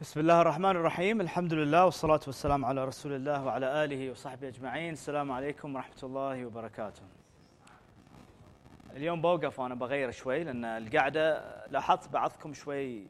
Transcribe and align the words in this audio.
بسم 0.00 0.20
الله 0.20 0.40
الرحمن 0.40 0.70
الرحيم 0.70 1.20
الحمد 1.20 1.52
لله 1.52 1.84
والصلاة 1.84 2.20
والسلام 2.26 2.64
على 2.64 2.84
رسول 2.84 3.12
الله 3.12 3.44
وعلى 3.44 3.84
آله 3.84 4.10
وصحبه 4.10 4.48
أجمعين 4.48 4.92
السلام 4.92 5.32
عليكم 5.32 5.74
ورحمة 5.74 6.02
الله 6.02 6.46
وبركاته 6.46 7.02
اليوم 8.96 9.22
بوقف 9.22 9.58
وأنا 9.58 9.74
بغير 9.74 10.10
شوي 10.10 10.44
لأن 10.44 10.64
القعدة 10.64 11.44
لاحظت 11.70 12.08
بعضكم 12.08 12.54
شوي 12.54 13.06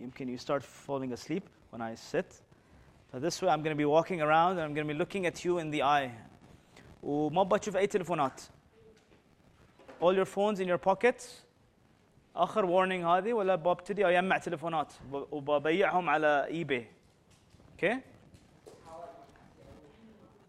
يمكن 0.00 0.36
you 0.36 0.40
start 0.40 0.62
falling 0.62 1.12
asleep 1.12 1.42
when 1.70 1.82
I 1.82 1.94
sit. 1.94 2.32
So 3.12 3.18
this 3.18 3.42
way 3.42 3.48
I'm 3.48 3.62
going 3.62 3.76
to 3.76 3.82
be 3.84 3.84
walking 3.84 4.22
around 4.22 4.52
and 4.52 4.60
I'm 4.60 4.74
going 4.74 4.86
to 4.86 4.94
be 4.94 4.98
looking 4.98 5.26
at 5.26 5.44
you 5.44 5.58
in 5.58 5.70
the 5.70 5.82
eye. 5.82 6.12
وما 7.02 7.42
بشوف 7.42 7.76
أي 7.76 7.86
تلفونات 7.86 8.40
all 10.00 10.14
your 10.14 10.24
phones 10.24 10.60
in 10.60 10.68
your 10.68 10.78
pockets. 10.78 11.47
اخر 12.37 12.65
warning 12.67 13.05
هذه 13.05 13.33
ولا 13.33 13.55
ببتدي 13.55 14.05
اجمع 14.07 14.37
تليفونات 14.37 14.93
وببيعهم 15.11 16.09
على 16.09 16.45
اي 16.45 16.63
باي 16.63 16.87
اوكي 17.71 17.99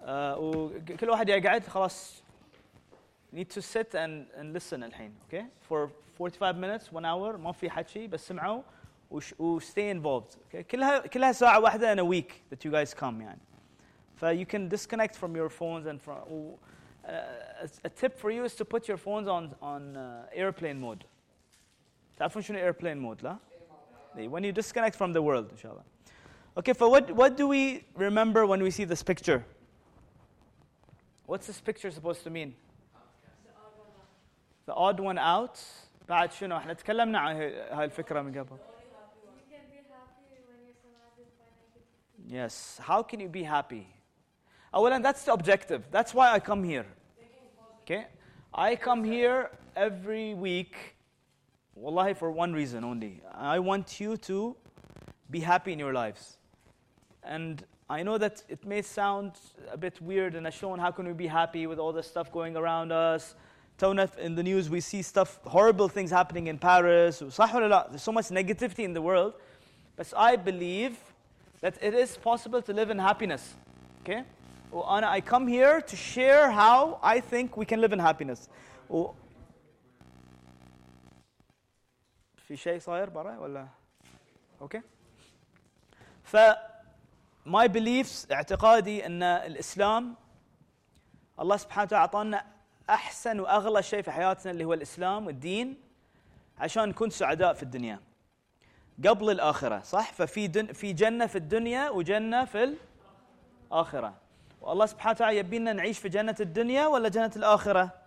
آه 0.03 0.39
وكل 0.39 1.11
واحد 1.11 1.29
يقعد 1.29 1.67
خلاص 1.67 2.23
need 3.35 3.51
to 3.51 3.61
sit 3.61 3.95
and, 3.95 4.41
and 4.41 4.57
listen 4.57 4.83
الحين 4.83 5.15
اوكي 5.23 5.47
for 5.69 5.89
45 6.19 6.57
minutes 6.57 6.93
1 6.93 7.05
hour 7.05 7.37
ما 7.39 7.53
في 7.53 7.71
حكي 7.71 8.07
بس 8.07 8.29
سمعوا 8.29 8.63
وش 9.11 9.35
و 9.41 9.61
stay 9.61 9.95
involved 9.95 10.35
okay 10.35 10.57
كلها 10.57 10.99
كلها 10.99 11.33
ساعه 11.33 11.61
واحده 11.61 11.95
in 11.95 11.99
a 11.99 12.05
week 12.05 12.33
that 12.53 12.69
you 12.69 12.73
guys 12.73 12.95
come 12.95 13.21
يعني 13.21 13.41
ف 14.17 14.25
you 14.25 14.47
can 14.47 14.69
disconnect 14.77 15.15
from 15.17 15.37
your 15.37 15.49
phones 15.49 15.87
and 15.87 16.01
from 16.07 16.31
و, 16.31 16.57
uh, 17.05 17.09
a, 17.09 17.69
a 17.85 17.89
tip 17.89 18.19
for 18.19 18.31
you 18.31 18.45
is 18.45 18.55
to 18.55 18.65
put 18.65 18.89
your 18.89 18.97
phones 18.97 19.29
on 19.29 19.45
on 19.63 19.97
uh, 19.97 20.43
airplane 20.43 20.81
mode 20.81 21.05
تعرفون 22.19 22.43
شنو 22.43 22.59
airplane 22.59 23.01
mode 23.01 23.23
لا؟ 23.23 23.37
when 24.29 24.45
you 24.45 24.53
disconnect 24.53 24.97
from 24.97 25.13
the 25.13 25.23
world 25.23 25.51
إن 25.51 25.57
شاء 25.57 25.73
الله. 25.73 25.83
Okay, 26.57 26.73
for 26.73 26.89
what, 26.89 27.11
what 27.11 27.37
do 27.37 27.49
we 27.49 27.85
remember 27.97 28.47
when 28.47 28.63
we 28.63 28.71
see 28.71 28.85
this 28.85 29.03
picture? 29.03 29.45
What's 31.27 31.47
this 31.47 31.61
picture 31.61 31.91
supposed 31.91 32.23
to 32.25 32.31
mean? 32.31 32.55
The 34.67 34.75
odd 34.75 35.01
one 35.01 35.19
out. 35.19 35.59
بعد 36.09 36.33
شنو؟ 36.33 36.57
احنا 36.57 36.73
تكلمنا 36.73 37.19
عن 37.19 37.37
هاي 37.71 37.85
الفكرة 37.85 38.23
من 38.23 38.39
قبل. 38.39 38.59
Yes. 42.27 42.79
How 42.79 43.03
can 43.03 43.21
you 43.21 43.29
be 43.29 43.43
happy? 43.43 43.87
أولا 44.75 45.03
that's 45.03 45.25
the 45.25 45.33
objective. 45.33 45.91
That's 45.91 46.15
why 46.15 46.33
I 46.33 46.41
come 46.41 46.63
here. 46.63 46.87
Okay? 47.83 48.07
I 48.55 48.77
come 48.77 49.03
here 49.05 49.51
every 49.77 50.35
week 50.35 50.95
Wallahi, 51.80 52.14
for 52.14 52.30
one 52.30 52.52
reason 52.52 52.84
only. 52.84 53.22
I 53.34 53.60
want 53.60 54.02
you 54.02 54.18
to 54.18 54.54
be 55.32 55.40
happy 55.40 55.72
in 55.72 55.80
your 55.80 55.94
lives. 55.94 56.38
And 57.24 57.64
I 57.90 58.04
know 58.04 58.18
that 58.18 58.44
it 58.50 58.66
may 58.66 58.82
sound 58.82 59.32
a 59.72 59.78
bit 59.78 60.02
weird 60.02 60.36
and 60.36 60.46
Ashon, 60.46 60.78
how 60.78 60.92
can 60.92 61.08
we 61.08 61.14
be 61.14 61.28
happy 61.28 61.68
with 61.68 61.80
all 61.80 61.94
the 61.94 62.04
stuff 62.04 62.34
going 62.34 62.58
around 62.58 62.92
us? 62.92 63.34
Tonaf, 63.78 64.18
in 64.18 64.36
the 64.36 64.44
news, 64.44 64.70
we 64.70 64.82
see 64.82 65.02
stuff, 65.02 65.40
horrible 65.46 65.88
things 65.88 66.12
happening 66.12 66.48
in 66.48 66.58
Paris. 66.58 67.20
There's 67.20 67.36
so 67.36 68.12
much 68.12 68.26
negativity 68.26 68.84
in 68.84 68.92
the 68.92 69.02
world. 69.02 69.36
But 69.96 70.14
I 70.18 70.36
believe 70.36 70.98
that 71.62 71.82
it 71.82 71.94
is 71.94 72.18
possible 72.18 72.62
to 72.62 72.74
live 72.74 72.90
in 72.90 73.00
happiness. 73.00 73.54
Okay? 74.02 74.24
Oh, 74.74 74.84
I 74.86 75.22
come 75.22 75.48
here 75.48 75.80
to 75.80 75.96
share 75.96 76.52
how 76.52 77.00
I 77.02 77.22
think 77.22 77.56
we 77.56 77.66
can 77.66 77.80
live 77.80 77.94
in 77.94 78.00
happiness. 78.00 78.50
Oh, 78.92 79.16
في 82.50 82.58
شيء 82.58 82.80
صاير 82.80 83.10
برا 83.10 83.38
ولا؟ 83.38 83.68
أوكي. 84.62 84.82
ف 86.24 86.38
my 87.48 87.68
beliefs 87.68 88.32
اعتقادي 88.32 89.06
إن 89.06 89.24
الإسلام 89.24 90.16
الله 91.40 91.58
سبحانه 91.58 91.84
وتعالى 91.84 92.02
أعطانا 92.02 92.46
أحسن 92.90 93.40
وأغلى 93.40 93.84
شيء 93.84 94.02
في 94.02 94.12
حياتنا 94.12 94.52
اللي 94.52 94.66
هو 94.66 94.74
الإسلام 94.74 95.28
والدين 95.28 95.78
عشان 96.60 96.90
نكون 96.90 97.10
سعداء 97.10 97.54
في 97.54 97.64
الدنيا. 97.64 98.00
قبل 99.08 99.30
الآخرة 99.30 99.80
صح؟ 99.80 100.14
ففي 100.14 100.48
دن 100.48 100.74
في 100.74 100.94
جنة 100.94 101.26
في 101.26 101.38
الدنيا 101.38 101.90
وجنة 101.90 102.46
في 102.46 102.76
الآخرة. 103.72 104.14
والله 104.62 104.86
سبحانه 104.86 105.12
وتعالى 105.12 105.38
يبينا 105.38 105.74
نعيش 105.74 106.00
في 106.00 106.10
جنة 106.10 106.36
الدنيا 106.40 106.88
ولا 106.88 107.10
جنة 107.10 107.32
الآخرة؟ 107.36 107.99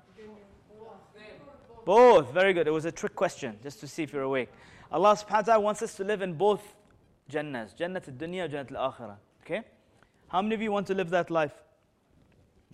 Both. 1.85 2.31
Very 2.33 2.53
good. 2.53 2.67
It 2.67 2.71
was 2.71 2.85
a 2.85 2.91
trick 2.91 3.15
question, 3.15 3.57
just 3.63 3.79
to 3.79 3.87
see 3.87 4.03
if 4.03 4.13
you're 4.13 4.23
awake. 4.23 4.49
Allah 4.91 5.15
subhanahu 5.15 5.31
wa 5.31 5.41
ta'ala 5.41 5.59
wants 5.59 5.81
us 5.81 5.95
to 5.95 6.03
live 6.03 6.21
in 6.21 6.33
both 6.33 6.75
Jannahs, 7.29 7.75
Jannat 7.75 8.07
al-Dunya 8.07 8.45
and 8.45 8.53
Jannat 8.53 8.75
al-Akhirah. 8.75 9.17
Okay? 9.43 9.63
How 10.27 10.41
many 10.41 10.55
of 10.55 10.61
you 10.61 10.71
want 10.71 10.87
to 10.87 10.93
live 10.93 11.09
that 11.09 11.29
life? 11.29 11.53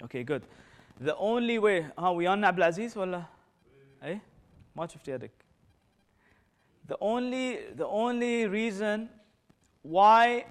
Okay, 0.04 0.24
good. 0.24 0.44
The 1.00 1.16
only 1.18 1.60
way, 1.60 1.86
ها 1.98 2.10
ويانا 2.10 2.48
عبد 2.48 2.58
العزيز 2.58 2.98
ولا؟ 2.98 3.24
اي؟ 4.04 4.20
ما 4.76 4.88
شفت 4.88 5.08
يدك. 5.08 5.32
The 6.88 6.98
only, 7.00 7.60
the 7.76 7.86
only 7.88 8.48
reason 8.48 9.10
why 9.84 10.46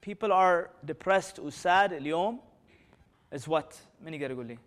people 0.00 0.32
are 0.32 0.70
depressed 0.84 1.38
or 1.38 1.50
sad 1.50 1.92
اليوم 1.92 2.38
is 3.32 3.48
what? 3.48 3.74
من 4.04 4.14
يقدر 4.14 4.30
يقول 4.30 4.46
لي؟ 4.46 4.58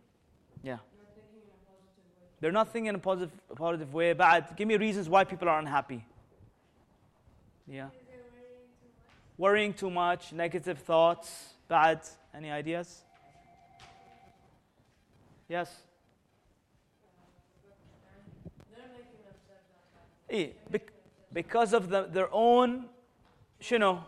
they're 2.42 2.50
not 2.50 2.72
thinking 2.72 2.88
in 2.88 2.97
a 2.97 2.98
positive, 2.98 3.30
positive 3.54 3.94
way. 3.94 4.12
Bad. 4.14 4.56
Give 4.56 4.66
me 4.66 4.76
reasons 4.76 5.08
why 5.08 5.22
people 5.22 5.48
are 5.48 5.60
unhappy. 5.60 6.04
Yeah. 7.69 7.86
Worrying 9.38 9.72
too 9.72 9.91
much, 9.91 10.32
negative 10.32 10.78
thoughts, 10.78 11.54
bad. 11.69 12.00
Any 12.34 12.50
ideas? 12.50 13.02
Yes. 15.48 15.72
Eh, 20.28 20.48
because 21.32 21.72
of 21.72 21.91
the, 21.91 22.08
their 22.10 22.28
own, 22.32 22.86
you 23.69 23.78
know, 23.78 24.02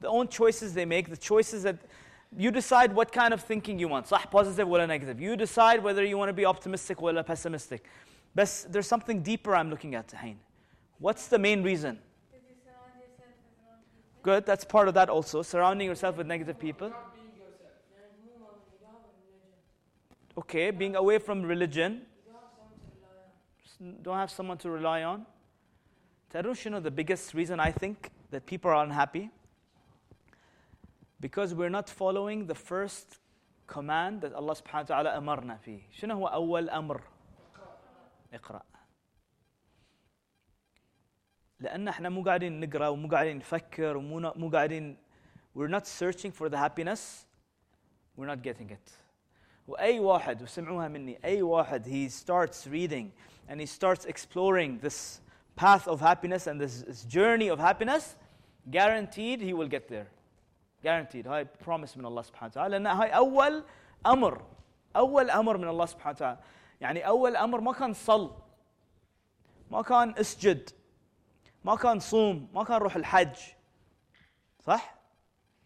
the 0.00 0.08
own 0.08 0.26
choices 0.26 0.74
they 0.74 0.84
make, 0.84 1.08
the 1.08 1.16
choices 1.16 1.62
that 1.62 1.76
you 2.37 2.51
decide 2.51 2.93
what 2.93 3.11
kind 3.11 3.33
of 3.33 3.41
thinking 3.41 3.79
you 3.79 3.87
want 3.87 4.07
صح 4.07 4.29
positive 4.29 4.67
or 4.67 4.85
negative 4.87 5.19
you 5.19 5.35
decide 5.35 5.83
whether 5.83 6.05
you 6.05 6.17
want 6.17 6.29
to 6.29 6.33
be 6.33 6.45
optimistic 6.45 7.01
or 7.01 7.23
pessimistic 7.23 7.85
but 8.35 8.65
there's 8.69 8.87
something 8.87 9.21
deeper 9.21 9.55
I'm 9.55 9.69
looking 9.69 9.95
at 9.95 10.07
الحين 10.13 10.35
what's 10.99 11.27
the 11.27 11.39
main 11.39 11.63
reason 11.63 11.99
good 14.21 14.45
that's 14.45 14.65
part 14.65 14.87
of 14.87 14.93
that 14.93 15.09
also 15.09 15.41
surrounding 15.41 15.87
yourself 15.87 16.17
with 16.17 16.27
negative 16.27 16.59
people 16.59 16.91
okay 20.37 20.71
being 20.71 20.95
away 20.95 21.17
from 21.17 21.41
religion 21.43 22.01
don't 24.01 24.17
have 24.17 24.29
someone 24.29 24.57
to 24.57 24.69
rely 24.69 25.03
on 25.03 25.25
تعرفون 26.31 26.71
know 26.71 26.79
the 26.79 26.91
biggest 26.91 27.33
reason 27.33 27.59
I 27.59 27.71
think 27.71 28.11
that 28.31 28.45
people 28.45 28.69
are 28.71 28.83
unhappy 28.83 29.31
because 31.23 31.53
we're 31.53 31.69
not 31.69 31.89
following 31.89 32.47
the 32.47 32.55
first 32.55 33.19
command 33.67 34.21
that 34.21 34.33
Allah 34.33 34.55
subhanahu 34.55 34.89
wa 34.89 34.95
ta'ala 35.03 35.17
أمرنا 35.17 35.57
فيه 35.57 35.79
شنو 35.91 36.13
هو 36.15 36.27
أول 36.27 36.69
أمر 36.69 37.01
اقرأ 38.33 38.61
لأن 41.59 41.87
احنا 41.87 42.09
مو 42.09 42.23
قاعدين 42.23 42.59
نقرأ 42.59 42.87
ومو 42.87 43.07
قاعدين 43.07 43.37
نفكر 43.37 43.97
ومو 43.97 44.33
مو 44.35 44.49
قاعدين 44.49 44.97
we're 45.55 45.67
not 45.67 45.87
searching 45.87 46.31
for 46.31 46.49
the 46.49 46.57
happiness 46.57 47.25
we're 48.17 48.27
not 48.27 48.41
getting 48.41 48.69
it 48.69 48.91
وأي 49.67 49.99
واحد 49.99 50.41
وسمعوها 50.41 50.87
مني 50.87 51.19
أي 51.25 51.41
واحد 51.41 51.85
he 51.85 52.09
starts 52.09 52.67
reading 52.67 53.11
and 53.49 53.59
he 53.59 53.65
starts 53.65 54.05
exploring 54.05 54.79
this 54.79 55.21
path 55.55 55.87
of 55.87 55.99
happiness 55.99 56.47
and 56.47 56.59
this, 56.61 56.81
this 56.81 57.03
journey 57.03 57.49
of 57.49 57.59
happiness 57.59 58.15
guaranteed 58.71 59.41
he 59.41 59.53
will 59.53 59.67
get 59.67 59.87
there 59.87 60.07
Guaranteed 60.84 61.26
هاي 61.26 61.46
promise 61.66 61.96
من 61.96 62.06
الله 62.06 62.22
سبحانه 62.22 62.50
وتعالى 62.52 62.78
لأن 62.78 62.86
هاي 62.86 63.10
أول 63.10 63.64
أمر 64.06 64.42
أول 64.96 65.30
أمر 65.30 65.56
من 65.56 65.68
الله 65.68 65.86
سبحانه 65.86 66.16
وتعالى 66.16 66.38
يعني 66.80 67.06
أول 67.06 67.36
أمر 67.36 67.60
ما 67.60 67.72
كان 67.72 67.92
صل 67.92 68.30
ما 69.70 69.82
كان 69.82 70.14
اسجد 70.18 70.70
ما 71.64 71.76
كان 71.76 71.98
صوم 71.98 72.48
ما 72.54 72.64
كان 72.64 72.76
روح 72.76 72.96
الحج 72.96 73.36
صح؟ 74.60 74.94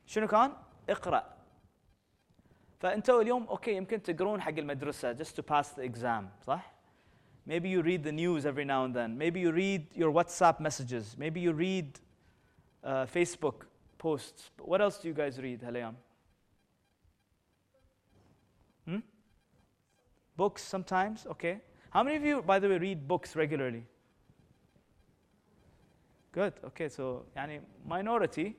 شنو 0.07 0.27
كان؟ 0.27 0.53
اقرأ 0.89 1.25
فأنتوا 2.81 3.23
اليوم 3.23 3.47
أوكي 3.47 3.77
يمكن 3.77 4.03
تقرون 4.03 4.41
حق 4.43 4.49
المدرسة 4.59 5.15
just 5.15 5.37
to 5.37 5.43
pass 5.43 5.69
the 5.69 5.83
exam 5.83 6.47
صح؟ 6.47 6.79
Maybe 7.47 7.71
you 7.71 7.81
read 7.81 8.05
the 8.05 8.13
news 8.13 8.45
every 8.45 8.67
now 8.67 8.85
and 8.85 8.95
then. 8.95 9.17
Maybe 9.17 9.41
you 9.41 9.53
read 9.53 9.87
your 9.95 10.13
WhatsApp 10.13 10.61
messages. 10.61 11.17
Maybe 11.17 11.41
you 11.41 11.55
read 11.55 11.99
uh, 12.85 13.07
Facebook 13.07 13.68
posts. 13.99 14.51
But 14.57 14.69
what 14.69 14.81
else 14.81 14.99
do 14.99 15.09
you 15.09 15.15
guys 15.15 15.39
read, 15.39 15.61
Halayam? 15.61 15.95
Hmm? 18.87 18.99
Books 20.37 20.63
sometimes, 20.63 21.27
okay. 21.31 21.61
How 21.91 22.03
many 22.03 22.17
of 22.17 22.25
you, 22.25 22.43
by 22.43 22.59
the 22.59 22.69
way, 22.69 22.79
read 22.79 23.07
books 23.07 23.37
regularly? 23.37 23.85
Good, 26.33 26.55
okay, 26.65 26.89
so 26.89 27.25
yani 27.37 27.61
minority, 27.87 28.55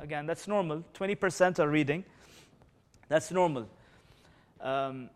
Again, 0.00 0.26
that's 0.26 0.46
normal. 0.46 0.84
20% 0.94 1.58
are 1.58 1.68
reading. 1.68 2.04
That's 3.08 3.30
normal. 3.30 3.68
Um, 4.60 5.10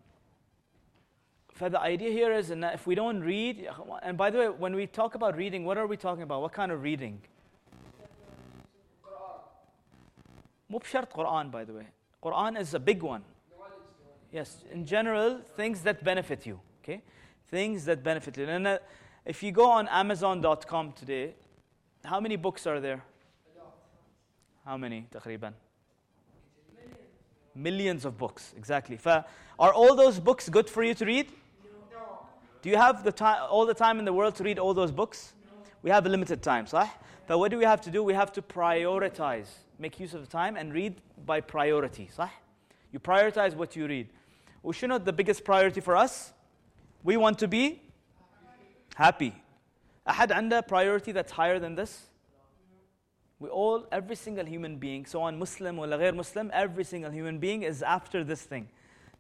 the 1.59 1.81
idea 1.81 2.11
here 2.11 2.33
is 2.33 2.49
that 2.49 2.75
if 2.75 2.89
we 2.89 2.97
don't 2.97 3.21
read, 3.21 3.69
and 4.03 4.19
by 4.19 4.31
the 4.31 4.39
way, 4.39 4.49
when 4.49 4.75
we 4.75 4.89
talk 4.89 5.15
about 5.15 5.37
reading, 5.37 5.65
what 5.65 5.79
are 5.79 5.87
we 5.87 5.97
talking 5.97 6.25
about? 6.25 6.43
What 6.43 6.53
kind 6.53 6.73
of 6.73 6.83
reading? 6.83 7.23
مو 10.72 10.78
بشرط 10.78 11.14
Quran, 11.14 11.52
by 11.52 11.64
the 11.64 11.74
way. 11.74 11.88
Quran 12.24 12.60
is 12.60 12.74
a 12.74 12.80
big 12.80 13.04
one. 13.04 13.24
Yes, 14.32 14.64
in 14.72 14.86
general, 14.86 15.40
things 15.56 15.82
that 15.82 16.04
benefit 16.04 16.46
you. 16.46 16.60
Okay, 16.84 17.02
things 17.50 17.86
that 17.86 18.04
benefit 18.04 18.38
you. 18.38 18.46
And 18.46 18.68
uh, 18.68 18.80
if 19.26 19.42
you 19.44 19.52
go 19.52 19.70
on 19.70 19.88
Amazon.com 19.88 20.92
today, 20.94 21.34
how 22.04 22.20
many 22.20 22.36
books 22.36 22.68
are 22.68 22.80
there? 22.80 23.04
How 24.66 24.76
many, 24.78 25.08
تقريبا? 25.14 25.54
Millions 27.56 28.06
of 28.06 28.18
books, 28.18 28.54
exactly. 28.58 29.00
are 29.06 29.74
all 29.74 29.96
those 29.96 30.20
books 30.20 30.50
good 30.50 30.70
for 30.70 30.84
you 30.84 30.94
to 30.94 31.06
read? 31.06 31.32
No. 31.92 32.26
Do 32.62 32.70
you 32.70 32.76
have 32.76 33.04
the 33.04 33.12
time, 33.12 33.42
all 33.50 33.66
the 33.66 33.74
time 33.74 33.98
in 33.98 34.06
the 34.06 34.14
world 34.14 34.36
to 34.36 34.44
read 34.44 34.60
all 34.60 34.74
those 34.74 34.92
books? 34.92 35.34
No. 35.46 35.72
We 35.84 35.90
have 35.90 36.06
a 36.06 36.10
limited 36.10 36.44
time, 36.44 36.66
صح? 36.66 36.90
But 37.28 37.40
what 37.40 37.50
do 37.52 37.58
we 37.58 37.66
have 37.66 37.82
to 37.82 37.90
do? 37.90 38.04
We 38.04 38.14
have 38.14 38.32
to 38.34 38.42
prioritize, 38.42 39.48
make 39.82 40.00
use 40.00 40.14
of 40.14 40.22
the 40.22 40.28
time 40.28 40.56
and 40.56 40.74
read 40.74 40.96
by 41.26 41.42
priority, 41.42 42.10
صح? 42.16 42.30
You 42.92 43.00
prioritize 43.00 43.56
what 43.56 43.76
you 43.76 43.88
read. 43.88 44.10
وشنو 44.64 45.04
the 45.04 45.14
biggest 45.14 45.44
priority 45.44 45.82
for 45.82 45.96
us? 45.96 46.34
We 47.04 47.18
want 47.18 47.40
to 47.40 47.48
be 47.48 47.82
happy. 48.96 49.34
أحد 50.08 50.32
عنده 50.32 50.68
priority 50.68 51.12
that's 51.12 51.32
higher 51.32 51.60
than 51.60 51.76
this? 51.76 52.08
We 53.40 53.50
all, 53.50 53.86
every 53.92 54.16
single 54.16 54.46
human 54.46 54.78
being, 54.78 55.06
so 55.06 55.22
on 55.22 55.38
Muslim 55.38 55.78
or 55.78 55.86
غير 55.86 56.16
Muslim, 56.16 56.50
every 56.54 56.84
single 56.84 57.12
human 57.12 57.38
being 57.38 57.62
is 57.62 57.84
after 57.84 58.24
this 58.24 58.42
thing. 58.42 58.68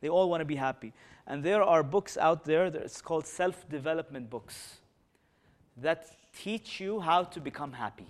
They 0.02 0.10
all 0.10 0.30
want 0.30 0.42
to 0.42 0.46
be 0.46 0.56
happy. 0.56 0.94
And 1.28 1.44
there 1.44 1.62
are 1.62 1.84
books 1.84 2.18
out 2.18 2.44
there, 2.46 2.66
it's 2.66 3.02
called 3.02 3.28
self 3.28 3.68
development 3.70 4.30
books, 4.30 4.78
that 5.78 6.08
teach 6.36 6.80
you 6.80 7.00
how 7.00 7.24
to 7.24 7.40
become 7.40 7.74
happy, 7.74 8.08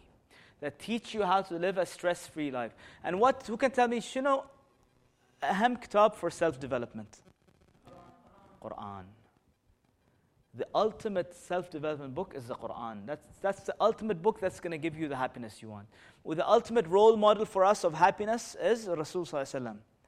that 0.62 0.80
teach 0.80 1.14
you 1.14 1.24
how 1.24 1.42
to 1.44 1.56
live 1.56 1.78
a 1.78 1.86
stress 1.86 2.28
free 2.28 2.52
life. 2.52 2.74
And 3.04 3.20
what, 3.20 3.44
who 3.48 3.58
can 3.58 3.72
tell 3.72 3.88
me, 3.88 4.02
you 4.14 4.22
know, 4.22 4.46
أهم 5.44 5.78
كتاب 5.78 6.16
for 6.16 6.32
self 6.32 6.60
development? 6.60 7.22
Quran 8.62 9.06
the 10.58 10.68
ultimate 10.74 11.34
self 11.36 11.70
development 11.70 12.16
book 12.16 12.34
is 12.36 12.48
the 12.48 12.56
Quran. 12.56 13.06
That's, 13.06 13.38
that's 13.42 13.62
the 13.62 13.76
ultimate 13.80 14.22
book 14.22 14.40
that's 14.40 14.60
going 14.60 14.72
to 14.72 14.78
give 14.78 14.98
you 14.98 15.08
the 15.08 15.16
happiness 15.16 15.62
you 15.62 15.70
want. 15.70 15.88
Well, 16.24 16.36
the 16.36 16.48
ultimate 16.48 16.88
role 16.88 17.16
model 17.16 17.46
for 17.46 17.64
us 17.64 17.84
of 17.84 17.94
happiness 17.94 18.56
is 18.62 18.88
Rasul 18.88 19.28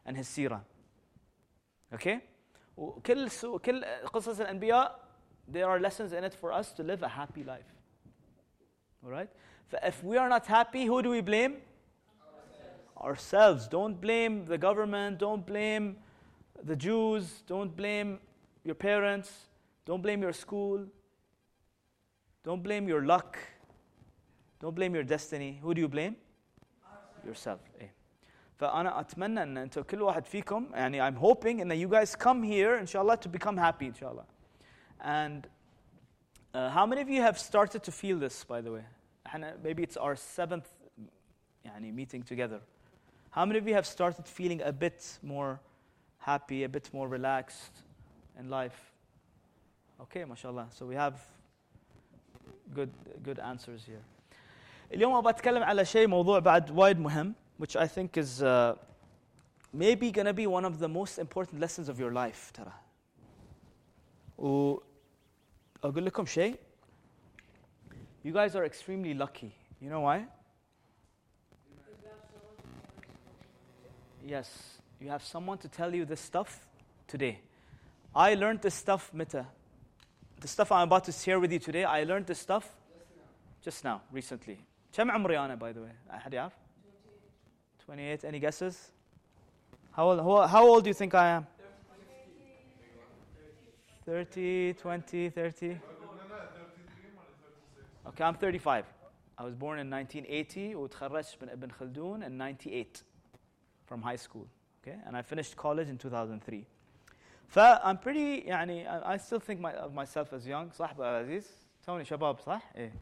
and 0.05 0.17
his 0.17 0.27
seerah. 0.27 0.61
Okay? 1.93 2.21
وكل 2.77 3.29
كل 3.59 3.83
قصص 4.05 4.39
الأنبياء 4.39 4.91
there 5.47 5.67
are 5.67 5.79
lessons 5.79 6.13
in 6.13 6.23
it 6.23 6.33
for 6.33 6.53
us 6.53 6.71
to 6.73 6.83
live 6.83 7.03
a 7.03 7.07
happy 7.07 7.43
life. 7.43 7.65
All 9.03 9.09
right? 9.09 9.29
If 9.83 10.03
we 10.03 10.17
are 10.17 10.29
not 10.29 10.45
happy, 10.45 10.85
who 10.85 11.01
do 11.01 11.09
we 11.09 11.21
blame? 11.21 11.57
Ourselves. 12.97 12.97
Ourselves. 12.97 13.67
Don't 13.67 14.01
blame 14.01 14.45
the 14.45 14.57
government. 14.57 15.19
Don't 15.19 15.45
blame 15.45 15.97
the 16.63 16.75
Jews. 16.75 17.43
Don't 17.47 17.75
blame 17.75 18.19
your 18.63 18.75
parents 18.75 19.49
don't 19.89 20.03
blame 20.03 20.21
your 20.21 20.33
school. 20.33 20.85
Don't 22.43 22.61
blame 22.61 22.87
your 22.87 23.03
luck. 23.03 23.39
Don't 24.59 24.75
blame 24.75 24.93
your 24.93 25.03
destiny. 25.03 25.59
Who 25.63 25.73
do 25.73 25.81
you 25.81 25.87
blame? 25.87 26.15
Yourself. 27.25 27.59
إيه. 27.81 27.91
فأنا 28.59 28.99
أتمنى 28.99 29.43
أن 29.43 29.57
أنتم 29.57 29.81
كل 29.81 30.01
واحد 30.01 30.25
فيكم 30.25 30.69
يعني 30.73 31.01
I'm 31.01 31.15
hoping 31.15 31.61
أن 31.61 31.71
you 31.71 31.87
guys 31.87 32.15
come 32.15 32.43
here 32.43 32.77
إن 32.79 32.85
شاء 32.85 33.01
الله 33.01 33.15
to 33.15 33.29
become 33.29 33.57
happy 33.57 33.87
إن 33.87 33.95
شاء 33.95 34.11
الله. 34.11 34.25
And 35.01 35.47
uh, 36.53 36.69
how 36.69 36.85
many 36.85 37.01
of 37.01 37.09
you 37.09 37.23
have 37.23 37.39
started 37.39 37.81
to 37.81 37.91
feel 37.91 38.19
this 38.19 38.43
by 38.43 38.61
the 38.61 38.71
way? 38.71 38.85
maybe 39.63 39.83
it's 39.83 39.97
our 39.97 40.15
seventh 40.15 40.67
يعني 41.65 41.93
meeting 41.93 42.23
together. 42.23 42.61
How 43.31 43.45
many 43.45 43.59
of 43.59 43.67
you 43.67 43.73
have 43.75 43.85
started 43.85 44.27
feeling 44.27 44.61
a 44.61 44.71
bit 44.71 45.19
more 45.21 45.59
happy, 46.17 46.63
a 46.63 46.69
bit 46.69 46.89
more 46.93 47.07
relaxed 47.07 47.83
in 48.39 48.49
life? 48.49 48.91
Okay, 50.01 50.25
mashallah. 50.25 50.67
So 50.71 50.85
we 50.85 50.95
have 50.95 51.15
good 52.73 52.91
good 53.23 53.39
answers 53.39 53.85
here. 53.85 54.01
اليوم 54.93 55.13
ابغى 55.13 55.29
اتكلم 55.29 55.63
على 55.63 55.85
شيء 55.85 56.07
موضوع 56.07 56.39
بعد 56.39 56.71
وايد 56.71 56.99
مهم 56.99 57.35
which 57.57 57.75
I 57.75 57.87
think 57.87 58.17
is 58.17 58.41
uh, 58.41 58.75
maybe 59.73 60.11
going 60.11 60.25
to 60.25 60.33
be 60.33 60.47
one 60.47 60.65
of 60.65 60.79
the 60.79 60.87
most 60.87 61.19
important 61.19 61.59
lessons 61.59 61.89
of 61.89 61.99
your 61.99 62.11
life 62.11 62.51
ترى. 62.53 62.71
وأقول 64.37 66.05
لكم 66.05 66.25
شيء 66.25 66.55
You 68.23 68.33
guys 68.33 68.55
are 68.55 68.65
extremely 68.65 69.13
lucky. 69.13 69.53
You 69.81 69.89
know 69.89 70.01
why? 70.01 70.25
Yes, 74.25 74.79
you 74.99 75.09
have 75.09 75.23
someone 75.23 75.57
to 75.59 75.67
tell 75.67 75.93
you 75.93 76.05
this 76.05 76.19
stuff 76.19 76.67
today. 77.07 77.39
I 78.15 78.35
learned 78.35 78.61
this 78.61 78.75
stuff 78.75 79.11
متى? 79.13 79.45
the 80.39 80.47
stuff 80.47 80.71
I'm 80.71 80.83
about 80.83 81.03
to 81.05 81.11
share 81.11 81.39
with 81.39 81.51
you 81.51 81.59
today, 81.59 81.83
I 81.83 82.03
learned 82.03 82.27
this 82.27 82.39
stuff 82.39 82.67
just 83.61 83.83
now, 83.83 84.01
recently. 84.11 84.57
كم 84.93 85.11
عمري 85.11 85.37
أنا 85.37 85.59
by 85.59 85.73
the 85.73 85.81
way? 85.81 85.91
أحد 86.11 86.33
يعرف? 86.33 86.53
28. 87.85 88.25
Any 88.25 88.39
guesses? 88.39 88.91
How 89.91 90.09
old, 90.09 90.49
how 90.49 90.65
old 90.65 90.83
do 90.83 90.89
you 90.89 90.93
think 90.93 91.13
I 91.15 91.29
am? 91.29 91.47
30, 94.05 94.73
20, 94.73 95.29
30? 95.29 95.77
Okay, 98.07 98.23
I'm 98.23 98.35
35. 98.35 98.85
I 99.37 99.43
was 99.43 99.55
born 99.55 99.79
in 99.79 99.89
1980 99.89 100.75
وتخرجت 100.75 101.37
من 101.41 101.49
ابن 101.49 101.71
خلدون 101.71 102.23
in 102.23 102.37
98 102.37 103.03
from 103.85 104.01
high 104.01 104.15
school. 104.17 104.47
Okay, 104.81 104.97
and 105.05 105.15
I 105.15 105.21
finished 105.21 105.55
college 105.55 105.89
in 105.89 105.97
2003. 105.97 106.65
فام 107.47 107.97
بريتي 108.05 108.47
يعني 108.47 108.87
I 109.03 109.17
still 109.17 109.39
think 109.39 109.59
my, 109.59 109.73
of 109.73 109.93
myself 109.93 110.33
as 110.33 110.47
young 110.47 110.71
صح 110.73 110.89
ابو 110.91 111.03
عزيز 111.03 111.67
توني 111.83 112.05
شباب 112.05 112.39
صح؟ 112.39 112.71
ايه 112.75 112.93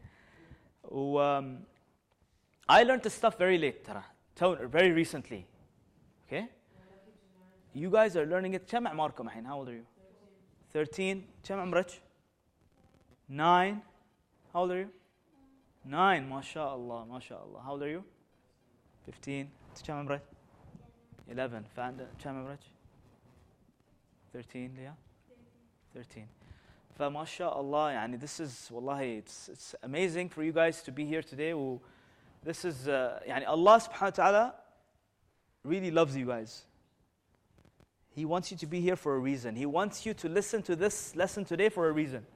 و 0.84 1.40
um, 1.40 1.44
I 2.70 2.84
learned 2.84 3.02
this 3.02 3.14
stuff 3.14 3.36
very 3.38 3.58
late 3.58 3.84
ترى 3.84 4.02
very 4.70 4.92
recently 4.92 5.44
okay 6.26 6.46
you 7.74 7.90
guys 7.90 8.16
are 8.16 8.26
learning 8.26 8.54
it 8.54 8.70
كم 8.70 8.86
اعماركم 8.86 9.26
الحين 9.26 9.46
how 9.46 9.56
old 9.56 9.68
are 9.68 9.74
you 9.74 9.84
13 10.72 11.22
كم 11.48 11.60
عمرك 11.60 11.90
9 13.28 13.76
how 14.52 14.60
old 14.62 14.70
are 14.70 14.80
you 14.80 14.90
9 15.84 16.28
ما 16.28 16.40
شاء 16.40 16.74
الله 16.74 17.04
ما 17.04 17.20
شاء 17.20 17.44
الله 17.44 17.62
how 17.62 17.72
old 17.72 17.82
are 17.82 17.90
you 17.90 18.02
15 19.06 19.48
كم 19.86 19.94
عمرك 19.94 20.22
11 21.28 21.62
فعندك 21.76 22.08
كم 22.18 22.30
عمرك 22.30 22.60
13 24.32 24.74
Leah? 24.76 24.94
13 25.94 26.26
فما 26.98 27.24
شاء 27.24 27.60
الله 27.60 27.90
يعني 27.90 28.18
this 28.18 28.40
is 28.40 28.70
والله 28.70 29.22
it's, 29.22 29.48
it's 29.48 29.74
amazing 29.82 30.28
for 30.28 30.42
you 30.42 30.52
guys 30.52 30.82
to 30.82 30.92
be 30.92 31.04
here 31.04 31.22
today 31.22 31.52
و 31.52 31.80
this 32.44 32.64
is 32.64 32.88
uh, 32.88 33.20
يعني 33.26 33.46
Allah 33.46 33.80
subhanahu 33.80 34.02
wa 34.02 34.10
ta'ala 34.10 34.54
really 35.64 35.90
loves 35.90 36.16
you 36.16 36.26
guys 36.26 36.68
He 38.18 38.24
wants 38.24 38.50
you 38.50 38.56
to 38.56 38.66
be 38.66 38.80
here 38.80 38.96
for 38.96 39.14
a 39.14 39.18
reason. 39.20 39.54
He 39.54 39.64
wants 39.64 40.04
you 40.04 40.12
to 40.14 40.28
listen 40.28 40.60
to 40.62 40.74
this 40.74 41.14
lesson 41.14 41.44
today 41.44 41.68
for 41.68 41.88
a 41.88 41.92
reason. 41.92 42.26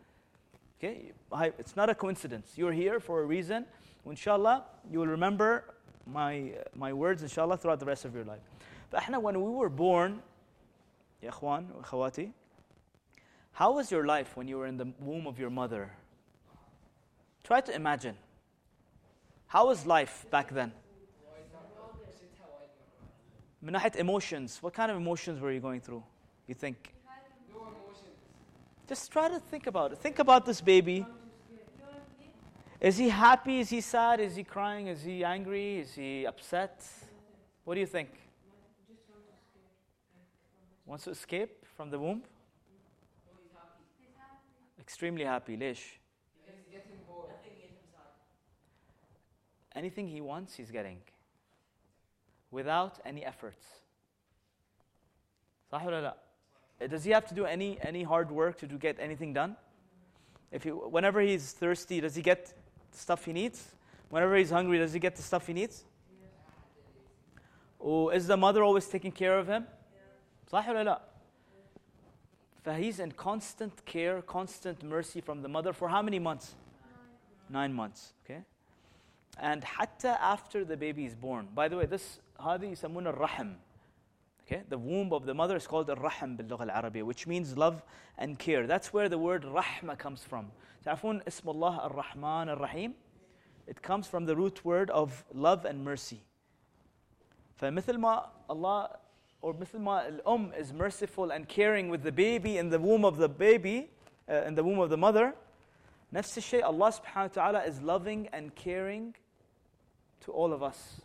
Okay? 0.79 1.13
It's 1.59 1.77
not 1.77 1.89
a 1.89 1.95
coincidence. 1.95 2.53
You're 2.57 2.73
here 2.73 3.01
for 3.01 3.23
a 3.23 3.25
reason. 3.25 3.67
Inshallah, 4.05 4.65
you 4.91 4.99
will 4.99 5.07
remember 5.07 5.75
my, 6.07 6.53
my 6.75 6.93
words, 6.93 7.23
inshallah, 7.23 7.57
throughout 7.57 7.81
the 7.81 7.87
rest 7.87 8.05
of 8.05 8.15
your 8.15 8.25
life. 8.25 8.41
But 8.91 9.23
when 9.23 9.43
we 9.43 9.51
were 9.51 9.69
born, 9.69 10.23
يا 11.23 11.31
إخوان 11.31 11.69
وأخواتي 11.71 12.33
How 13.53 13.73
was 13.73 13.91
your 13.91 14.07
life 14.07 14.37
when 14.37 14.49
you 14.49 14.59
were 14.59 14.67
in 14.67 14.77
the 14.77 14.89
womb 15.01 15.27
of 15.27 15.39
your 15.39 15.51
mother? 15.51 15.93
Try 17.45 17.61
to 17.61 17.75
imagine. 17.75 18.17
How 19.47 19.67
was 19.67 19.87
life 19.87 20.27
back 20.31 20.51
then? 20.51 20.73
من 23.63 23.73
ناحية 23.73 23.97
emotions, 24.01 24.61
what 24.61 24.75
kind 24.75 24.91
of 24.91 24.97
emotions 24.97 25.41
were 25.41 25.53
you 25.53 25.61
going 25.61 25.81
through? 25.81 26.03
You 26.49 26.55
think? 26.55 26.93
Just 28.89 29.11
try 29.11 29.29
to 29.29 29.39
think 29.39 29.67
about 29.67 29.93
it. 29.93 29.99
Think 29.99 30.19
about 30.19 30.45
this 30.45 30.61
baby. 30.61 31.07
Is 32.81 32.99
he 32.99 33.09
happy? 33.09 33.61
Is 33.61 33.71
he 33.71 33.81
sad? 33.81 34.21
Is 34.21 34.35
he 34.35 34.45
crying? 34.45 34.89
Is 34.89 35.03
he 35.03 35.25
angry? 35.25 35.79
Is 35.79 35.95
he 35.95 36.27
upset? 36.27 36.85
What 37.65 37.75
do 37.75 37.81
you 37.81 37.87
think? 37.87 38.11
wants 40.85 41.05
to 41.05 41.11
escape 41.11 41.65
from 41.77 41.91
the 41.91 41.99
womb? 41.99 42.23
Extremely 44.81 45.25
happy. 45.25 45.57
ليش? 45.57 45.99
Anything 49.75 50.07
he 50.09 50.21
wants, 50.21 50.55
he's 50.57 50.71
getting. 50.71 50.99
without 52.53 53.01
any 53.05 53.25
efforts 53.25 53.83
صح 55.73 55.85
ولا 55.85 56.01
لا 56.01 56.17
does 56.91 57.05
he 57.05 57.11
have 57.11 57.27
to 57.27 57.35
do 57.35 57.45
any 57.45 57.79
any 57.83 58.03
hard 58.03 58.31
work 58.31 58.59
to 58.59 58.67
do, 58.67 58.79
get 58.79 58.99
anything 58.99 59.33
done 59.33 59.57
if 60.51 60.65
he, 60.65 60.71
whenever 60.71 61.21
he's 61.21 61.53
thirsty 61.53 62.01
does 62.01 62.15
he 62.15 62.23
get 62.23 62.53
the 62.91 62.99
stuff 62.99 63.25
he 63.25 63.33
needs 63.33 63.75
whenever 64.11 64.37
he's 64.37 64.51
hungry 64.51 64.79
does 64.79 64.93
he 64.93 64.99
get 64.99 65.17
the 65.17 65.23
stuff 65.23 65.47
he 65.47 65.53
needs 65.53 65.85
or 67.79 68.15
is 68.15 68.27
the 68.27 68.37
mother 68.37 68.63
always 68.63 68.87
taking 68.87 69.13
care 69.13 69.39
of 69.39 69.47
him 69.47 69.67
صح 70.53 70.69
ولا 70.69 70.85
لا 70.85 71.01
فhe's 72.65 73.01
in 73.01 73.13
constant 73.13 73.85
care 73.87 74.23
constant 74.23 74.83
mercy 74.83 75.21
from 75.21 75.43
the 75.43 75.49
mother 75.49 75.73
for 75.73 75.89
how 75.89 76.03
many 76.03 76.19
months 76.19 76.55
nine 77.49 77.73
months 77.73 78.13
okay 78.25 78.43
and 79.39 79.65
حتى 79.65 80.15
after 80.21 80.65
the 80.65 80.77
baby 80.77 81.05
is 81.05 81.15
born 81.15 81.49
by 81.55 81.69
the 81.69 81.77
way 81.77 81.87
this 81.87 82.21
هذه 82.41 82.73
يسمونه 82.73 83.11
الرحم 83.11 83.55
Okay, 84.47 84.63
the 84.69 84.79
womb 84.79 85.13
of 85.13 85.25
the 85.25 85.35
mother 85.35 85.57
is 85.57 85.67
called 85.67 85.89
الرحم 85.89 86.37
باللغة 86.37 86.69
العربية 86.69 87.05
which 87.05 87.27
means 87.27 87.57
love 87.57 87.83
and 88.19 88.39
care. 88.39 88.67
That's 88.67 88.93
where 88.93 89.09
the 89.09 89.19
word 89.19 89.45
رحمة 89.45 89.99
comes 89.99 90.25
from. 90.25 90.51
تعرفون 90.85 91.23
اسم 91.25 91.55
الله 91.55 91.91
الرحمن 91.93 92.59
الرحيم? 92.59 92.95
It 93.67 93.81
comes 93.83 94.07
from 94.07 94.27
the 94.27 94.35
root 94.35 94.65
word 94.65 94.91
of 94.91 95.25
love 95.33 95.65
and 95.65 95.85
mercy. 95.85 96.21
فمثل 97.59 97.97
ما 97.99 98.27
الله 98.51 98.97
or 99.43 99.55
مثل 99.55 99.79
ما 99.79 100.09
الأم 100.09 100.57
is 100.57 100.73
merciful 100.73 101.31
and 101.31 101.49
caring 101.49 101.89
with 101.89 102.03
the 102.03 102.13
baby 102.13 102.59
in 102.59 102.69
the 102.69 102.79
womb 102.79 103.05
of 103.05 103.17
the 103.17 103.29
baby, 103.29 103.91
uh, 104.29 104.43
in 104.47 104.55
the 104.55 104.65
womb 104.65 104.81
of 104.81 104.91
the 104.91 104.97
mother, 104.97 105.35
نفس 106.13 106.39
الشيء 106.39 106.65
Allah 106.65 106.93
subhanahu 106.93 107.15
wa 107.15 107.29
ta'ala 107.29 107.65
is 107.65 107.81
loving 107.81 108.29
and 108.33 108.55
caring 108.55 109.15
to 110.21 110.33
all 110.33 110.53
of 110.53 110.63
us 110.63 111.01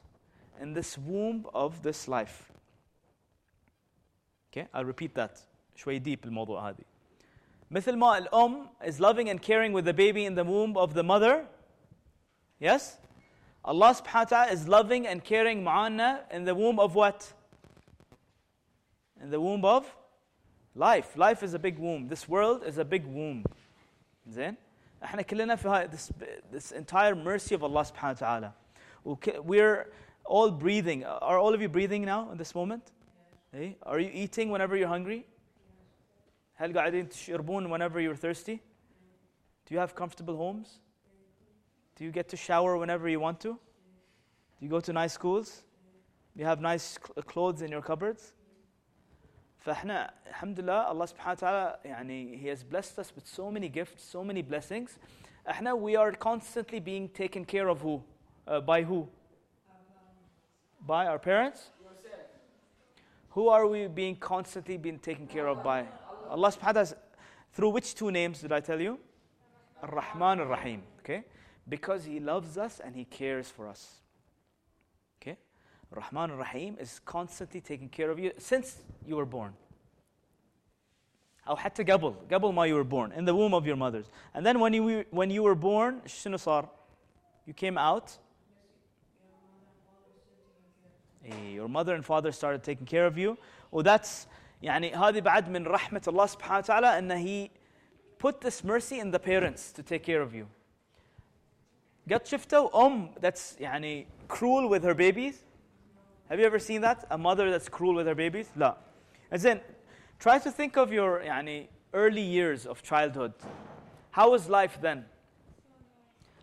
in 0.60 0.74
this 0.74 0.98
womb 0.98 1.46
of 1.54 1.84
this 1.84 2.08
life. 2.08 2.51
Okay, 4.52 4.68
I'll 4.74 4.86
repeat 4.86 5.14
that. 5.16 5.40
شوي 5.76 6.00
deep 6.00 6.26
الموضوع 6.26 6.70
هذه. 6.70 6.84
مثل 7.72 7.96
ما 7.98 8.18
الأم 8.18 8.68
is 8.84 9.00
loving 9.00 9.30
and 9.30 9.42
caring 9.42 9.74
with 9.74 9.86
the 9.86 9.94
baby 9.94 10.26
in 10.26 10.36
the 10.36 10.44
womb 10.44 10.78
of 10.78 10.94
the 10.94 11.04
mother. 11.04 11.46
Yes? 12.60 12.98
Allah 13.64 13.94
subhanahu 13.94 14.14
wa 14.14 14.24
ta'ala 14.24 14.52
is 14.52 14.68
loving 14.68 15.06
and 15.08 15.24
caring 15.24 15.64
معانا 15.64 16.32
in 16.32 16.46
the 16.46 16.56
womb 16.56 16.80
of 16.80 16.96
what? 16.96 17.34
In 19.22 19.30
the 19.30 19.42
womb 19.42 19.66
of 19.66 19.86
life. 20.74 21.18
Life 21.18 21.44
is 21.44 21.54
a 21.54 21.60
big 21.60 21.78
womb. 21.78 22.08
This 22.08 22.30
world 22.30 22.64
is 22.64 22.78
a 22.78 22.86
big 22.86 23.06
womb. 23.06 23.44
زين؟ 24.30 24.56
احنا 25.04 25.22
كلنا 25.22 25.56
في 25.56 25.68
هاي 25.68 25.92
this, 25.92 26.12
this 26.52 26.72
entire 26.72 27.16
mercy 27.16 27.54
of 27.54 27.64
Allah 27.64 27.84
subhanahu 27.84 28.22
wa 28.22 28.40
ta'ala. 28.40 28.54
We're 29.44 29.92
all 30.26 30.52
breathing. 30.52 31.06
Are 31.06 31.38
all 31.38 31.54
of 31.54 31.62
you 31.62 31.70
breathing 31.70 32.06
now 32.06 32.32
in 32.32 32.38
this 32.38 32.56
moment? 32.56 32.92
Hey, 33.52 33.78
are 33.84 34.00
you 34.00 34.10
eating 34.14 34.50
whenever 34.50 34.76
you're 34.76 34.88
hungry? 34.88 35.26
هل 36.60 36.74
قاعدين 36.74 37.10
تشربون 37.10 37.70
whenever 37.70 38.00
you're 38.00 38.16
thirsty? 38.16 38.62
Do 39.66 39.74
you 39.74 39.80
have 39.80 39.96
comfortable 39.96 40.38
homes? 40.38 40.80
Do 41.96 42.04
you 42.04 42.12
get 42.12 42.30
to 42.30 42.38
shower 42.38 42.78
whenever 42.78 43.10
you 43.10 43.20
want 43.20 43.40
to? 43.42 43.50
Do 43.50 44.66
you 44.66 44.70
go 44.70 44.80
to 44.80 44.94
nice 44.94 45.14
schools? 45.14 45.64
Do 46.36 46.42
you 46.42 46.46
have 46.46 46.62
nice 46.62 46.98
clothes 47.26 47.62
in 47.62 47.72
your 47.72 47.82
cupboards? 47.82 48.34
فاحنا 49.66 50.14
الحمد 50.28 50.60
لله 50.60 50.86
Allah 50.88 51.08
subhanahu 51.08 51.26
wa 51.26 51.34
ta'ala 51.36 51.80
يعني 51.86 52.40
he 52.40 52.48
has 52.48 52.64
blessed 52.64 53.00
us 53.00 53.14
with 53.16 53.28
so 53.28 53.52
many 53.52 53.68
gifts, 53.70 54.04
so 54.04 54.24
many 54.24 54.42
blessings. 54.42 54.98
احنا 55.50 55.74
we 55.74 55.96
are 55.96 56.12
constantly 56.12 56.80
being 56.80 57.10
taken 57.10 57.44
care 57.44 57.68
of 57.68 57.82
who? 57.82 58.02
Uh, 58.48 58.62
by 58.62 58.84
who? 58.84 59.08
By 60.86 61.08
our 61.08 61.20
parents? 61.20 61.72
Who 63.32 63.50
are 63.50 63.68
we 63.68 63.88
being 63.88 64.16
constantly 64.16 64.78
being 64.78 65.00
taken 65.00 65.28
care 65.28 65.48
of 65.48 65.64
by? 65.64 65.86
Allah 66.30 66.52
subhanahu 66.52 66.76
wa 66.76 66.84
ta'ala. 66.84 66.98
Through 67.54 67.70
which 67.70 67.96
two 67.96 68.12
names 68.12 68.42
did 68.42 68.52
I 68.52 68.60
tell 68.60 68.80
you? 68.82 69.00
Ar-Rahman 69.84 70.40
Ar-Rahim. 70.40 70.84
Okay? 71.00 71.24
Because 71.70 72.06
He 72.06 72.20
loves 72.20 72.58
us 72.58 72.80
and 72.84 72.96
He 72.96 73.06
cares 73.06 73.50
for 73.50 73.68
us. 73.68 74.02
Okay? 75.22 75.38
Rahman 75.92 76.32
Ar-Rahim 76.32 76.78
is 76.80 77.00
constantly 77.06 77.62
taking 77.62 77.90
care 77.90 78.10
of 78.10 78.20
you 78.20 78.32
since 78.38 78.78
you 79.06 79.16
were 79.16 79.26
born. 79.26 79.54
أو 81.48 81.56
حتى 81.56 81.84
قبل 81.84 82.14
قبل 82.32 82.54
ما 82.54 82.68
you 82.68 82.76
were 82.76 82.84
born 82.84 83.12
in 83.14 83.24
the 83.24 83.34
womb 83.34 83.54
of 83.54 83.66
your 83.66 83.78
mothers 83.78 84.10
and 84.34 84.46
then 84.46 84.60
when 84.60 84.74
you 84.74 85.06
when 85.12 85.30
you 85.30 85.44
were 85.44 85.56
born 85.56 86.02
شنو 86.06 86.38
صار 86.38 86.68
you 87.46 87.54
came 87.54 87.78
out 87.78 88.18
your 91.54 91.68
mother 91.68 91.96
and 91.96 92.06
father 92.06 92.32
started 92.32 92.64
taking 92.64 92.86
care 92.86 93.06
of 93.06 93.18
you 93.18 93.38
وذاتس 93.72 94.28
يعني 94.64 94.96
هذه 94.96 95.20
بعد 95.20 95.50
من 95.50 95.68
رحمة 95.68 96.02
الله 96.08 96.26
سبحانه 96.26 96.58
وتعالى 96.58 96.98
أن 96.98 97.26
he 97.26 97.50
put 98.18 98.42
this 98.42 98.64
mercy 98.64 99.00
in 99.00 99.12
the 99.12 99.20
parents 99.20 99.72
to 99.72 99.84
take 99.84 100.04
care 100.04 100.22
of 100.22 100.34
you 100.34 100.48
قد 102.12 102.26
شفتوا 102.26 102.86
أم 102.88 103.14
that's 103.20 103.60
يعني 103.60 104.08
cruel 104.28 104.70
with 104.70 104.84
her 104.84 104.94
babies 104.94 105.44
have 106.30 106.40
you 106.40 106.46
ever 106.46 106.60
seen 106.60 106.82
that 106.82 107.06
a 107.12 107.18
mother 107.18 107.52
that's 107.52 107.70
cruel 107.70 107.96
with 107.96 108.08
her 108.08 108.16
babies 108.16 108.48
لا 108.56 108.78
as 109.32 109.46
in 109.46 109.60
try 110.20 110.40
to 110.40 110.52
think 110.52 110.78
of 110.78 110.92
your 110.92 111.22
يعني 111.22 111.68
early 111.94 112.22
years 112.22 112.66
of 112.66 112.82
childhood 112.82 113.34
how 114.12 114.32
was 114.32 114.50
life 114.50 114.80
then 114.82 115.04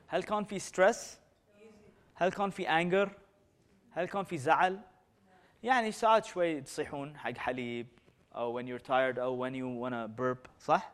هل 0.06 0.23
كان 0.23 0.44
في 0.44 0.61
stress 0.61 1.18
هل 2.14 2.30
كان 2.30 2.50
في 2.50 2.66
anger 2.66 3.11
هل 3.99 4.06
كان 4.06 4.25
في 4.25 4.38
زعل؟ 4.38 4.80
يعني 5.62 5.92
ساعات 5.92 6.25
شوي 6.25 6.61
تصيحون 6.61 7.18
حق 7.18 7.37
حليب 7.37 7.87
أو 8.34 8.61
when 8.61 8.66
you're 8.66 8.82
tired 8.82 9.18
أو 9.18 9.38
when 9.38 9.54
you 9.54 9.66
wanna 9.68 10.08
burp 10.08 10.49
صح؟ 10.61 10.92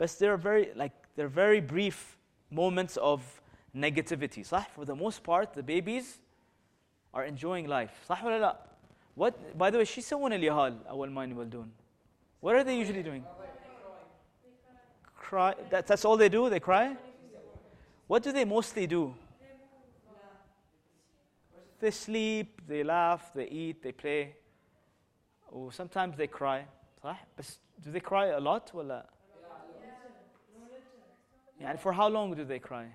بس 0.00 0.22
they're 0.22 0.36
very 0.36 0.74
like 0.74 0.92
they're 1.16 1.28
very 1.28 1.60
brief 1.60 2.18
moments 2.50 2.96
of 2.96 3.20
negativity 3.76 4.42
صح؟ 4.44 4.68
For 4.76 4.84
the 4.84 4.94
most 4.94 5.22
part 5.22 5.54
the 5.54 5.62
babies 5.62 6.20
are 7.14 7.24
enjoying 7.24 7.66
life 7.66 8.06
صح 8.08 8.24
ولا 8.24 8.38
لا؟ 8.40 8.56
What 9.16 9.58
by 9.58 9.70
the 9.70 9.78
way 9.78 9.84
شو 9.84 10.00
يسوون 10.00 10.32
اليهال 10.32 10.86
أول 10.86 11.10
ما 11.10 11.24
يولدون؟ 11.24 11.70
What 12.40 12.54
are 12.54 12.64
they 12.64 12.76
usually 12.76 13.02
doing? 13.02 13.24
Cry. 15.16 15.54
That, 15.70 15.86
that's 15.86 16.04
all 16.04 16.18
they 16.18 16.28
do? 16.28 16.50
They 16.50 16.60
cry? 16.60 16.96
What 18.06 18.22
do 18.22 18.32
they 18.32 18.44
mostly 18.44 18.86
do? 18.86 19.14
They 21.80 21.90
sleep, 21.90 22.62
they 22.66 22.82
laugh, 22.82 23.32
they 23.34 23.46
eat, 23.46 23.82
they 23.82 23.92
play. 23.92 24.36
Or 25.48 25.72
sometimes 25.72 26.16
they 26.16 26.26
cry. 26.26 26.66
صح؟ 27.02 27.26
بس 27.38 27.58
do 27.80 27.90
they 27.90 28.00
cry 28.00 28.26
a 28.28 28.40
lot 28.40 28.72
ولا؟ 28.74 29.06
يعني 31.60 31.78
for 31.78 31.92
how 31.92 32.08
long 32.08 32.34
do 32.34 32.44
they 32.44 32.58
cry? 32.58 32.88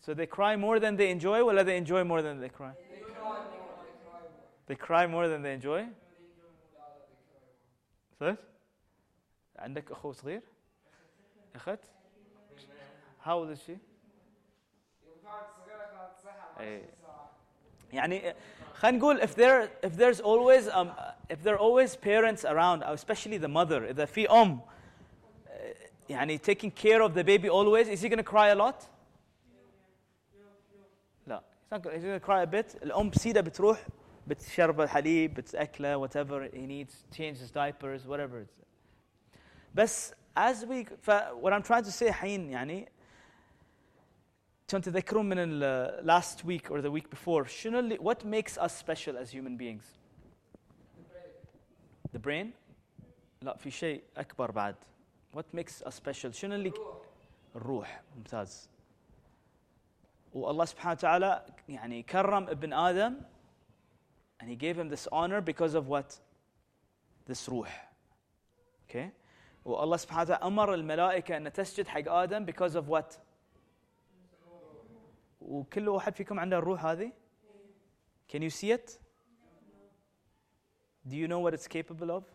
So 0.00 0.14
they 0.14 0.26
cry 0.26 0.56
more 0.56 0.80
than 0.80 0.96
they 0.96 1.10
enjoy 1.10 1.42
ولا 1.42 1.64
they 1.64 1.76
enjoy 1.76 2.02
more 2.04 2.22
than 2.22 2.40
they 2.40 2.48
cry? 2.48 2.72
They 4.66 4.74
cry 4.74 5.06
more 5.06 5.28
than 5.28 5.42
they 5.42 5.54
enjoy? 5.54 5.86
صدق؟ 8.20 8.38
عندك 9.58 9.92
أخو 9.92 10.12
صغير؟ 10.12 10.42
أخت؟ 11.54 11.78
How 13.20 13.38
old 13.38 13.50
is 13.50 13.62
she? 13.62 13.78
يعني 17.92 18.34
خلينا 18.74 18.98
نقول 18.98 19.20
if 19.20 19.34
there 19.34 19.68
if 19.86 19.96
there's 19.96 20.20
always 20.20 20.68
um, 20.68 20.88
if 21.30 21.42
there 21.42 21.54
are 21.54 21.58
always 21.58 21.96
parents 21.96 22.44
around 22.44 22.82
especially 22.82 23.38
the 23.38 23.48
mother 23.48 23.90
إذا 23.90 24.04
في 24.04 24.26
أم 24.30 24.60
يعني 26.08 26.38
taking 26.38 26.70
care 26.70 27.02
of 27.02 27.14
the 27.14 27.24
baby 27.24 27.48
always 27.48 27.88
is 27.88 28.00
he 28.02 28.08
going 28.08 28.18
to 28.18 28.24
cry 28.24 28.48
a 28.48 28.54
lot؟ 28.54 28.88
لا 31.26 31.42
he's 31.70 31.72
not 31.72 31.82
going 31.82 32.02
to 32.02 32.20
cry 32.20 32.42
a 32.42 32.46
bit 32.46 32.76
الأم 32.82 33.10
بسيدة 33.10 33.40
بتروح 33.40 33.86
بتشربه 34.26 34.86
حليب 34.86 35.34
بتأكله 35.34 36.06
whatever 36.06 36.48
he 36.52 36.66
needs 36.66 37.04
change 37.12 37.38
his 37.38 37.50
diapers 37.50 38.06
whatever 38.06 38.40
it's 38.40 38.62
بس 39.74 40.12
as 40.36 40.64
we 40.64 40.84
ف 41.02 41.10
what 41.40 41.52
I'm 41.52 41.62
trying 41.62 41.84
to 41.84 41.92
say 41.92 42.08
الحين 42.08 42.50
يعني 42.50 42.88
كنت 44.70 44.88
تذكرون 44.88 45.28
من 45.28 45.36
ال 45.38 46.06
last 46.06 46.44
week 46.44 46.70
or 46.70 46.80
the 46.80 46.90
week 46.90 47.10
before 47.10 47.46
شنو 47.46 47.78
اللي 47.78 47.98
what 47.98 48.24
makes 48.24 48.58
us 48.58 48.72
special 48.84 49.16
as 49.16 49.30
human 49.30 49.56
beings 49.58 49.84
the 52.12 52.18
brain 52.18 52.46
لا 53.42 53.56
في 53.56 53.70
شيء 53.70 54.02
أكبر 54.16 54.50
بعد 54.50 54.74
what 55.36 55.56
makes 55.56 55.82
us 55.86 55.94
special 55.94 56.30
شنو 56.30 56.54
اللي 56.54 56.72
الروح 57.56 58.02
ممتاز 58.16 58.70
والله 60.34 60.64
سبحانه 60.64 60.92
وتعالى 60.92 61.46
يعني 61.68 62.02
كرم 62.02 62.48
ابن 62.48 62.72
آدم 62.72 63.20
and 64.42 64.48
he 64.48 64.56
gave 64.56 64.78
him 64.78 64.88
this 64.88 65.08
honor 65.12 65.40
because 65.40 65.74
of 65.74 65.88
what 65.88 66.18
this 67.30 67.48
روح 67.48 67.92
okay 68.88 69.08
والله 69.64 69.96
سبحانه 69.96 70.22
وتعالى 70.22 70.44
أمر 70.44 70.74
الملائكة 70.74 71.36
أن 71.36 71.52
تسجد 71.52 71.88
حق 71.88 72.08
آدم 72.08 72.46
because 72.46 72.74
of 72.74 72.88
what 72.88 73.18
وكل 75.47 75.89
واحد 75.89 76.15
فيكم 76.15 76.39
عنده 76.39 76.57
الروح 76.57 76.85
هذه 76.85 77.11
Can 78.27 78.41
you 78.41 78.49
see 78.49 78.71
it? 78.71 78.99
Do 81.07 81.15
you 81.15 81.27
know 81.27 81.39
what 81.39 81.53
it's 81.53 81.67
capable 81.67 82.11
of? 82.11 82.25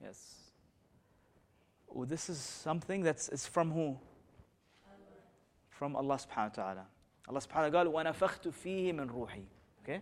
Yes. 0.00 0.34
Well, 1.88 2.06
this 2.06 2.28
is 2.28 2.38
something 2.38 3.02
that's 3.02 3.28
is 3.28 3.46
from 3.46 3.72
who? 3.72 3.98
From 5.68 5.96
Allah 5.96 6.16
subhanahu 6.16 6.56
wa 6.56 6.62
ta'ala. 6.62 6.86
Allah 7.28 7.40
subhanahu 7.40 7.72
wa 7.72 7.84
ta'ala 7.84 7.90
قال 7.90 8.14
وَنَفَخْتُ 8.14 8.48
فِيهِ 8.48 8.92
مِنْ 8.92 9.10
روحي. 9.10 9.44
Okay? 9.82 10.00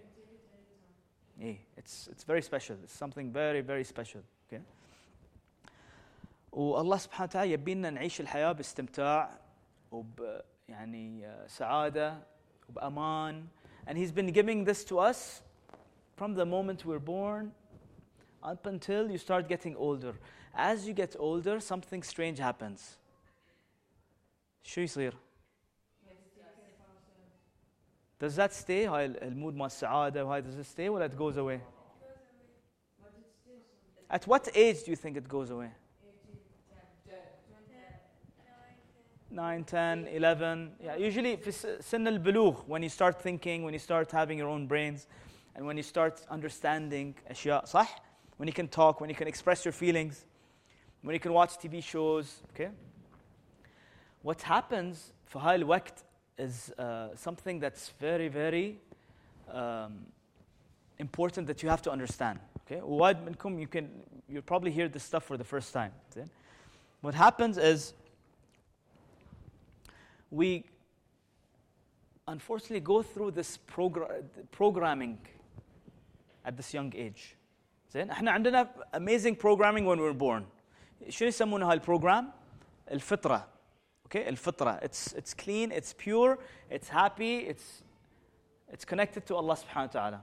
Yeah, 1.39 1.53
it's, 1.79 2.09
it's 2.11 2.25
very 2.25 2.43
special. 2.43 2.77
It's 2.83 2.93
something 2.93 3.33
very, 3.33 3.63
very 3.63 3.85
special. 3.85 4.21
Okay? 4.49 4.63
والله 6.53 6.97
سبحانه 6.97 7.29
وتعالى 7.29 7.53
يبينا 7.53 7.91
نعيش 7.91 8.21
الحياة 8.21 8.53
باستمتاع 8.53 9.39
وب 9.91 10.41
يعني 10.72 11.28
سعادة 11.48 12.18
وبأمان 12.70 13.48
and 13.88 13.98
he's 13.98 14.12
been 14.12 14.32
giving 14.32 14.66
this 14.66 14.84
to 14.84 15.00
us 15.00 15.42
from 16.16 16.34
the 16.34 16.46
moment 16.46 16.86
we're 16.86 17.00
born 17.00 17.52
up 18.44 18.66
until 18.66 19.10
you 19.10 19.18
start 19.18 19.48
getting 19.48 19.76
older 19.76 20.14
as 20.54 20.88
you 20.88 20.94
get 20.94 21.16
older 21.20 21.60
something 21.60 22.04
strange 22.04 22.40
happens 22.40 22.98
شو 24.64 24.82
يصير 24.82 25.14
Does 28.20 28.36
that 28.36 28.52
stay 28.52 28.88
هاي 28.88 29.06
المود 29.06 29.56
مال 29.56 29.66
السعادة 29.66 30.26
وهاي 30.26 30.42
does 30.42 30.58
it 30.58 30.66
stay 30.66 30.90
ولا 30.90 31.08
it 31.08 31.18
goes 31.18 31.38
away 31.38 31.60
At 34.10 34.26
what 34.26 34.50
age 34.56 34.84
do 34.84 34.92
you 34.92 34.96
think 34.96 35.18
it 35.18 35.28
goes 35.28 35.50
away 35.50 35.72
9, 39.32 39.64
10, 39.66 40.08
11. 40.08 40.72
Yeah, 40.84 40.96
usually 40.96 41.38
في 41.38 41.52
سن 41.82 42.08
البلوغ 42.08 42.66
when 42.68 42.82
you 42.82 42.90
start 42.90 43.22
thinking, 43.22 43.64
when 43.64 43.74
you 43.74 43.80
start 43.80 44.12
having 44.12 44.38
your 44.38 44.48
own 44.48 44.68
brains, 44.68 45.08
and 45.56 45.66
when 45.66 45.78
you 45.78 45.84
start 45.84 46.26
understanding 46.30 47.14
أشياء 47.30 47.66
صح? 47.66 47.88
When 48.38 48.48
you 48.48 48.54
can 48.54 48.68
talk, 48.68 49.02
when 49.02 49.10
you 49.10 49.16
can 49.16 49.28
express 49.28 49.66
your 49.66 49.72
feelings, 49.74 50.26
when 51.02 51.14
you 51.14 51.20
can 51.20 51.34
watch 51.34 51.58
TV 51.58 51.84
shows, 51.84 52.42
okay? 52.54 52.70
What 54.22 54.42
happens 54.42 55.12
في 55.26 55.40
هاي 55.40 55.56
الوقت 55.56 56.04
is 56.38 56.72
uh, 56.78 57.16
something 57.16 57.60
that's 57.60 57.90
very, 58.00 58.28
very 58.28 58.80
um, 59.52 60.06
important 61.00 61.48
that 61.48 61.64
you 61.64 61.70
have 61.70 61.82
to 61.82 61.92
understand. 61.92 62.40
Okay? 62.66 62.82
ووايد 62.82 63.18
منكم 63.18 63.60
you 63.60 63.68
can 63.68 63.90
you 64.30 64.42
probably 64.42 64.72
hear 64.72 64.88
this 64.88 65.04
stuff 65.04 65.24
for 65.24 65.38
the 65.38 65.44
first 65.44 65.74
time. 65.74 65.92
What 67.02 67.14
happens 67.14 67.58
is 67.58 67.94
we 70.32 70.64
unfortunately 72.28 72.80
go 72.80 73.02
through 73.02 73.32
this 73.32 73.58
progr- 73.58 74.24
programming 74.52 75.18
at 76.46 76.58
this 76.58 76.74
young 76.74 76.94
age 76.96 77.36
زين 77.94 78.10
احنا 78.12 78.32
عندنا 78.32 78.70
amazing 78.94 79.36
programming 79.36 79.86
when 79.86 80.00
we're 80.00 80.20
born 80.20 80.44
شنو 81.10 81.28
يسمونها 81.28 81.72
هالبروجرام 81.72 82.32
الفطره 82.92 83.48
okay 84.08 84.28
الفطره 84.28 84.80
it's 84.80 85.14
it's 85.14 85.34
clean 85.34 85.72
it's 85.72 85.94
pure 85.94 86.38
it's 86.70 86.90
happy 86.90 87.48
it's 87.52 87.84
it's 88.74 88.86
connected 88.86 89.26
to 89.26 89.36
Allah 89.36 89.56
subhanahu 89.56 89.88
wa 89.88 90.00
ta'ala 90.00 90.22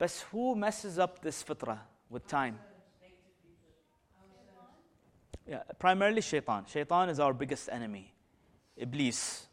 بس 0.00 0.22
who 0.22 0.56
messes 0.56 0.98
up 0.98 1.20
this 1.22 1.42
fitra 1.42 1.78
with 2.10 2.26
time 2.26 2.58
yeah, 5.46 5.62
primarily 5.78 6.20
shaitan 6.20 6.64
shaitan 6.66 7.08
is 7.08 7.18
our 7.20 7.32
biggest 7.32 7.68
enemy 7.68 8.12
Iblis. 8.76 9.46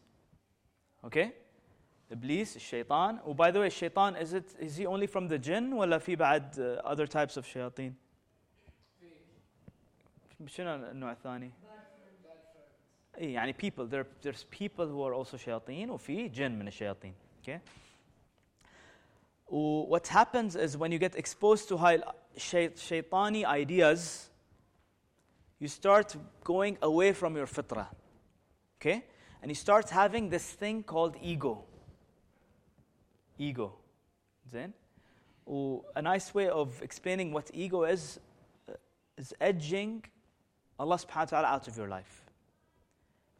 Okay? 1.03 1.31
Iblis, 2.11 2.55
الشيطان. 2.55 3.19
Oh, 3.25 3.33
by 3.33 3.51
the 3.51 3.59
way, 3.59 3.69
shaitan, 3.69 4.15
is, 4.15 4.33
it, 4.33 4.55
is 4.59 4.77
he 4.77 4.85
only 4.85 5.07
from 5.07 5.27
the 5.27 5.37
jinn 5.37 5.73
ولا 5.73 5.99
في 5.99 6.15
بعد 6.15 6.57
uh, 6.57 6.81
other 6.87 7.05
types 7.05 7.37
of 7.37 7.45
shayateen? 7.45 7.93
شنو 10.47 10.75
النوع 10.75 11.11
الثاني؟ 11.11 11.51
اي 13.17 13.33
يعني 13.33 13.53
people 13.53 13.85
there, 13.85 14.05
there's 14.21 14.45
people 14.49 14.87
who 14.87 15.03
are 15.03 15.13
also 15.13 15.37
shayateen 15.37 15.89
وفي 15.89 16.27
جن 16.29 16.59
من 16.59 16.67
الشياطين 16.67 17.13
okay 17.41 17.59
what 19.49 20.07
happens 20.07 20.55
is 20.55 20.77
when 20.77 20.91
you 20.91 20.99
get 20.99 21.15
exposed 21.15 21.67
to 21.67 21.77
high 21.77 21.99
shaitani 22.37 23.45
ideas 23.45 24.29
you 25.59 25.67
start 25.67 26.15
going 26.43 26.77
away 26.81 27.11
from 27.11 27.35
your 27.35 27.47
fitrah 27.47 27.87
okay 28.79 29.03
and 29.44 29.50
he 29.50 29.54
starts 29.54 29.90
having 29.90 30.30
this 30.30 30.52
thing 30.52 30.82
called 30.82 31.16
ego. 31.20 31.64
Ego. 33.36 33.74
Then, 34.50 34.72
a 35.46 36.00
nice 36.00 36.32
way 36.32 36.48
of 36.48 36.80
explaining 36.80 37.30
what 37.30 37.50
ego 37.52 37.84
is 37.84 38.18
uh, 38.66 38.72
is 39.18 39.34
edging 39.42 40.02
Allah 40.78 40.96
subhanahu 40.96 41.16
wa 41.16 41.24
ta'ala 41.42 41.48
out 41.48 41.68
of 41.68 41.76
your 41.76 41.88
life. 41.88 42.22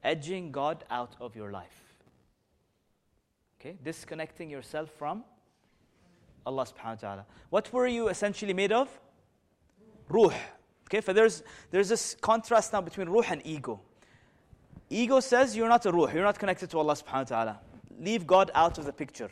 Edging 0.03 0.53
God 0.53 0.85
out 0.91 1.17
of 1.23 1.35
your 1.35 1.51
life. 1.51 1.81
Okay? 3.59 3.79
Disconnecting 3.83 4.51
yourself 4.51 4.91
from 4.91 5.25
Allah 6.45 6.67
subhanahu 6.67 7.03
wa 7.03 7.09
ta'ala. 7.09 7.27
What 7.49 7.73
were 7.73 7.87
you 7.87 8.09
essentially 8.09 8.53
made 8.53 8.73
of? 8.73 8.91
Ruh. 10.11 10.35
Okay, 10.87 11.01
so 11.01 11.15
there's, 11.15 11.43
there's 11.71 11.89
this 11.89 12.15
contrast 12.21 12.75
now 12.75 12.83
between 12.83 13.09
ruh 13.09 13.25
and 13.31 13.41
ego. 13.47 13.81
Ego 14.90 15.20
says 15.20 15.56
you're 15.56 15.70
not 15.70 15.86
a 15.86 15.92
ruh, 15.92 16.12
you're 16.14 16.24
not 16.24 16.40
connected 16.40 16.70
to 16.72 16.80
Allah 16.80 16.96
subhanahu 16.96 17.14
wa 17.14 17.24
ta'ala. 17.24 17.60
Leave 18.00 18.26
God 18.26 18.50
out 18.56 18.78
of 18.78 18.86
the 18.86 18.94
picture. 18.94 19.30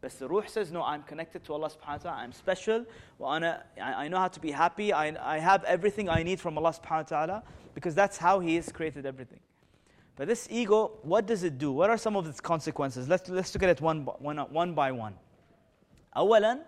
But 0.00 0.16
the 0.18 0.28
ruh 0.28 0.46
says, 0.46 0.70
no, 0.70 0.82
I'm 0.82 1.02
connected 1.02 1.42
to 1.44 1.54
Allah 1.54 1.70
subhanahu 1.70 2.04
wa 2.04 2.10
ta'ala, 2.10 2.18
I'm 2.18 2.32
special, 2.32 2.84
I 3.20 4.08
know 4.08 4.18
how 4.18 4.28
to 4.28 4.40
be 4.40 4.52
happy, 4.52 4.92
I, 4.92 5.34
I 5.34 5.38
have 5.38 5.64
everything 5.64 6.08
I 6.08 6.22
need 6.22 6.38
from 6.38 6.56
Allah 6.58 6.72
subhanahu 6.72 6.90
wa 6.90 7.02
ta'ala, 7.02 7.42
because 7.74 7.94
that's 7.94 8.16
how 8.16 8.38
He 8.38 8.54
has 8.56 8.70
created 8.70 9.04
everything. 9.04 9.40
But 10.14 10.28
this 10.28 10.46
ego, 10.50 10.92
what 11.02 11.26
does 11.26 11.42
it 11.42 11.58
do? 11.58 11.72
What 11.72 11.90
are 11.90 11.98
some 11.98 12.14
of 12.16 12.26
its 12.26 12.40
consequences? 12.40 13.08
Let's, 13.08 13.28
let's 13.28 13.52
look 13.52 13.62
at 13.64 13.68
it 13.68 13.80
one, 13.80 14.04
one, 14.18 14.38
one 14.38 14.74
by 14.74 14.92
one. 14.92 15.14
أولا, 16.16 16.60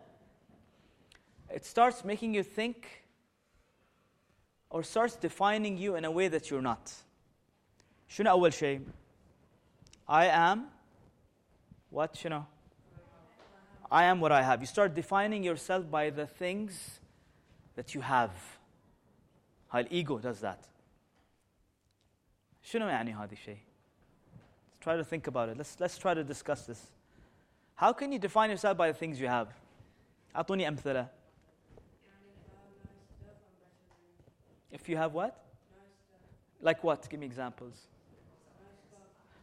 it 1.50 1.64
starts 1.64 2.04
making 2.04 2.34
you 2.34 2.42
think 2.42 3.01
or 4.72 4.82
starts 4.82 5.16
defining 5.16 5.76
you 5.78 5.96
in 5.96 6.04
a 6.04 6.10
way 6.10 6.28
that 6.28 6.50
you're 6.50 6.62
not. 6.62 6.92
شنو 8.08 8.30
أول 8.30 8.52
شيء؟ 8.52 8.84
I 10.08 10.26
am 10.26 10.70
what 11.90 12.14
شنو؟ 12.14 12.44
I 13.90 14.04
am 14.04 14.20
what 14.20 14.32
I 14.32 14.42
have. 14.42 14.60
You 14.60 14.66
start 14.66 14.94
defining 14.94 15.42
yourself 15.42 15.90
by 15.90 16.10
the 16.10 16.26
things 16.26 17.00
that 17.76 17.94
you 17.94 18.00
have. 18.02 18.30
هاي 19.72 19.80
الإيجو 19.80 20.20
does 20.20 20.40
that. 20.40 20.68
شنو 22.62 22.88
يعني 22.88 23.14
هذا 23.14 23.32
الشيء؟ 23.32 23.58
Try 24.80 24.96
to 24.96 25.04
think 25.04 25.26
about 25.26 25.48
it. 25.48 25.56
Let's, 25.56 25.76
let's 25.80 25.98
try 25.98 26.14
to 26.14 26.22
discuss 26.22 26.66
this. 26.66 26.86
How 27.74 27.92
can 27.92 28.12
you 28.12 28.18
define 28.18 28.50
yourself 28.50 28.76
by 28.76 28.92
the 28.92 28.98
things 28.98 29.20
you 29.20 29.28
have? 29.28 29.48
أعطوني 30.34 30.68
أمثلة. 30.68 31.08
If 34.72 34.88
you 34.88 34.96
have 34.96 35.14
what? 35.14 35.44
Like 36.60 36.82
what? 36.84 37.08
Give 37.08 37.20
me 37.20 37.26
examples. 37.26 37.86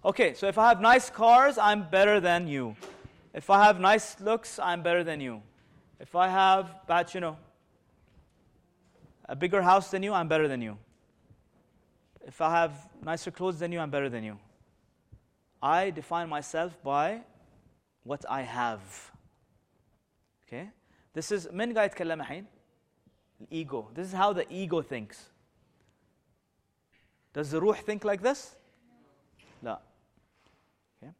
Okay, 0.03 0.33
so 0.35 0.47
if 0.47 0.57
I 0.57 0.67
have 0.69 0.81
nice 0.81 1.09
cars, 1.09 1.57
I'm 1.57 1.89
better 1.89 2.19
than 2.19 2.47
you. 2.47 2.75
If 3.33 3.49
I 3.49 3.63
have 3.63 3.79
nice 3.79 4.19
looks, 4.19 4.59
I'm 4.59 4.83
better 4.83 5.03
than 5.03 5.19
you. 5.19 5.41
If 5.99 6.15
I 6.15 6.27
have, 6.27 6.85
bad, 6.87 7.13
you 7.13 7.21
know, 7.21 7.37
a 9.27 9.35
bigger 9.35 9.61
house 9.61 9.89
than 9.89 10.03
you, 10.03 10.13
I'm 10.13 10.27
better 10.27 10.47
than 10.47 10.61
you. 10.61 10.77
If 12.27 12.41
I 12.41 12.51
have 12.51 12.73
nicer 13.03 13.31
clothes 13.31 13.59
than 13.59 13.71
you, 13.71 13.79
I'm 13.79 13.89
better 13.89 14.09
than 14.09 14.23
you. 14.23 14.37
I 15.61 15.89
define 15.89 16.29
myself 16.29 16.77
by 16.83 17.21
what 18.03 18.23
I 18.29 18.41
have. 18.43 19.11
Okay? 20.47 20.69
This 21.13 21.31
is 21.31 21.47
من 21.47 21.73
قاعد 21.73 21.89
يتكلم 21.89 22.21
الحين؟ 22.21 22.45
ego. 23.49 23.89
This 23.93 24.07
is 24.07 24.13
how 24.13 24.33
the 24.33 24.45
ego 24.51 24.81
thinks. 24.81 25.29
Does 27.33 27.51
the 27.51 27.59
ruh 27.59 27.73
think 27.73 28.03
like 28.05 28.21
this? 28.21 28.55
لا. 29.63 29.79
Okay. 30.97 31.13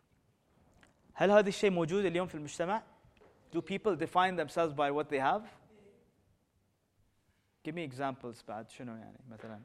هل 1.14 1.32
هذا 1.32 1.50
الشيء 1.50 1.72
موجود 1.72 2.06
اليوم 2.06 2.28
في 2.28 2.36
المجتمع? 2.36 2.82
Do 3.52 3.62
people 3.62 3.96
define 3.96 4.36
themselves 4.36 4.74
by 4.74 4.92
what 4.92 5.10
they 5.10 5.20
have? 5.20 5.44
Give 7.64 7.76
me 7.76 7.84
examples 7.84 8.44
بعد 8.48 8.70
شنو 8.70 8.96
يعني 8.96 9.20
مثلا؟ 9.30 9.60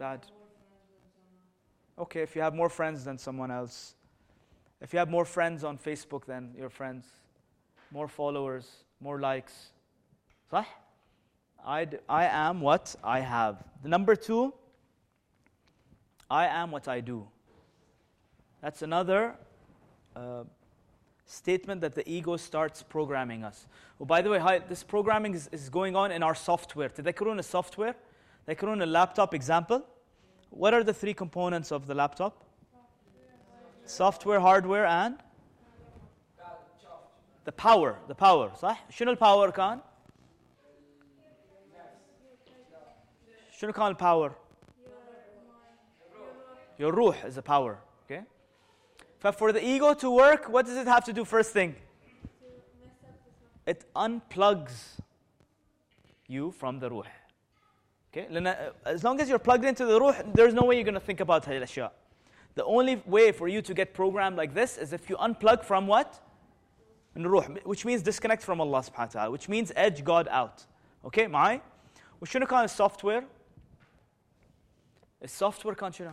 بعد 0.00 0.24
Okay, 1.98 2.20
if 2.22 2.36
you 2.36 2.42
have 2.42 2.54
more 2.54 2.68
friends 2.68 3.04
than 3.04 3.16
someone 3.16 3.50
else, 3.50 3.94
if 4.82 4.92
you 4.92 4.98
have 4.98 5.08
more 5.08 5.24
friends 5.24 5.64
on 5.64 5.78
Facebook 5.78 6.26
than 6.26 6.52
your 6.54 6.68
friends, 6.68 7.06
more 7.90 8.06
followers, 8.06 8.84
more 9.00 9.18
likes, 9.18 9.72
صح؟ 10.50 10.64
I, 11.66 11.88
I 12.08 12.26
am 12.26 12.60
what 12.60 12.94
I 13.02 13.20
have. 13.20 13.64
The 13.82 13.88
number 13.88 14.14
two, 14.14 14.54
I 16.30 16.46
am 16.46 16.70
what 16.70 16.86
I 16.86 17.00
do. 17.00 17.26
That's 18.62 18.82
another 18.82 19.34
uh, 20.14 20.44
statement 21.26 21.80
that 21.80 21.94
the 21.94 22.08
ego 22.08 22.36
starts 22.36 22.82
programming 22.82 23.42
us. 23.42 23.66
Oh, 24.00 24.04
by 24.04 24.22
the 24.22 24.30
way, 24.30 24.38
hi, 24.38 24.60
this 24.60 24.84
programming 24.84 25.34
is, 25.34 25.48
is 25.50 25.68
going 25.68 25.96
on 25.96 26.12
in 26.12 26.22
our 26.22 26.34
software. 26.34 26.88
تذكرون 26.88 27.42
software? 27.42 27.96
تذكرون 28.46 28.92
laptop 28.92 29.34
example? 29.34 29.84
What 30.50 30.72
are 30.72 30.84
the 30.84 30.94
three 30.94 31.14
components 31.14 31.72
of 31.72 31.86
the 31.86 31.94
laptop? 31.94 32.44
Software, 33.84 34.40
hardware, 34.40 34.86
and 34.86 35.16
the 37.44 37.52
power. 37.52 37.98
The 38.08 38.14
power, 38.14 38.50
صح؟ 38.54 38.90
شنو 38.90 39.10
الباور 39.10 39.50
كان؟ 39.50 39.80
شنو 43.60 43.72
كان 43.72 43.86
الباور؟ 43.86 44.34
Your 46.78 46.92
ruh 46.92 47.14
is 47.26 47.38
a 47.38 47.42
power. 47.42 47.78
Okay? 48.04 48.22
But 49.20 49.32
for 49.32 49.52
the 49.52 49.64
ego 49.64 49.94
to 49.94 50.10
work, 50.10 50.48
what 50.48 50.66
does 50.66 50.76
it 50.76 50.86
have 50.86 51.04
to 51.04 51.12
do 51.12 51.24
first 51.24 51.52
thing? 51.52 51.74
It 53.66 53.84
unplugs 53.94 55.00
you 56.28 56.52
from 56.52 56.78
the 56.78 56.90
ruh. 56.90 57.02
Okay? 58.12 58.26
As 58.84 59.02
long 59.02 59.20
as 59.20 59.28
you're 59.28 59.38
plugged 59.38 59.64
into 59.64 59.86
the 59.86 59.98
ruh, 60.00 60.14
there's 60.34 60.54
no 60.54 60.64
way 60.64 60.76
you're 60.76 60.84
going 60.84 60.94
to 60.94 61.00
think 61.00 61.20
about 61.20 61.44
هذه 61.44 61.62
الأشياء. 61.62 61.90
The 62.54 62.64
only 62.64 63.02
way 63.06 63.32
for 63.32 63.48
you 63.48 63.60
to 63.62 63.74
get 63.74 63.92
programmed 63.92 64.36
like 64.36 64.54
this 64.54 64.78
is 64.78 64.92
if 64.92 65.10
you 65.10 65.16
unplug 65.16 65.64
from 65.64 65.86
what? 65.86 66.20
ruh, 67.14 67.42
which 67.64 67.84
means 67.84 68.02
disconnect 68.02 68.42
from 68.42 68.60
Allah 68.60 68.80
subhanahu 68.80 68.98
wa 68.98 69.06
ta'ala, 69.06 69.30
which 69.30 69.48
means 69.48 69.72
edge 69.74 70.04
God 70.04 70.28
out. 70.30 70.64
Okay, 71.04 71.26
معي؟ 71.26 71.60
وشنو 72.20 72.46
كان 72.46 72.68
السوفتوير؟ 75.22 75.74
السوفتوير 75.74 75.74
كان 75.74 75.92
شنو؟ 75.92 76.12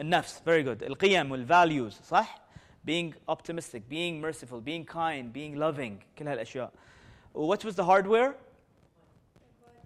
النفس 0.00 0.42
very 0.46 0.62
good 0.62 0.82
القيم 0.82 1.30
والvalues 1.30 1.92
صح 2.04 2.40
being 2.86 3.12
optimistic 3.28 3.82
being 3.88 4.20
merciful 4.20 4.60
being 4.60 4.84
kind 4.84 5.32
being 5.32 5.56
loving 5.56 5.98
كل 6.18 6.28
هالاشياء 6.28 6.72
what 7.34 7.64
was 7.64 7.74
the 7.74 7.84
hardware 7.84 8.34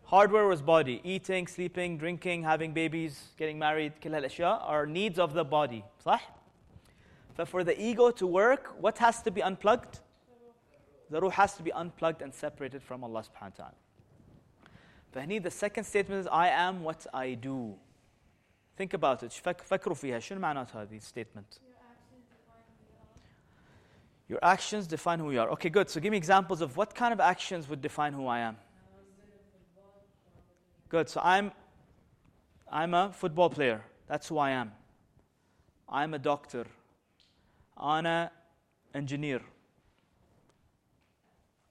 hardware 0.05 0.47
was 0.47 0.62
body 0.62 1.01
eating 1.05 1.47
sleeping 1.47 1.99
drinking 1.99 2.44
having 2.44 2.73
babies 2.73 3.35
getting 3.37 3.59
married 3.59 3.92
كل 4.03 4.14
هالاشياء 4.14 4.68
are 4.68 4.87
needs 4.87 5.18
of 5.18 5.35
the 5.35 5.44
body 5.44 5.83
صح 6.05 6.20
but 7.37 7.49
for 7.49 7.64
the 7.64 7.81
ego 7.81 8.11
to 8.11 8.27
work 8.27 8.75
what 8.81 8.99
has 8.99 9.20
to 9.23 9.31
be 9.33 9.42
unplugged 9.42 9.99
the 11.11 11.20
ruh 11.20 11.31
has 11.31 11.55
to 11.57 11.62
be 11.62 11.73
unplugged 11.73 12.23
and 12.23 12.33
separated 12.33 12.81
from 12.83 13.03
Allah 13.03 13.25
subhanahu 13.25 13.59
wa 13.59 13.64
ta'ala 13.64 13.75
فهني 15.12 15.42
the 15.42 15.51
second 15.51 15.83
statement 15.83 16.20
is 16.20 16.29
I 16.29 16.49
am 16.49 16.85
what 16.85 17.05
I 17.12 17.35
do 17.35 17.75
Think 18.79 18.94
about 18.94 19.23
it. 19.23 19.33
فكروا 19.33 19.94
فيها. 19.94 20.18
شنو 20.18 20.40
معنات 20.40 20.77
هذه 20.77 21.01
statement? 21.01 21.61
Your 24.29 24.38
actions 24.42 24.87
define 24.87 25.18
who 25.18 25.31
you 25.31 25.40
are. 25.40 25.51
Okay, 25.51 25.68
good. 25.68 25.90
So 25.90 26.01
give 26.01 26.11
me 26.11 26.16
examples 26.16 26.61
of 26.61 26.77
what 26.77 26.94
kind 26.94 27.12
of 27.12 27.20
actions 27.20 27.68
would 27.68 27.81
define 27.81 28.12
who 28.12 28.27
I 28.27 28.40
am. 28.40 28.57
Good. 30.88 31.09
So 31.09 31.20
I'm 31.20 31.53
I'm 32.73 32.94
a 32.94 33.12
football 33.12 33.51
player. 33.51 33.85
That's 34.07 34.29
who 34.29 34.38
I 34.38 34.51
am. 34.51 34.73
I'm 35.88 36.14
a 36.14 36.18
doctor. 36.18 36.66
أنا 37.79 38.31
engineer. 38.94 39.42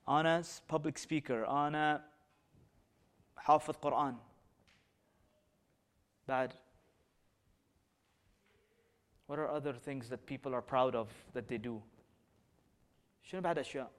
أنا 0.08 0.44
public 0.70 0.98
speaker. 0.98 1.50
أنا 1.50 2.06
حافظ 3.38 3.76
قرآن. 3.76 4.18
بعد 6.28 6.54
what 9.28 9.40
are 9.40 9.48
other 9.48 9.74
things 9.74 10.10
that 10.10 10.26
people 10.26 10.54
are 10.54 10.62
proud 10.62 10.96
of 10.96 11.10
that 11.34 11.48
they 11.48 11.58
do? 11.58 11.82
شنو 13.24 13.42
بعد 13.42 13.60
أشياء؟ 13.60 13.90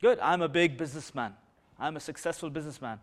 Good. 0.00 0.18
I'm 0.20 0.40
a 0.40 0.48
big 0.48 0.78
businessman. 0.78 1.34
I'm 1.78 1.96
a 1.96 2.00
successful 2.00 2.48
businessman. 2.50 3.00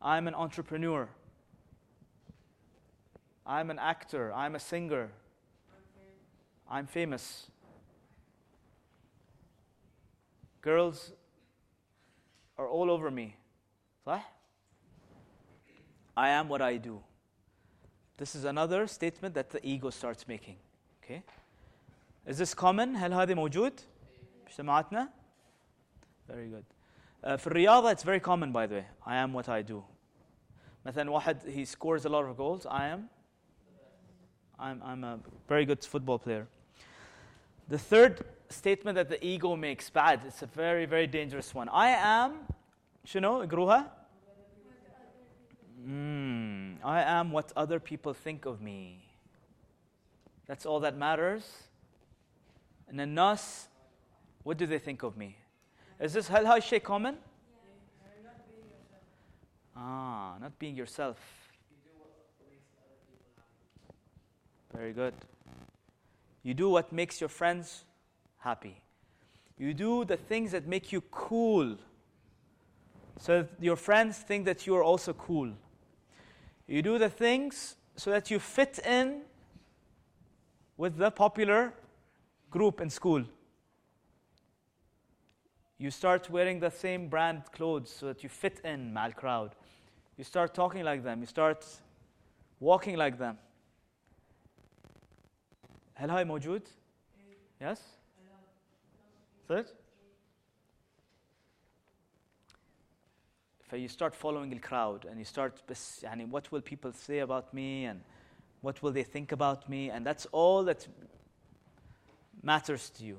I'm 0.00 0.28
an 0.28 0.34
entrepreneur. 0.34 1.08
I'm 3.46 3.70
an 3.70 3.78
actor. 3.78 4.32
I'm 4.34 4.54
a 4.54 4.60
singer. 4.60 5.10
I'm 6.70 6.86
famous. 6.86 7.46
Girls 10.60 11.12
are 12.58 12.68
all 12.68 12.90
over 12.90 13.10
me. 13.10 13.36
صح؟ 14.06 14.22
I 16.16 16.30
am 16.30 16.48
what 16.48 16.60
I 16.60 16.76
do. 16.76 17.02
This 18.16 18.34
is 18.34 18.44
another 18.44 18.86
statement 18.86 19.34
that 19.34 19.50
the 19.50 19.64
ego 19.64 19.90
starts 19.90 20.26
making. 20.26 20.56
Okay? 21.02 21.22
Is 22.26 22.36
this 22.38 22.54
common؟ 22.54 22.96
هل 22.96 23.12
هذا 23.12 23.34
موجود؟ 23.34 23.72
مجتمعاتنا؟ 24.46 25.08
Very 26.28 26.48
good. 26.48 26.64
Uh, 27.22 27.36
في 27.36 27.46
الرياضة 27.46 27.90
it's 27.92 28.02
very 28.02 28.20
common 28.20 28.52
by 28.52 28.66
the 28.66 28.74
way. 28.74 28.86
I 29.06 29.16
am 29.16 29.32
what 29.32 29.48
I 29.48 29.62
do. 29.62 29.84
مثلا 30.86 31.10
واحد 31.10 31.42
he 31.54 31.64
scores 31.64 32.04
a 32.04 32.08
lot 32.08 32.24
of 32.24 32.36
goals. 32.36 32.66
I 32.66 32.88
am 32.88 33.08
I'm, 34.58 34.82
I'm 34.82 35.04
a 35.04 35.20
very 35.48 35.64
good 35.64 35.84
football 35.84 36.18
player. 36.18 36.48
The 37.68 37.78
third 37.78 38.24
statement 38.48 38.96
that 38.96 39.08
the 39.08 39.24
ego 39.24 39.54
makes 39.54 39.88
bad. 39.90 40.22
It's 40.26 40.42
a 40.42 40.46
very 40.46 40.86
very 40.86 41.06
dangerous 41.06 41.54
one. 41.54 41.68
I 41.68 41.90
am 41.90 42.32
شنو 43.04 43.42
اقروها؟ 43.42 43.92
Mm, 45.85 46.77
I 46.83 47.01
am 47.01 47.31
what 47.31 47.51
other 47.55 47.79
people 47.79 48.13
think 48.13 48.45
of 48.45 48.61
me. 48.61 49.03
That's 50.47 50.65
all 50.65 50.79
that 50.81 50.97
matters. 50.97 51.43
And 52.87 52.99
then 52.99 53.13
nas, 53.13 53.67
what 54.43 54.57
do 54.57 54.65
they 54.65 54.79
think 54.79 55.03
of 55.03 55.17
me? 55.17 55.37
Is 55.99 56.13
this 56.13 56.27
hal 56.27 56.59
shay 56.59 56.79
common? 56.79 57.17
Ah, 59.75 60.35
not 60.39 60.57
being 60.59 60.75
yourself. 60.75 61.17
Very 64.73 64.93
good. 64.93 65.13
You 66.43 66.53
do 66.53 66.69
what 66.69 66.91
makes 66.91 67.21
your 67.21 67.29
friends 67.29 67.85
happy. 68.37 68.81
You 69.57 69.73
do 69.73 70.03
the 70.03 70.17
things 70.17 70.51
that 70.51 70.67
make 70.67 70.91
you 70.91 71.01
cool. 71.09 71.77
So 73.19 73.47
your 73.59 73.75
friends 73.75 74.17
think 74.17 74.45
that 74.45 74.67
you 74.67 74.75
are 74.75 74.83
also 74.83 75.13
cool. 75.13 75.53
You 76.66 76.82
do 76.82 76.98
the 76.98 77.08
things 77.08 77.76
so 77.96 78.10
that 78.10 78.30
you 78.30 78.38
fit 78.38 78.78
in 78.84 79.22
with 80.76 80.96
the 80.96 81.10
popular 81.10 81.72
group 82.50 82.80
in 82.80 82.90
school. 82.90 83.24
You 85.78 85.90
start 85.90 86.28
wearing 86.28 86.60
the 86.60 86.70
same 86.70 87.08
brand 87.08 87.42
clothes 87.52 87.90
so 87.90 88.06
that 88.06 88.22
you 88.22 88.28
fit 88.28 88.60
in 88.64 88.92
mal 88.92 89.12
crowd. 89.12 89.54
You 90.16 90.24
start 90.24 90.52
talking 90.54 90.84
like 90.84 91.04
them. 91.04 91.20
You 91.20 91.26
start 91.26 91.64
walking 92.60 92.96
like 92.96 93.18
them. 93.18 93.38
هل 95.94 96.10
هاي 96.10 96.24
موجود؟ 96.24 96.62
Yes? 97.60 97.80
Third? 99.48 99.66
you 103.76 103.88
start 103.88 104.14
following 104.14 104.50
the 104.50 104.58
crowd 104.58 105.04
and 105.04 105.18
you 105.18 105.24
start 105.24 105.62
بس 105.68 106.02
يعني 106.02 106.30
what 106.30 106.50
will 106.50 106.62
people 106.62 106.92
say 106.92 107.18
about 107.18 107.52
me 107.52 107.84
and 107.84 108.00
what 108.62 108.82
will 108.82 108.92
they 108.92 109.02
think 109.02 109.32
about 109.32 109.68
me 109.68 109.90
and 109.90 110.06
that's 110.06 110.26
all 110.32 110.64
that 110.64 110.88
matters 112.42 112.90
to 112.90 113.04
you 113.04 113.18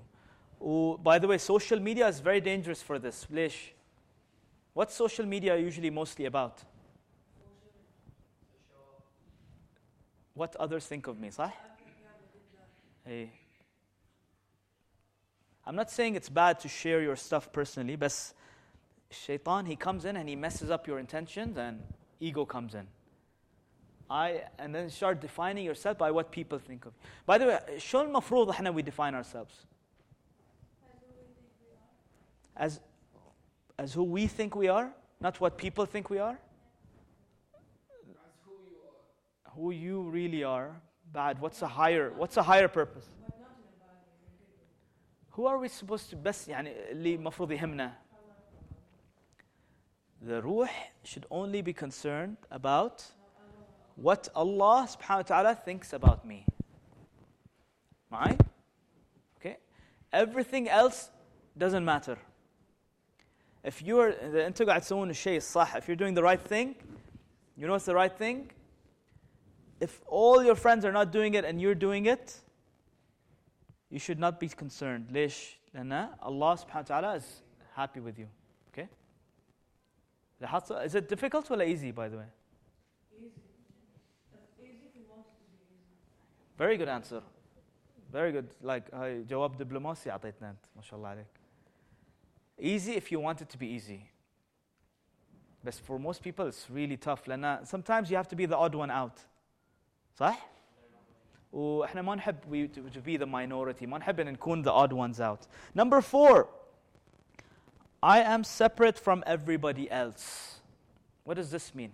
oh, 0.61 0.97
by 0.97 1.19
the 1.19 1.27
way 1.27 1.37
social 1.37 1.79
media 1.79 2.07
is 2.07 2.19
very 2.19 2.41
dangerous 2.41 2.81
for 2.81 2.99
this 2.99 3.27
ليش 3.29 3.73
what's 4.73 4.95
social 4.95 5.25
media 5.25 5.55
usually 5.57 5.89
mostly 5.89 6.25
about 6.25 6.63
what 10.33 10.55
others 10.55 10.85
think 10.87 11.07
of 11.07 11.19
me 11.19 11.29
صح 11.29 11.53
hey. 13.05 13.31
I'm 15.65 15.75
not 15.75 15.91
saying 15.91 16.15
it's 16.15 16.29
bad 16.29 16.59
to 16.61 16.67
share 16.67 17.01
your 17.01 17.15
stuff 17.15 17.51
personally 17.51 17.95
بس 17.95 18.33
shaitan, 19.13 19.65
he 19.65 19.75
comes 19.75 20.05
in 20.05 20.17
and 20.17 20.29
he 20.29 20.35
messes 20.35 20.69
up 20.69 20.87
your 20.87 20.99
intentions 20.99 21.57
and 21.57 21.81
ego 22.19 22.45
comes 22.45 22.75
in. 22.75 22.87
I, 24.09 24.43
and 24.57 24.73
then 24.73 24.89
start 24.89 25.21
defining 25.21 25.65
yourself 25.65 25.97
by 25.97 26.09
what 26.09 26.31
people 26.31 26.57
think 26.57 26.85
of 26.85 26.93
you. 26.93 27.09
By 27.25 27.37
the 27.37 27.45
way, 27.45 27.59
شو 27.77 28.01
المفروض 28.01 28.49
احنا 28.49 28.71
we 28.71 28.81
define 28.81 29.13
ourselves? 29.13 29.65
As, 32.55 32.79
as 33.77 33.93
who 33.93 34.03
we 34.03 34.27
think 34.27 34.55
we 34.55 34.67
are, 34.67 34.91
not 35.21 35.39
what 35.39 35.57
people 35.57 35.85
think 35.85 36.09
we 36.09 36.17
are. 36.17 36.39
Who 39.55 39.71
you 39.71 40.09
really 40.09 40.43
are. 40.43 40.81
Bad. 41.13 41.39
What's 41.39 41.61
a 41.61 41.67
higher? 41.67 42.11
What's 42.15 42.37
a 42.37 42.43
higher 42.43 42.67
purpose? 42.67 43.05
Who 45.31 45.45
are 45.45 45.57
we 45.57 45.67
supposed 45.67 46.09
to 46.09 46.15
best 46.15 46.47
يعني 46.47 46.91
اللي 46.91 47.15
المفروض 47.15 47.51
يهمنا 47.51 47.93
the 50.26 50.40
ruh 50.42 50.68
should 51.02 51.26
only 51.30 51.60
be 51.60 51.72
concerned 51.72 52.36
about 52.50 53.04
what 53.96 54.28
Allah 54.34 54.88
subhanahu 54.90 55.16
wa 55.16 55.22
ta'ala 55.22 55.54
thinks 55.54 55.92
about 55.92 56.26
me. 56.26 56.46
My? 58.10 58.36
Okay? 59.38 59.58
Everything 60.12 60.68
else 60.68 61.10
doesn't 61.56 61.84
matter. 61.84 62.16
If 63.62 63.82
you're 63.82 64.12
the 64.12 64.44
if 65.76 65.88
you're 65.88 65.96
doing 65.96 66.14
the 66.14 66.22
right 66.22 66.40
thing, 66.40 66.74
you 67.56 67.66
know 67.66 67.72
what's 67.72 67.84
the 67.84 67.94
right 67.94 68.16
thing? 68.16 68.50
If 69.80 70.00
all 70.06 70.42
your 70.42 70.54
friends 70.54 70.84
are 70.84 70.92
not 70.92 71.12
doing 71.12 71.34
it 71.34 71.44
and 71.44 71.60
you're 71.60 71.74
doing 71.74 72.06
it, 72.06 72.40
you 73.90 73.98
should 73.98 74.18
not 74.18 74.40
be 74.40 74.48
concerned. 74.48 75.08
Lish, 75.12 75.58
Allah 75.76 76.58
subhanahu 76.58 76.74
wa 76.74 76.82
ta'ala 76.82 77.14
is 77.16 77.42
happy 77.74 78.00
with 78.00 78.18
you. 78.18 78.28
okay 80.43 80.85
is 80.85 80.95
it 80.95 81.07
difficult 81.09 81.51
or 81.51 81.61
easy 81.63 81.91
by 81.91 82.07
the 82.09 82.17
way 82.17 82.29
very 86.57 86.77
good 86.77 86.89
answer 86.89 87.21
very 88.11 88.31
good 88.31 88.47
like 88.61 88.93
هاي 88.93 89.23
جواب 89.23 89.57
دبلوماسي 89.57 90.11
اعطيتنا 90.11 90.49
انت 90.49 90.65
ما 90.75 90.81
شاء 90.81 90.97
الله 90.97 91.09
عليك 91.09 91.27
easy 92.59 92.95
if 92.95 93.11
you 93.11 93.19
want 93.19 93.41
it 93.41 93.49
to 93.49 93.57
be 93.57 93.67
easy 93.67 94.01
but 95.63 95.73
for 95.73 95.99
most 95.99 96.21
people 96.21 96.47
it's 96.47 96.69
really 96.69 96.97
tough 96.97 97.27
لأن 97.27 97.65
sometimes 97.65 98.09
you 98.09 98.17
have 98.17 98.27
to 98.27 98.35
be 98.35 98.45
the 98.45 98.57
odd 98.57 98.75
one 98.75 98.91
out 98.91 99.19
صح؟ 100.15 100.49
واحنا 101.53 102.01
ما 102.01 102.15
نحب 102.15 102.35
we 102.49 102.67
to 102.67 103.01
be 103.01 103.17
the 103.17 103.25
minority 103.25 103.85
ما 103.87 103.97
نحب 103.97 104.19
ان 104.19 104.33
نكون 104.33 104.63
the 104.63 104.71
odd 104.71 104.93
ones 104.93 105.19
out 105.19 105.47
number 105.75 106.01
four 106.01 106.47
I 108.04 108.20
am 108.20 108.44
separate 108.44 108.98
from 108.98 109.24
everybody 109.26 109.90
else. 109.90 110.60
What 111.24 111.38
does 111.38 111.50
this 111.50 111.74
mean? 111.74 111.90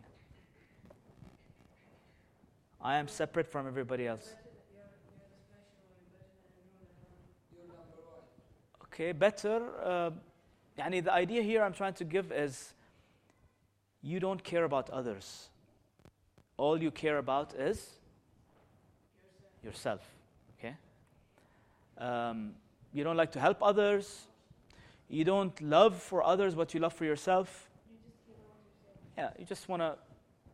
I 2.82 2.96
am 2.96 3.06
separate 3.06 3.46
from 3.46 3.68
everybody 3.68 4.08
else. 4.08 4.34
Okay, 8.86 9.12
better. 9.12 9.62
Uh, 9.84 10.10
yani 10.76 11.04
the 11.04 11.12
idea 11.12 11.42
here 11.42 11.62
I'm 11.62 11.72
trying 11.72 11.94
to 11.94 12.04
give 12.04 12.32
is 12.32 12.74
you 14.02 14.18
don't 14.18 14.42
care 14.42 14.64
about 14.64 14.90
others. 14.90 15.48
All 16.56 16.82
you 16.82 16.90
care 16.90 17.18
about 17.18 17.54
is 17.54 18.00
yourself. 19.62 20.00
Okay? 20.58 20.74
Um, 21.98 22.56
you 22.92 23.04
don't 23.04 23.16
like 23.16 23.30
to 23.30 23.38
help 23.38 23.62
others 23.62 24.26
You 25.09 25.23
don't 25.23 25.59
love 25.61 25.95
for 25.95 26.23
others 26.23 26.55
what 26.55 26.73
you 26.73 26.79
love 26.79 26.93
for 26.93 27.05
yourself. 27.05 27.69
Yeah, 29.17 29.29
you 29.39 29.45
just 29.45 29.69
want 29.69 29.81
to 29.81 29.95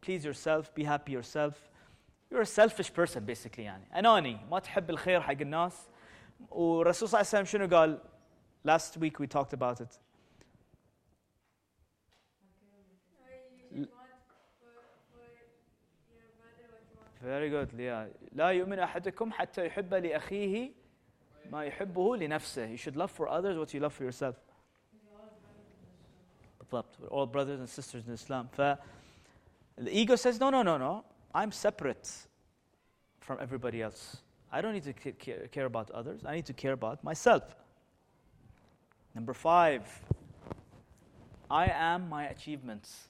please 0.02 0.26
yourself, 0.26 0.74
be 0.76 0.84
happy 0.84 1.12
yourself. 1.14 1.70
You're 2.30 2.42
a 2.42 2.46
selfish 2.46 2.94
person 2.94 3.26
basically 3.26 3.66
يعني 3.66 3.84
أناني 3.96 4.38
ما 4.50 4.60
تحب 4.60 4.90
الخير 4.90 5.22
حق 5.22 5.42
الناس 5.42 5.88
والرسول 6.50 7.10
صلى 7.10 7.20
الله 7.22 7.30
عليه 7.34 7.44
وسلم 7.44 7.46
شنو 7.46 7.78
قال 7.78 8.00
last 8.64 8.98
week 8.98 9.20
we 9.20 9.28
talked 9.28 9.54
about 9.54 9.82
it 9.82 10.00
Very 17.22 17.50
good, 17.50 17.72
Leah. 17.74 18.08
لا 18.32 18.50
يؤمن 18.50 18.80
أحدكم 18.80 19.32
حتى 19.32 19.66
يحب 19.66 19.94
لأخيه 19.94 20.72
ما 21.52 21.66
يحبه 21.66 22.18
لنفسه. 22.18 22.68
You 22.72 22.78
should 22.78 22.96
love 22.96 23.12
for 23.12 23.28
others 23.28 23.58
what 23.58 23.74
you 23.74 23.80
love 23.80 23.94
for 23.94 24.04
yourself. 24.04 24.36
بالضبط. 26.66 27.00
We're 27.00 27.08
all 27.08 27.26
brothers 27.26 27.60
and 27.60 27.70
sisters 27.70 28.08
in 28.08 28.14
Islam. 28.14 28.50
ف 28.52 28.78
the 29.78 29.98
ego 29.98 30.16
says, 30.16 30.40
no, 30.40 30.50
no, 30.50 30.62
no, 30.62 30.78
no. 30.78 31.04
I'm 31.34 31.52
separate 31.52 32.10
from 33.20 33.40
everybody 33.40 33.82
else. 33.82 34.18
I 34.52 34.62
don't 34.62 34.74
need 34.74 34.84
to 34.84 34.94
care, 34.94 35.48
care 35.48 35.66
about 35.66 35.90
others. 35.92 36.26
I 36.26 36.36
need 36.36 36.46
to 36.48 36.54
care 36.54 36.74
about 36.74 37.04
myself. 37.04 37.56
Number 39.16 39.34
five, 39.34 39.84
I 41.50 41.68
am 41.68 42.10
my 42.10 42.28
achievements. 42.28 43.08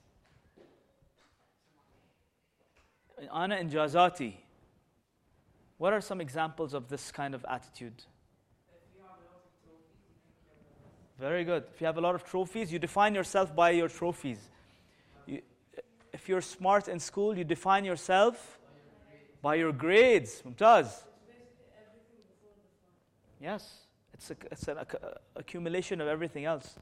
أنا 3.19 3.59
إنجازاتي. 3.59 4.33
What 5.77 5.93
are 5.93 6.01
some 6.01 6.21
examples 6.21 6.73
of 6.73 6.89
this 6.89 7.11
kind 7.11 7.33
of 7.33 7.43
attitude? 7.49 8.03
Very 11.18 11.44
good. 11.44 11.64
If 11.74 11.80
you 11.80 11.86
have 11.86 11.96
a 11.96 12.00
lot 12.00 12.14
of 12.14 12.24
trophies, 12.24 12.72
you 12.72 12.78
define 12.78 13.14
yourself 13.14 13.54
by 13.56 13.70
your 13.70 13.88
trophies. 13.88 14.38
You, 15.26 15.40
if 16.12 16.28
you're 16.28 16.42
smart 16.42 16.88
in 16.88 17.00
school, 17.00 17.36
you 17.36 17.44
define 17.44 17.84
yourself 17.84 18.58
by 19.40 19.54
your 19.54 19.72
grades. 19.72 20.42
Mumtaz. 20.46 21.04
Yes, 23.40 23.86
it's, 24.14 24.30
a, 24.30 24.36
it's 24.50 24.68
an 24.68 24.78
accumulation 25.36 26.00
of 26.00 26.08
everything 26.08 26.44
else. 26.44 26.74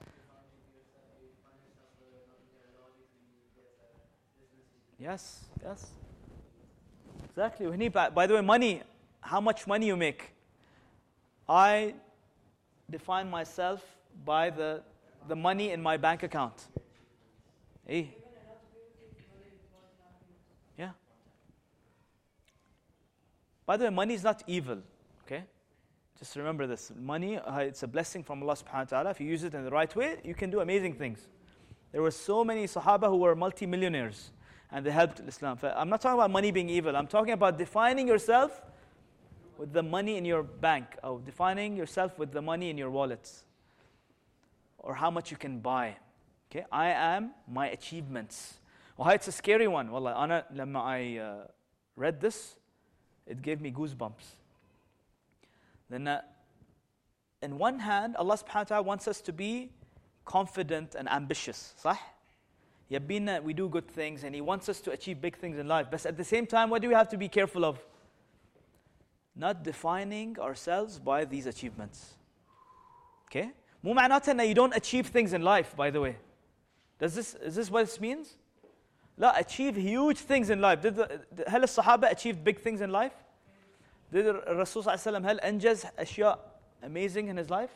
Yes, 4.98 5.44
yes. 5.62 5.90
Exactly. 7.24 7.88
By 7.88 8.26
the 8.26 8.34
way, 8.34 8.40
money, 8.40 8.82
how 9.20 9.40
much 9.40 9.66
money 9.66 9.86
you 9.86 9.96
make. 9.96 10.32
I 11.48 11.94
define 12.88 13.28
myself 13.28 13.84
by 14.24 14.50
the, 14.50 14.82
the 15.28 15.36
money 15.36 15.70
in 15.70 15.82
my 15.82 15.96
bank 15.96 16.22
account. 16.22 16.68
Hey. 17.86 18.16
Yeah. 20.78 20.90
By 23.66 23.76
the 23.76 23.84
way, 23.84 23.90
money 23.90 24.14
is 24.14 24.22
not 24.22 24.42
evil. 24.46 24.78
Okay? 25.24 25.44
Just 26.18 26.36
remember 26.36 26.66
this. 26.66 26.92
Money, 26.98 27.38
uh, 27.38 27.58
it's 27.58 27.82
a 27.82 27.88
blessing 27.88 28.22
from 28.22 28.42
Allah 28.42 28.54
subhanahu 28.54 28.74
wa 28.74 28.84
ta'ala. 28.84 29.10
If 29.10 29.20
you 29.20 29.26
use 29.26 29.44
it 29.44 29.54
in 29.54 29.64
the 29.64 29.70
right 29.70 29.94
way, 29.96 30.18
you 30.24 30.34
can 30.34 30.50
do 30.50 30.60
amazing 30.60 30.94
things. 30.94 31.28
There 31.92 32.02
were 32.02 32.10
so 32.10 32.44
many 32.44 32.66
Sahaba 32.66 33.08
who 33.08 33.18
were 33.18 33.34
multimillionaires 33.36 34.30
and 34.72 34.84
they 34.84 34.90
helped 34.90 35.20
Islam. 35.20 35.58
I'm 35.62 35.88
not 35.88 36.00
talking 36.00 36.18
about 36.18 36.30
money 36.30 36.50
being 36.50 36.68
evil. 36.68 36.96
I'm 36.96 37.06
talking 37.06 37.32
about 37.32 37.56
defining 37.56 38.08
yourself 38.08 38.60
with 39.56 39.72
the 39.72 39.82
money 39.82 40.16
in 40.16 40.24
your 40.24 40.42
bank, 40.42 40.96
or 41.04 41.20
defining 41.20 41.76
yourself 41.76 42.18
with 42.18 42.32
the 42.32 42.42
money 42.42 42.70
in 42.70 42.76
your 42.76 42.90
wallets, 42.90 43.44
or 44.83 44.95
how 44.95 45.11
much 45.11 45.31
you 45.31 45.37
can 45.37 45.59
buy. 45.59 45.95
Okay, 46.51 46.65
I 46.71 46.89
am 46.89 47.31
my 47.47 47.69
achievements. 47.69 48.55
Well, 48.97 49.09
it's 49.09 49.27
a 49.27 49.31
scary 49.31 49.67
one. 49.67 49.91
Wallah, 49.91 50.13
أنا 50.13 50.45
لما 50.55 50.81
I 50.81 51.17
uh, 51.17 51.47
read 51.95 52.19
this, 52.19 52.55
it 53.27 53.41
gave 53.41 53.61
me 53.61 53.71
goosebumps. 53.71 54.35
Then, 55.89 56.07
uh, 56.07 56.21
in 57.41 57.57
one 57.57 57.79
hand, 57.79 58.15
Allah 58.15 58.37
subhanahu 58.37 58.55
wa 58.55 58.63
ta'ala 58.63 58.83
wants 58.83 59.07
us 59.07 59.21
to 59.21 59.33
be 59.33 59.71
confident 60.25 60.95
and 60.95 61.09
ambitious. 61.09 61.73
صح? 61.83 61.97
يبينا 62.91 63.43
we 63.43 63.53
do 63.53 63.69
good 63.69 63.87
things 63.87 64.23
and 64.23 64.33
he 64.33 64.41
wants 64.41 64.67
us 64.67 64.81
to 64.81 64.91
achieve 64.91 65.21
big 65.21 65.37
things 65.37 65.57
in 65.57 65.67
life. 65.67 65.87
But 65.91 66.05
at 66.05 66.17
the 66.17 66.23
same 66.23 66.45
time, 66.45 66.69
what 66.69 66.81
do 66.81 66.87
we 66.87 66.93
have 66.93 67.09
to 67.09 67.17
be 67.17 67.27
careful 67.27 67.63
of? 67.63 67.79
Not 69.35 69.63
defining 69.63 70.39
ourselves 70.39 70.99
by 70.99 71.25
these 71.25 71.45
achievements. 71.45 72.15
Okay? 73.27 73.51
مو 73.83 73.93
معناته 73.93 74.31
ان 74.31 74.53
you 74.53 74.55
don't 74.55 74.75
achieve 74.75 75.07
things 75.07 75.33
in 75.33 75.41
life, 75.41 75.75
by 75.75 75.89
the 75.89 76.01
way. 76.01 76.15
Does 76.99 77.15
this, 77.15 77.35
is 77.35 77.55
this 77.55 77.71
what 77.71 77.85
this 77.85 77.99
means? 77.99 78.37
لا 79.17 79.39
achieve 79.39 79.75
huge 79.75 80.19
things 80.19 80.49
in 80.49 80.61
life. 80.61 80.81
Did 80.81 80.95
the, 80.95 81.47
هل 81.47 81.63
الصحابة 81.63 82.09
achieved 82.09 82.43
big 82.43 82.59
things 82.59 82.81
in 82.81 82.91
life? 82.91 83.13
Did 84.11 84.25
الرسول 84.25 84.83
صلى 84.83 84.93
الله 84.93 85.05
عليه 85.05 85.17
وسلم 85.17 85.25
هل 85.25 85.39
أنجز 85.39 85.85
أشياء 85.99 86.39
amazing 86.83 87.27
in 87.27 87.37
his 87.37 87.49
life? 87.49 87.71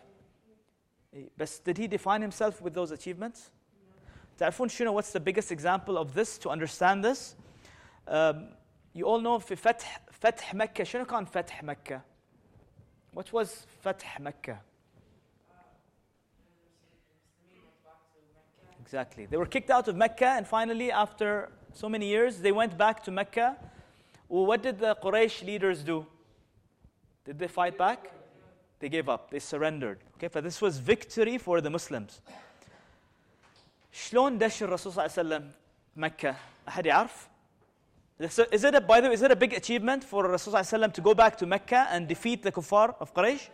But 1.37 1.59
did 1.63 1.77
he 1.77 1.87
define 1.87 2.21
himself 2.21 2.61
with 2.61 2.73
those 2.73 2.91
achievements? 2.91 3.51
تعرفون 4.37 4.69
شنو 4.69 4.93
what's 4.93 5.11
the 5.11 5.19
biggest 5.19 5.51
example 5.51 5.97
of 5.97 6.13
this 6.13 6.37
to 6.39 6.49
understand 6.49 7.03
this 7.03 7.35
um, 8.07 8.47
you 8.93 9.05
all 9.05 9.21
know 9.21 9.39
في 9.39 9.55
فتح 9.55 10.01
فتح 10.11 10.53
مكة 10.53 10.83
شنو 10.83 11.05
كان 11.05 11.25
فتح 11.25 11.63
مكة 11.63 12.01
what 13.15 13.31
was 13.31 13.47
فتح 13.83 14.19
مكة 14.19 14.66
Exactly. 18.87 19.25
They 19.25 19.37
were 19.37 19.45
kicked 19.45 19.69
out 19.69 19.87
of 19.87 19.95
Mecca, 19.95 20.27
and 20.27 20.47
finally, 20.47 20.91
after 20.91 21.49
so 21.73 21.89
many 21.89 22.07
years, 22.07 22.39
they 22.39 22.51
went 22.51 22.77
back 22.77 23.03
to 23.05 23.11
Mecca. 23.11 23.57
Well, 24.29 24.45
what 24.45 24.61
did 24.61 24.79
the 24.79 24.95
Quraysh 25.01 25.45
leaders 25.45 25.83
do? 25.83 26.05
Did 27.25 27.39
they 27.39 27.47
fight 27.47 27.77
back? 27.77 28.11
They 28.79 28.89
gave 28.89 29.07
up. 29.07 29.31
They 29.31 29.39
surrendered. 29.39 29.99
Okay, 30.17 30.27
but 30.27 30.43
this 30.43 30.61
was 30.61 30.77
victory 30.77 31.37
for 31.37 31.61
the 31.61 31.69
Muslims. 31.69 32.21
شلون 33.91 34.39
دش 34.39 34.63
الرسول 34.63 34.93
صلى 34.93 34.97
الله 34.97 35.03
عليه 35.03 35.11
وسلم 35.11 35.51
مكة؟ 35.97 36.35
أحد 36.67 36.85
يعرف؟ 36.85 37.27
Is 38.19 38.63
it 38.63 38.75
a, 38.75 38.81
by 38.81 39.01
the 39.01 39.07
way, 39.07 39.13
is 39.13 39.21
it 39.21 39.31
a 39.31 39.35
big 39.35 39.53
achievement 39.53 40.03
for 40.03 40.27
Rasul 40.27 40.53
صلى 40.53 40.59
الله 40.59 40.59
عليه 40.59 40.89
وسلم 40.89 40.93
to 40.93 41.01
go 41.01 41.13
back 41.13 41.37
to 41.37 41.45
Mecca 41.45 41.87
and 41.91 42.07
defeat 42.07 42.43
the 42.43 42.51
kuffar 42.51 42.95
of 42.99 43.13
Quraysh? 43.13 43.49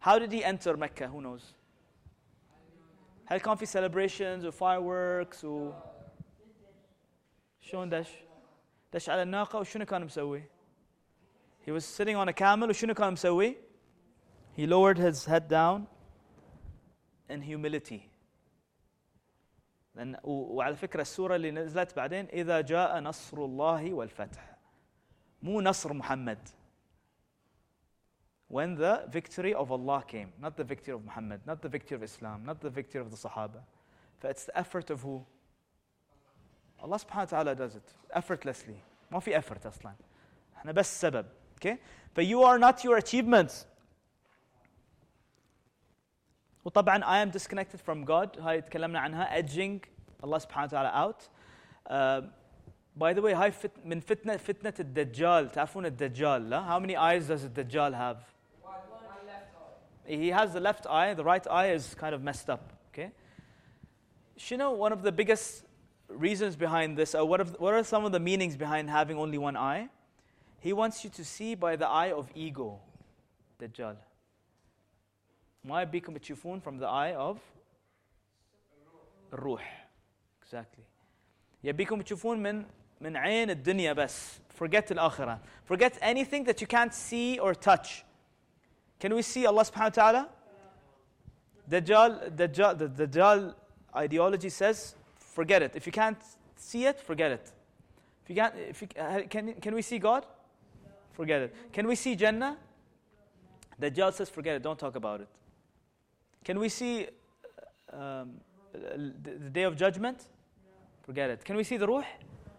How 0.00 0.18
did 0.18 0.32
he 0.32 0.44
enter 0.44 0.76
Mecca? 0.76 1.08
Who 1.08 1.20
knows? 1.20 1.54
هل 3.28 3.40
كان 3.40 3.54
في 3.54 3.66
celebrations 3.66 4.44
و 4.44 4.50
fireworks 4.50 5.44
و 5.44 5.72
شلون 7.60 7.88
دش؟ 7.88 8.24
دش 8.92 9.10
على 9.10 9.22
الناقة 9.22 9.58
وشنو 9.58 9.84
كان 9.84 10.04
مسوي؟ 10.04 10.42
He 11.60 11.66
he 11.66 11.72
was 11.72 11.84
sitting 11.84 12.16
on 12.16 12.28
a 12.28 12.32
camel 12.32 12.68
وشنو 12.68 12.94
كان 12.94 13.12
مسوي 13.12 13.56
he 14.56 14.66
lowered 14.66 14.98
his 14.98 15.24
head 15.24 15.48
down 15.48 15.86
in 17.30 17.40
humility 17.40 18.00
لأن 19.94 20.16
وعلى 20.24 20.76
فكرة 20.76 21.00
السورة 21.00 21.36
اللي 21.36 21.50
نزلت 21.50 21.96
بعدين 21.96 22.26
إذا 22.26 22.60
جاء 22.60 23.00
نصر 23.00 23.44
الله 23.44 23.94
والفتح 23.94 24.56
مو 25.42 25.60
نصر 25.60 25.92
محمد 25.92 26.48
when 28.48 28.74
the 28.74 29.04
victory 29.10 29.54
of 29.54 29.72
Allah 29.72 30.04
came 30.06 30.32
not 30.40 30.56
the 30.56 30.64
victory 30.64 30.94
of 30.94 31.04
Muhammad 31.04 31.40
not 31.46 31.62
the 31.62 31.68
victory 31.68 31.96
of 31.96 32.02
Islam 32.02 32.44
not 32.44 32.60
the 32.60 32.70
victory 32.70 33.00
of 33.00 33.10
the 33.10 33.16
Sahaba 33.16 33.62
فit's 34.20 34.44
the 34.44 34.58
effort 34.58 34.90
of 34.90 35.02
who 35.02 35.24
Allah 36.82 36.98
subhanahu 36.98 37.32
wa 37.32 37.36
ta'ala 37.36 37.54
does 37.54 37.76
it 37.76 37.94
effortlessly 38.12 38.76
ما 39.12 39.20
في 39.20 39.34
effort 39.36 39.66
أصلا 39.66 39.94
احنا 40.56 40.72
بس 40.72 41.00
سبب 41.00 41.26
okay 41.60 41.78
but 42.14 42.24
you 42.26 42.42
are 42.42 42.58
not 42.58 42.84
your 42.84 42.96
achievements 42.96 43.66
وطبعا 46.64 47.04
I 47.04 47.18
am 47.18 47.30
disconnected 47.30 47.80
from 47.80 48.04
God 48.04 48.38
هاي 48.40 48.60
تكلمنا 48.60 49.00
عنها 49.00 49.40
edging 49.40 49.80
الله 50.24 50.38
سبحانه 50.38 50.66
وتعالى 50.66 50.92
out 50.92 51.28
uh, 51.90 52.22
by 52.96 53.12
the 53.12 53.22
way 53.22 53.34
هاي 53.34 53.50
فت 53.50 53.70
من 53.84 54.00
فتنة 54.00 54.36
فتنة 54.36 54.74
الدجال 54.80 55.50
تعرفون 55.50 55.86
الدجال 55.86 56.50
لا 56.50 56.68
how 56.68 56.78
many 56.78 56.96
eyes 56.96 57.28
does 57.28 57.42
the 57.42 57.64
Dajjal 57.64 57.94
have 57.94 58.34
he 60.08 60.28
has 60.28 60.52
the 60.52 60.60
left 60.60 60.86
eye 60.86 61.14
the 61.14 61.24
right 61.24 61.46
eye 61.50 61.70
is 61.70 61.94
kind 61.94 62.14
of 62.14 62.22
messed 62.22 62.50
up 62.50 62.72
okay 62.92 63.10
you 64.48 64.56
know 64.56 64.72
one 64.72 64.92
of 64.92 65.02
the 65.02 65.12
biggest 65.12 65.64
reasons 66.08 66.56
behind 66.56 66.96
this 66.96 67.14
or 67.14 67.24
what, 67.24 67.60
what 67.60 67.74
are 67.74 67.82
some 67.82 68.04
of 68.04 68.12
the 68.12 68.20
meanings 68.20 68.56
behind 68.56 68.90
having 68.90 69.16
only 69.16 69.38
one 69.38 69.56
eye 69.56 69.88
he 70.60 70.72
wants 70.72 71.04
you 71.04 71.10
to 71.10 71.24
see 71.24 71.54
by 71.54 71.76
the 71.76 71.86
eye 71.86 72.12
of 72.12 72.30
ego 72.34 72.80
Dajjal 73.60 73.96
ما 75.64 75.82
يبيكم 75.82 76.16
تشوفون 76.18 76.60
from 76.60 76.78
the 76.78 76.86
eye 76.86 77.14
of 77.14 77.38
الروح 79.32 79.86
exactly 80.42 80.84
يبيكم 81.64 82.02
تشوفون 82.02 82.38
من 82.42 82.64
من 83.00 83.16
عين 83.16 83.50
الدنيا 83.50 83.92
بس 83.92 84.40
forget 84.60 84.90
الآخرة 84.90 85.40
forget 85.72 85.98
anything 86.02 86.44
that 86.44 86.60
you 86.60 86.66
can't 86.66 86.94
see 86.94 87.38
or 87.38 87.54
touch 87.54 88.04
can 88.99 89.13
we 89.13 89.21
see 89.21 89.45
Allah 89.45 89.63
subhanahu 89.63 89.97
wa 89.97 90.11
ta'ala 90.11 90.29
Dajjal, 91.69 92.35
Dajjal, 92.35 92.77
the 92.77 93.07
Dajjal 93.07 93.53
ideology 93.95 94.49
says 94.49 94.95
forget 95.17 95.61
it 95.61 95.75
if 95.75 95.85
you 95.85 95.91
can't 95.91 96.17
see 96.55 96.85
it 96.85 96.99
forget 96.99 97.31
it 97.31 97.51
if 98.23 98.29
you 98.29 98.35
can't 98.35 98.55
if 98.55 98.81
you, 98.81 98.87
can, 99.29 99.53
can 99.53 99.75
we 99.75 99.81
see 99.81 99.99
God 99.99 100.25
forget 101.13 101.41
it 101.41 101.55
can 101.71 101.87
we 101.87 101.95
see 101.95 102.15
Jannah 102.15 102.57
Dajjal 103.81 104.13
says 104.13 104.29
forget 104.29 104.55
it 104.55 104.63
don't 104.63 104.79
talk 104.79 104.95
about 104.95 105.21
it 105.21 105.27
can 106.43 106.59
we 106.59 106.69
see 106.69 107.07
um, 107.93 108.31
the, 108.71 109.13
the, 109.23 109.49
day 109.49 109.63
of 109.63 109.75
judgment? 109.75 110.25
Forget 111.03 111.29
it. 111.29 111.43
Can 111.43 111.55
we 111.55 111.63
see 111.63 111.77
the 111.77 111.87
ruh? 111.87 112.03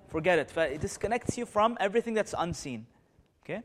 Forget 0.09 0.39
it. 0.39 0.57
It 0.57 0.81
disconnects 0.81 1.39
you 1.39 1.47
from 1.47 1.77
everything 1.81 2.15
that's 2.15 2.35
unseen. 2.37 2.87
Okay? 3.45 3.63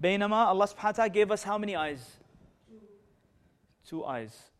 Bainama, 0.00 0.46
Allah 0.46 0.66
subhanahu 0.66 0.84
wa 0.84 0.92
ta'ala 0.92 1.10
gave 1.10 1.30
us 1.30 1.42
how 1.42 1.58
many 1.58 1.76
eyes? 1.76 2.16
Two 3.86 4.04
eyes. 4.04 4.50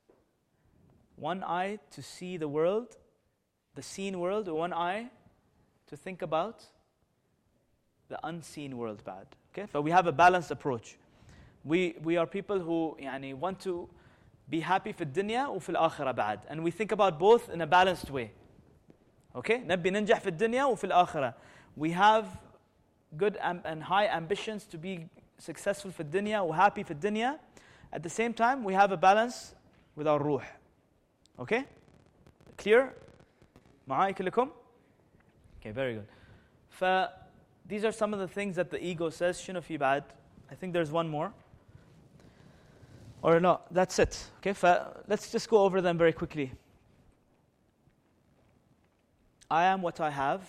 One 1.17 1.43
eye 1.43 1.79
to 1.93 2.03
see 2.03 2.37
the 2.37 2.49
world, 2.49 2.97
the 3.75 3.83
seen 3.83 4.21
world, 4.21 4.49
one 4.49 4.73
eye 4.73 5.11
to 5.89 5.97
think 5.97 6.23
about 6.23 6.65
the 8.09 8.19
unseen 8.27 8.77
world 8.77 9.03
bad. 9.05 9.27
Okay? 9.53 9.69
So 9.73 9.81
we 9.81 9.91
have 9.91 10.07
a 10.07 10.13
balanced 10.13 10.51
approach. 10.51 10.97
We, 11.65 11.97
we 12.03 12.17
are 12.17 12.27
people 12.27 12.61
who 12.61 12.97
yani, 13.01 13.35
want 13.35 13.61
to 13.61 13.89
be 14.49 14.61
happy 14.61 14.93
في 14.93 15.01
الدنيا 15.01 15.47
وفي 15.47 15.69
الآخرة 15.69 16.13
بعد 16.13 16.41
and 16.49 16.63
we 16.63 16.71
think 16.71 16.93
about 16.93 17.19
both 17.19 17.49
in 17.49 17.63
a 17.63 17.67
balanced 17.67 18.11
way 18.11 18.31
okay 19.35 19.57
نبي 19.67 19.91
ننجح 19.91 20.21
في 20.21 20.27
الدنيا 20.27 20.65
وفي 20.65 20.85
الآخرة 20.85 21.35
we 21.77 21.91
have 21.93 22.27
good 23.17 23.39
and 23.39 23.83
high 23.83 24.07
ambitions 24.07 24.67
to 24.67 24.77
be 24.77 25.09
successful 25.39 25.91
في 25.91 26.01
الدنيا 26.01 26.41
وhappy 26.41 26.83
في 26.83 26.91
الدنيا 26.91 27.39
at 27.93 28.03
the 28.03 28.11
same 28.11 28.33
time 28.33 28.65
we 28.65 28.73
have 28.73 28.93
a 28.93 28.97
balance 28.97 29.55
with 29.97 30.07
our 30.07 30.19
روح 30.19 30.57
okay 31.39 31.63
clear 32.59 32.93
معاي 33.87 34.13
كلكم 34.13 34.51
okay 35.61 35.73
very 35.73 35.95
good 35.95 36.07
ف 36.71 36.85
these 37.67 37.85
are 37.85 37.93
some 37.93 38.13
of 38.13 38.21
the 38.21 38.29
things 38.29 38.57
that 38.57 38.71
the 38.71 38.79
ego 38.79 39.11
says 39.11 39.41
شنو 39.41 39.61
في 39.61 39.79
بعد 39.79 40.05
I 40.51 40.55
think 40.55 40.73
there's 40.73 40.93
one 40.93 41.09
more 41.09 41.33
or 43.25 43.41
no, 43.41 43.61
that's 43.71 43.99
it. 43.99 44.23
Okay, 44.39 44.55
let's 45.09 45.33
just 45.33 45.49
go 45.49 45.57
over 45.65 45.81
them 45.81 45.97
very 45.97 46.13
quickly. 46.13 46.53
I 49.51 49.65
am 49.65 49.81
what 49.81 49.99
I 49.99 50.11
have. 50.11 50.43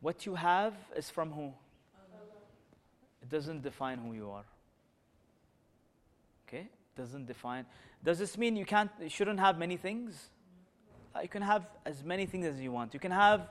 What 0.00 0.26
you 0.26 0.36
have 0.36 0.74
is 0.96 1.10
from 1.10 1.32
who? 1.32 1.52
It 3.28 3.28
doesn't 3.28 3.62
define 3.62 3.98
who 3.98 4.12
you 4.12 4.30
are. 4.30 4.44
Okay? 6.46 6.68
It 6.70 6.96
doesn't 6.96 7.26
define. 7.26 7.66
Does 8.02 8.18
this 8.18 8.36
mean 8.36 8.56
you 8.56 8.66
can't 8.66 8.90
you 9.00 9.08
shouldn't 9.08 9.40
have 9.40 9.58
many 9.58 9.76
things? 9.76 10.30
Uh, 11.14 11.20
you 11.20 11.28
can 11.28 11.42
have 11.42 11.66
as 11.86 12.04
many 12.04 12.26
things 12.26 12.44
as 12.46 12.60
you 12.60 12.72
want. 12.72 12.92
You 12.92 13.00
can 13.00 13.12
have 13.12 13.48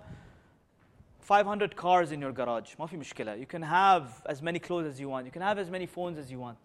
500 1.22 1.76
cars 1.76 2.12
in 2.12 2.20
your 2.20 2.34
garage. 2.34 2.76
You 2.78 3.46
can 3.48 3.62
have 3.62 4.22
as 4.26 4.42
many 4.42 4.60
clothes 4.60 4.88
as 4.88 5.00
you 5.00 5.08
want. 5.08 5.26
You 5.26 5.32
can 5.32 5.42
have 5.42 5.58
as 5.58 5.70
many 5.70 5.86
phones 5.86 6.18
as 6.18 6.30
you 6.30 6.40
want. 6.40 6.58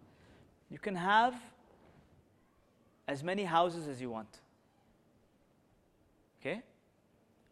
You 0.69 0.77
can 0.77 0.95
have 0.95 1.33
as 3.07 3.23
many 3.23 3.43
houses 3.43 3.87
as 3.87 4.01
you 4.01 4.09
want. 4.09 4.39
Okay? 6.39 6.61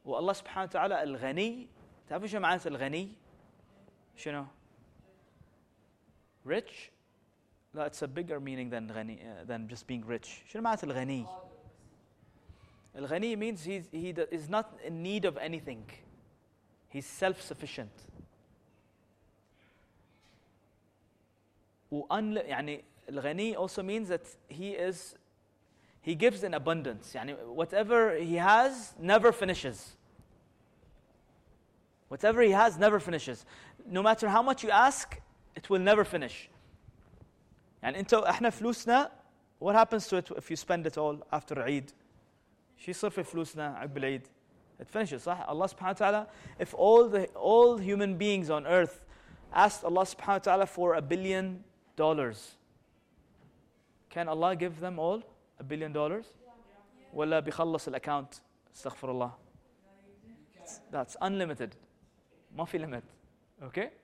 والله 0.05 0.33
سبحانه 0.33 0.63
وتعالى 0.63 1.03
الغني 1.03 1.67
تعرفوا 2.09 2.27
شو 2.27 2.39
معنى 2.39 2.61
الغني؟ 2.65 3.11
شنو؟ 4.15 4.45
Rich? 6.45 6.91
لا 7.73 7.87
it's 7.87 8.01
a 8.01 8.07
bigger 8.07 8.39
meaning 8.39 8.69
than 8.69 8.89
غني 8.91 9.19
uh, 9.19 9.45
than 9.45 9.67
just 9.67 9.87
being 9.87 10.05
rich. 10.05 10.43
شنو 10.49 10.61
معنى 10.61 10.83
الغني؟ 10.83 11.25
الغني 12.95 13.35
means 13.35 13.63
he, 13.63 13.83
he 13.91 14.09
is 14.31 14.49
not 14.49 14.79
in 14.83 15.03
need 15.03 15.25
of 15.25 15.37
anything. 15.37 15.83
He's 16.89 17.05
self-sufficient. 17.05 17.91
وأن 21.91 22.35
يعني 22.35 22.83
الغني 23.09 23.55
also 23.55 23.83
means 23.83 24.09
that 24.09 24.25
he 24.49 24.71
is 24.71 25.15
he 26.01 26.15
gives 26.15 26.43
in 26.43 26.53
abundance 26.53 27.13
يعني 27.13 27.35
whatever 27.47 28.15
he 28.15 28.35
has 28.35 28.93
never 28.99 29.31
finishes 29.31 29.95
whatever 32.09 32.41
he 32.41 32.51
has 32.51 32.77
never 32.77 32.99
finishes 32.99 33.45
no 33.85 34.03
matter 34.03 34.27
how 34.27 34.41
much 34.41 34.63
you 34.63 34.69
ask 34.69 35.19
it 35.55 35.69
will 35.69 35.81
never 35.81 36.03
finish 36.03 36.49
يعني 37.83 37.99
انت 37.99 38.13
احنا 38.13 38.49
فلوسنا 38.49 39.11
what 39.63 39.73
happens 39.75 40.07
to 40.07 40.17
it 40.17 40.37
if 40.37 40.49
you 40.51 40.55
spend 40.55 40.85
it 40.85 40.97
all 40.97 41.39
after 41.39 41.57
عيد 41.57 41.91
شو 42.77 42.91
يصير 42.91 43.09
في 43.09 43.23
فلوسنا 43.23 43.67
عقب 43.77 43.97
العيد 43.97 44.27
it 44.81 44.87
finishes 44.97 45.15
صح 45.23 45.47
Allah 45.47 45.67
subhanahu 45.67 45.81
wa 45.81 45.93
ta'ala 45.93 46.27
if 46.59 46.73
all 46.73 47.07
the 47.09 47.25
all 47.35 47.77
human 47.77 48.17
beings 48.17 48.49
on 48.49 48.65
earth 48.67 49.03
asked 49.53 49.83
Allah 49.83 50.05
subhanahu 50.05 50.27
wa 50.27 50.37
ta'ala 50.39 50.65
for 50.65 50.95
a 50.95 51.01
billion 51.01 51.63
dollars 51.95 52.57
can 54.09 54.27
Allah 54.27 54.55
give 54.55 54.79
them 54.79 54.99
all 54.99 55.21
a 55.59 55.63
billion 55.63 55.91
dollars? 55.93 56.25
ولا 57.13 57.39
بيخلص 57.39 57.87
الاكونت 57.87 58.33
استغفر 58.75 59.11
الله 59.11 59.31
that's 60.91 61.15
unlimited 61.21 61.75
ما 62.55 62.65
في 62.65 62.79
limit 62.79 63.03
okay 63.63 63.89
ف 63.89 64.00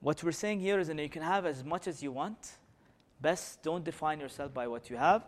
what 0.00 0.22
we're 0.22 0.32
saying 0.32 0.60
here 0.60 0.78
is 0.78 0.88
that 0.88 0.98
you 0.98 1.08
can 1.08 1.22
have 1.22 1.46
as 1.46 1.64
much 1.64 1.86
as 1.86 2.02
you 2.02 2.12
want 2.12 2.58
best 3.20 3.62
don't 3.62 3.84
define 3.84 4.20
yourself 4.20 4.52
by 4.52 4.66
what 4.66 4.90
you 4.90 4.96
have 4.96 5.22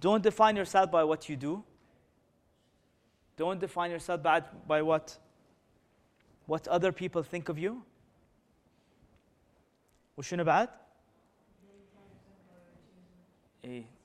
don't 0.00 0.22
define 0.22 0.56
yourself 0.56 0.90
by 0.90 1.04
what 1.04 1.28
you 1.28 1.36
do 1.36 1.62
don't 3.36 3.60
define 3.60 3.90
yourself 3.90 4.22
by, 4.22 4.42
by 4.66 4.82
what 4.82 5.18
what 6.46 6.66
other 6.68 6.92
people 6.92 7.22
think 7.22 7.48
of 7.48 7.58
you 7.58 7.82
وشنو 10.18 10.44
بعد 10.44 10.68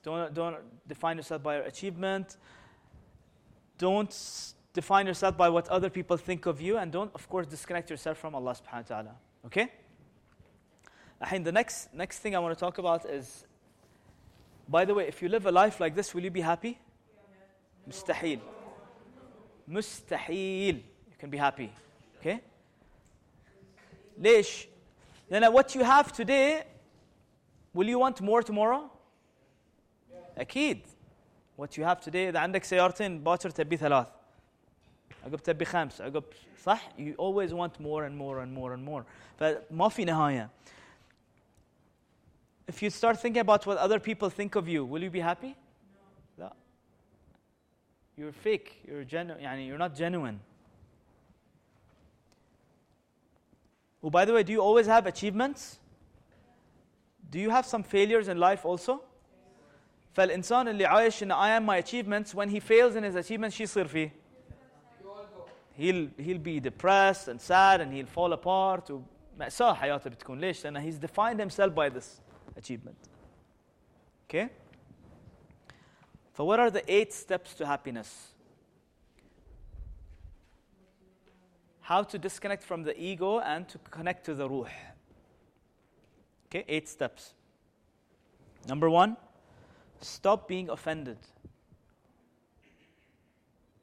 don't, 0.02 0.34
don't 0.34 0.56
define 0.88 1.16
yourself 1.16 1.42
by 1.42 1.56
your 1.56 1.64
achievement. 1.64 2.36
Don't 3.78 4.12
define 4.76 5.06
yourself 5.06 5.36
by 5.36 5.48
what 5.48 5.68
other 5.68 5.90
people 5.90 6.16
think 6.16 6.46
of 6.46 6.60
you. 6.60 6.78
And 6.78 6.90
don't, 6.90 7.10
of 7.14 7.28
course, 7.28 7.46
disconnect 7.46 7.90
yourself 7.90 8.18
from 8.18 8.34
Allah 8.34 8.52
subhanahu 8.54 8.90
wa 8.90 8.96
ta'ala. 8.96 9.14
Okay? 9.46 9.72
And 11.30 11.44
the 11.44 11.52
next, 11.52 11.92
next 11.94 12.18
thing 12.18 12.34
I 12.34 12.38
want 12.38 12.56
to 12.56 12.60
talk 12.60 12.78
about 12.78 13.08
is 13.08 13.44
by 14.68 14.84
the 14.84 14.94
way, 14.94 15.06
if 15.06 15.20
you 15.22 15.28
live 15.28 15.46
a 15.46 15.52
life 15.52 15.80
like 15.80 15.94
this, 15.94 16.14
will 16.14 16.22
you 16.22 16.30
be 16.30 16.40
happy? 16.40 16.78
Mustahil. 17.88 18.40
Mustahil. 19.68 20.76
You 20.76 21.16
can 21.18 21.30
be 21.30 21.38
happy. 21.38 21.70
Okay? 22.20 22.40
ليش؟ 24.18 24.66
لأن 25.30 25.52
what 25.52 25.74
you 25.74 25.82
have 25.84 26.12
today 26.12 26.64
will 27.74 27.88
you 27.88 27.98
want 27.98 28.20
more 28.20 28.42
tomorrow؟ 28.42 28.90
أكيد 30.38 30.86
what 31.56 31.76
you 31.76 31.84
have 31.84 32.00
today 32.00 32.28
إذا 32.28 32.38
عندك 32.38 32.64
سيارتين 32.64 33.22
باكر 33.24 33.50
تبي 33.50 33.76
ثلاث 33.76 34.06
عقب 35.24 35.36
تبي 35.36 35.64
خمس 35.64 36.00
عقب 36.00 36.24
صح؟ 36.62 36.88
you 36.98 37.14
always 37.18 37.52
want 37.52 37.80
more 37.80 38.04
and 38.04 38.16
more 38.16 38.40
and 38.40 38.52
more 38.54 38.72
and 38.72 38.84
more 38.84 39.04
فما 39.40 39.88
في 39.88 40.04
نهاية 40.04 40.50
if 42.70 42.82
you 42.82 42.90
start 42.90 43.16
thinking 43.18 43.40
about 43.40 43.66
what 43.66 43.76
other 43.78 43.98
people 43.98 44.30
think 44.30 44.56
of 44.56 44.68
you 44.68 44.84
will 44.84 45.02
you 45.02 45.10
be 45.10 45.20
happy؟ 45.20 45.54
لا 46.38 46.52
you're 48.16 48.32
fake 48.32 48.82
you're 48.84 49.04
genuine 49.04 49.40
يعني 49.40 49.68
you're 49.68 49.78
not 49.78 49.94
genuine 49.94 50.38
Oh, 54.04 54.10
by 54.10 54.24
the 54.24 54.32
way, 54.32 54.42
do 54.42 54.52
you 54.52 54.60
always 54.60 54.86
have 54.86 55.06
achievements? 55.06 55.78
Do 57.30 57.38
you 57.38 57.50
have 57.50 57.64
some 57.64 57.84
failures 57.84 58.28
in 58.28 58.36
life 58.38 58.64
also? 58.64 59.00
فالإنسان 60.16 60.68
اللي 60.68 60.84
عايش 60.86 61.22
إن 61.22 61.32
I 61.32 61.50
am 61.50 61.64
my 61.64 61.76
achievements 61.78 62.34
when 62.34 62.48
he 62.48 62.60
fails 62.60 62.96
in 62.96 63.04
his 63.04 63.14
achievements 63.14 63.56
شو 63.56 63.62
يصير 63.62 63.86
فيه؟ 63.86 64.12
He'll, 65.76 66.08
he'll 66.18 66.38
be 66.38 66.60
depressed 66.60 67.28
and 67.28 67.40
sad 67.40 67.80
and 67.80 67.92
he'll 67.92 68.06
fall 68.06 68.32
apart 68.32 68.90
ومأساة 68.90 69.74
حياته 69.74 70.10
بتكون 70.10 70.40
ليش؟ 70.40 70.64
لأنه 70.64 70.80
he's 70.80 70.98
defined 70.98 71.40
himself 71.40 71.74
by 71.74 71.88
this 71.88 72.20
achievement. 72.56 72.96
Okay? 74.28 74.48
So 76.36 76.44
what 76.44 76.60
are 76.60 76.70
the 76.70 76.82
eight 76.92 77.12
steps 77.12 77.54
to 77.54 77.66
happiness? 77.66 78.32
how 81.82 82.02
to 82.02 82.18
disconnect 82.18 82.62
from 82.62 82.84
the 82.84 82.94
ego 82.98 83.40
and 83.40 83.68
to 83.68 83.76
connect 83.90 84.24
to 84.24 84.34
the 84.34 84.48
ruh. 84.48 84.70
Okay, 86.46 86.64
eight 86.68 86.88
steps. 86.88 87.34
Number 88.68 88.88
one, 88.88 89.16
stop 90.00 90.48
being 90.48 90.70
offended. 90.70 91.18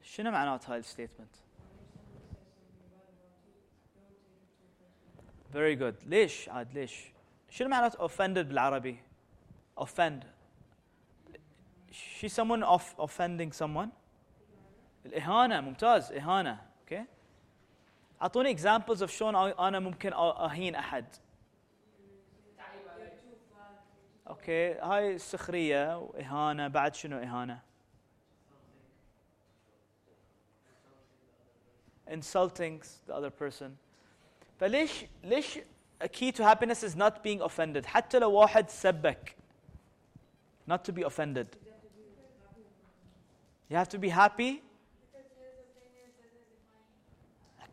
شنو 0.02 0.30
معنات 0.30 0.70
هاي 0.70 0.78
الستيتمنت؟ 0.78 1.34
Very 5.54 5.76
good. 5.76 6.06
ليش 6.06 6.48
عاد 6.48 6.72
ليش؟ 6.72 7.12
شنو 7.50 7.68
معنات 7.68 7.96
offended 7.96 8.46
بالعربي؟ 8.46 8.98
offend. 9.80 10.24
She 11.92 12.28
someone 12.28 12.62
off 12.62 12.94
offending 12.98 13.52
someone؟ 13.52 13.88
الإهانة 15.06 15.60
ممتاز 15.60 16.12
إهانة. 16.12 16.58
Okay. 16.86 17.04
اعطوني 18.22 18.56
examples 18.56 19.00
of 19.00 19.04
شلون 19.04 19.34
انا 19.36 19.78
ممكن 19.78 20.12
اهين 20.12 20.74
احد 20.74 21.06
اوكي 24.28 24.72
هاي 24.72 25.18
سخريه 25.18 25.98
واهانه 25.98 26.68
بعد 26.68 26.94
شنو 26.94 27.18
اهانه 27.18 27.60
insulting 32.08 32.82
the 33.06 33.14
other 33.14 33.30
person 33.30 33.70
فليش 34.60 35.04
ليش 35.24 35.58
a 36.00 36.08
key 36.08 36.32
to 36.32 36.42
happiness 36.42 36.82
is 36.82 36.96
not 36.96 37.22
being 37.22 37.40
offended 37.42 37.86
حتى 37.86 38.18
لو 38.18 38.32
واحد 38.32 38.70
سبك 38.70 39.36
not 40.70 40.84
to 40.84 40.92
be 40.92 41.02
offended 41.02 41.46
you 43.70 43.76
have 43.76 43.88
to 43.88 43.98
be 43.98 44.08
happy 44.08 44.62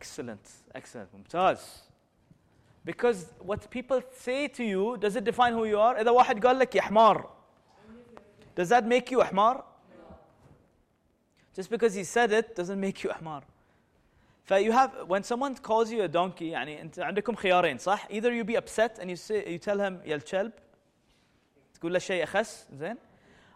Excellent, 0.00 0.48
excellent, 0.74 1.08
ممتاز. 1.14 1.82
Because 2.84 3.26
what 3.40 3.68
people 3.70 4.00
say 4.12 4.46
to 4.48 4.64
you, 4.64 4.96
does 4.96 5.16
it 5.16 5.24
define 5.24 5.52
who 5.52 5.64
you 5.64 5.78
are? 5.78 5.96
إذا 6.00 6.10
واحد 6.10 6.46
قال 6.46 6.58
لك 6.58 6.74
يا 6.74 6.82
حمار, 6.82 7.28
does 8.54 8.68
that 8.68 8.86
make 8.86 9.10
you 9.10 9.20
a 9.20 9.24
حمار? 9.24 9.64
Just 11.54 11.70
because 11.70 11.94
he 11.94 12.04
said 12.04 12.32
it 12.32 12.54
doesn't 12.54 12.80
make 12.80 13.02
you 13.02 13.10
a 13.10 13.14
حمار. 13.14 13.42
you 14.50 14.72
have 14.72 14.90
when 15.06 15.22
someone 15.22 15.54
calls 15.56 15.90
you 15.90 16.02
a 16.02 16.08
donkey 16.08 16.52
يعني 16.52 16.80
انت 16.80 16.98
عندكم 16.98 17.34
خيارين 17.34 17.78
صح؟ 17.78 18.08
Either 18.10 18.32
you 18.32 18.44
be 18.44 18.56
upset 18.56 18.98
and 18.98 19.10
you 19.10 19.16
say 19.16 19.44
you 19.46 19.58
tell 19.58 19.78
him 19.78 20.00
يا 20.06 20.14
الكلب 20.14 20.52
تقول 21.74 21.92
له 21.92 21.98
شيء 21.98 22.22
اخس 22.22 22.66
زين 22.72 22.96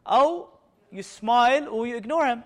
او 0.07 0.49
you 0.93 1.03
smile 1.03 1.69
or 1.69 1.87
you 1.87 1.97
ignore 1.97 2.27
him 2.27 2.41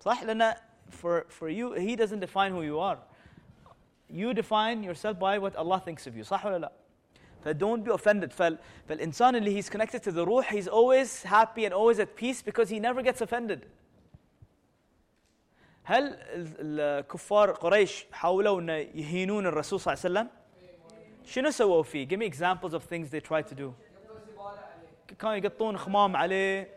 صح؟ 0.00 0.22
لان 0.22 0.54
for, 0.90 1.26
for 1.28 1.48
you, 1.48 1.72
He 1.72 1.96
doesn't 1.96 2.20
define 2.20 2.52
who 2.52 2.62
you 2.62 2.78
are. 2.78 2.98
You 4.08 4.32
define 4.32 4.82
yourself 4.82 5.18
by 5.18 5.38
what 5.38 5.54
Allah 5.56 5.80
thinks 5.84 6.06
of 6.06 6.16
you. 6.16 6.24
صح 6.24 6.44
ولا 6.44 6.58
لا? 6.58 6.72
فدون't 7.44 7.84
be 7.84 7.90
offended. 7.90 8.32
فالإنسان 8.88 9.36
اللي 9.36 9.54
he's 9.54 9.68
connected 9.68 10.02
to 10.02 10.12
the 10.12 10.24
ruh, 10.24 10.40
he's 10.40 10.68
always 10.68 11.22
happy 11.22 11.64
and 11.64 11.74
always 11.74 11.98
at 11.98 12.16
peace 12.16 12.42
because 12.42 12.68
he 12.68 12.80
never 12.80 13.02
gets 13.02 13.20
offended. 13.20 13.66
هل 15.83 16.17
الكفار 16.59 17.51
قريش 17.51 18.05
حاولوا 18.11 18.61
أن 18.61 18.69
يهينون 18.69 19.45
الرسول 19.45 19.79
صلى 19.79 19.93
الله 19.93 20.19
عليه 20.19 20.29
وسلم؟ 20.29 20.43
شنو 21.25 21.51
سووا 21.51 21.83
فيه؟ 21.83 22.07
Give 22.07 22.19
me 22.19 22.25
examples 22.25 22.73
of 22.73 22.83
things 22.83 23.09
they 23.09 23.21
tried 23.21 23.47
to 23.47 23.55
do. 23.55 23.73
كانوا 25.19 25.35
يقطون 25.35 25.77
خمام 25.77 26.15
عليه 26.15 26.69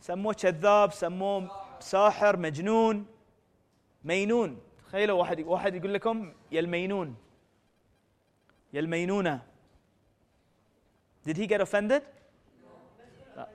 سموه 0.00 0.34
كذاب 0.34 0.92
سموه 0.92 1.50
ساحر 1.80 2.36
مجنون 2.36 3.06
مينون 4.04 4.60
تخيلوا 4.86 5.18
واحد 5.18 5.40
واحد 5.40 5.74
يقول 5.74 5.94
لكم 5.94 6.32
يا 6.52 6.60
المينون 6.60 7.16
يا 8.72 8.80
المينونة 8.80 9.42
Did 11.28 11.36
he 11.36 11.46
get 11.46 11.60
offended؟ 11.60 12.02
لا 13.36 13.48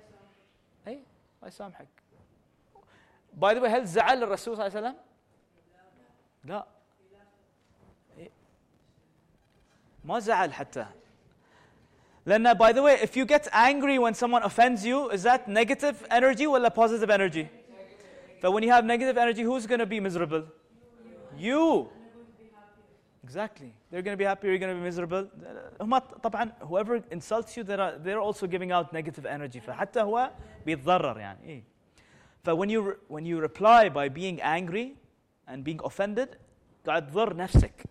اي 0.87 0.93
الله 0.93 1.47
يسامحك 1.47 1.87
باي 3.37 3.59
ذا 3.59 3.67
هل 3.67 3.85
زعل 3.85 4.23
الرسول 4.23 4.57
صلى 4.57 4.67
الله 4.67 4.77
عليه 4.77 4.87
وسلم؟ 4.87 4.95
لا 6.43 6.65
ما 10.03 10.19
زعل 10.19 10.53
حتى 10.53 10.85
لأن 12.25 12.57
by 12.57 12.71
the 12.73 12.81
way 12.81 12.95
if 13.01 13.15
you 13.15 13.25
get 13.25 13.47
angry 13.53 13.99
when 13.99 14.13
someone 14.13 14.43
offends 14.43 14.85
you 14.85 15.09
is 15.09 15.23
that 15.23 15.47
negative 15.47 16.05
energy 16.11 16.47
ولا 16.47 16.69
positive 16.69 17.09
energy؟ 17.09 17.47
But 18.41 18.51
when 18.51 18.63
you 18.63 18.71
have 18.71 18.85
negative 18.85 19.17
energy, 19.17 19.41
who's 19.41 19.65
going 19.65 19.79
to 19.79 19.85
be 19.85 19.99
miserable? 19.99 20.43
You. 21.37 21.89
Exactly. 23.23 23.73
They're 23.89 24.01
going 24.01 24.13
to 24.13 24.17
be 24.17 24.23
happy, 24.23 24.47
you're 24.47 24.57
going 24.57 24.73
to 24.73 24.79
be 24.79 24.85
miserable. 24.91 25.27
طبعا 26.23 26.51
whoever 26.61 27.03
insults 27.11 27.57
you, 27.57 27.63
they're, 27.63 27.97
they're 27.97 28.21
also 28.21 28.47
giving 28.47 28.71
out 28.71 28.93
negative 28.93 29.25
energy. 29.25 29.59
فحتى 29.59 30.01
هو 30.01 30.31
بيتضرر 30.65 31.19
يعني. 31.19 31.43
إيه. 31.43 31.63
But 32.46 32.56
when 32.56 32.68
you, 32.68 32.96
when 33.08 33.24
you 33.24 33.40
reply 33.40 33.88
by 33.88 34.08
being 34.08 34.40
angry 34.40 34.94
and 35.46 35.64
being 35.64 35.80
offended, 35.84 36.36
قاعد 36.86 37.12
تضر 37.12 37.34
نفسك. 37.36 37.86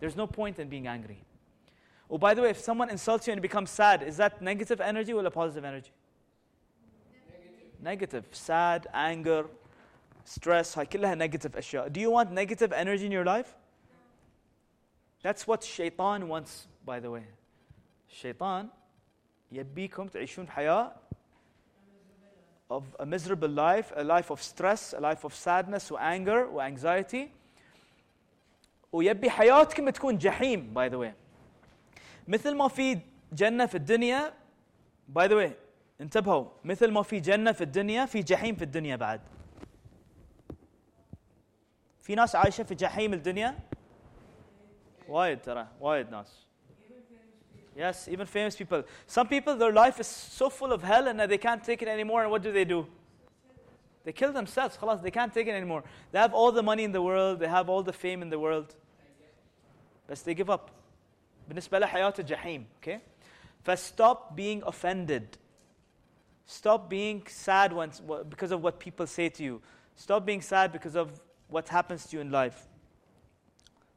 There's 0.00 0.16
no 0.16 0.26
point 0.26 0.58
in 0.58 0.68
being 0.68 0.86
angry. 0.86 1.24
Oh, 2.10 2.18
by 2.18 2.34
the 2.34 2.42
way, 2.42 2.50
if 2.50 2.58
someone 2.58 2.90
insults 2.90 3.26
you 3.26 3.32
and 3.32 3.40
becomes 3.40 3.70
sad, 3.70 4.02
is 4.02 4.16
that 4.16 4.42
negative 4.42 4.80
energy 4.80 5.12
or 5.12 5.28
positive 5.30 5.64
energy? 5.64 5.92
Negative. 7.80 7.82
Negative. 7.82 8.24
Sad, 8.32 8.86
anger, 8.92 9.46
stress 10.24 10.78
هاي 10.78 10.86
كلها 10.86 11.14
negative 11.14 11.56
أشياء 11.56 11.88
do 11.92 12.00
you 12.00 12.10
want 12.10 12.30
negative 12.30 12.72
energy 12.72 13.06
in 13.06 13.12
your 13.12 13.24
life 13.24 13.54
that's 15.22 15.46
what 15.46 15.64
shaitan 15.64 16.28
wants 16.28 16.68
by 16.84 17.00
the 17.00 17.10
way 17.10 17.24
الشيطان 18.10 18.68
يبيكم 19.52 20.08
تعيشون 20.08 20.48
حياة 20.48 20.94
of 22.69 22.83
a 22.99 23.05
miserable 23.05 23.49
life 23.49 23.91
a 23.95 24.03
life 24.03 24.31
of 24.31 24.41
stress 24.41 24.93
a 24.93 24.99
life 24.99 25.23
of 25.23 25.33
sadness 25.33 25.91
و 25.91 25.97
anger 25.97 26.49
و 26.51 26.61
anxiety. 26.61 27.29
ويبي 28.91 29.29
حياتكم 29.29 29.89
تكون 29.89 30.17
جحيم 30.17 30.73
by 30.73 30.89
the 30.89 30.97
way. 30.97 31.13
مثل 32.27 32.55
ما 32.55 32.67
في 32.67 32.99
جنة 33.33 33.65
في 33.65 33.75
الدنيا 33.75 34.33
by 35.15 35.27
the 35.27 35.35
way 35.35 35.51
انتبهوا. 36.01 36.45
مثل 36.63 36.91
ما 36.91 37.03
في 37.03 37.19
جنة 37.19 37.51
في 37.51 37.63
الدنيا 37.63 38.05
في 38.05 38.21
جحيم 38.21 38.55
في 38.55 38.63
الدنيا 38.63 38.95
بعد. 38.95 39.21
في 42.01 42.15
ناس 42.15 42.35
عايشة 42.35 42.63
في 42.63 42.75
جحيم 42.75 43.13
الدنيا؟ 43.13 43.59
وايد 45.07 45.41
ترى 45.41 45.67
وايد 45.79 46.09
ناس. 46.09 46.45
Yes, 47.76 48.08
even 48.08 48.26
famous 48.26 48.56
people. 48.56 48.84
Some 49.06 49.28
people, 49.28 49.56
their 49.56 49.72
life 49.72 50.00
is 50.00 50.06
so 50.06 50.50
full 50.50 50.72
of 50.72 50.82
hell 50.82 51.08
and 51.08 51.18
they 51.20 51.38
can't 51.38 51.62
take 51.62 51.82
it 51.82 51.88
anymore. 51.88 52.22
And 52.22 52.30
what 52.30 52.42
do 52.42 52.52
they 52.52 52.64
do? 52.64 52.86
They 54.04 54.12
kill 54.12 54.32
themselves. 54.32 54.76
خلاص, 54.76 55.02
they 55.02 55.10
can't 55.10 55.32
take 55.32 55.46
it 55.46 55.52
anymore. 55.52 55.84
They 56.12 56.18
have 56.18 56.34
all 56.34 56.52
the 56.52 56.62
money 56.62 56.84
in 56.84 56.92
the 56.92 57.02
world. 57.02 57.38
They 57.38 57.48
have 57.48 57.68
all 57.68 57.82
the 57.82 57.92
fame 57.92 58.22
in 58.22 58.30
the 58.30 58.38
world. 58.38 58.74
But 60.06 60.18
they 60.24 60.34
give 60.34 60.50
up. 60.50 60.70
بالنسبة 61.48 61.80
له 61.80 61.86
حياته 61.86 62.22
جحيم. 62.22 62.64
Okay? 62.82 63.00
stop 63.76 64.34
being 64.34 64.62
offended. 64.66 65.38
Stop 66.46 66.90
being 66.90 67.22
sad 67.28 67.72
once, 67.72 68.00
because 68.28 68.50
of 68.50 68.62
what 68.62 68.80
people 68.80 69.06
say 69.06 69.28
to 69.28 69.42
you. 69.42 69.62
Stop 69.94 70.26
being 70.26 70.40
sad 70.40 70.72
because 70.72 70.96
of 70.96 71.20
what 71.48 71.68
happens 71.68 72.06
to 72.06 72.16
you 72.16 72.20
in 72.20 72.30
life. 72.30 72.66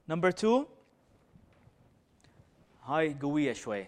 Number 0.08 0.32
two, 0.32 0.68
هاي 2.88 3.14
قوية 3.22 3.54
شوي 3.54 3.86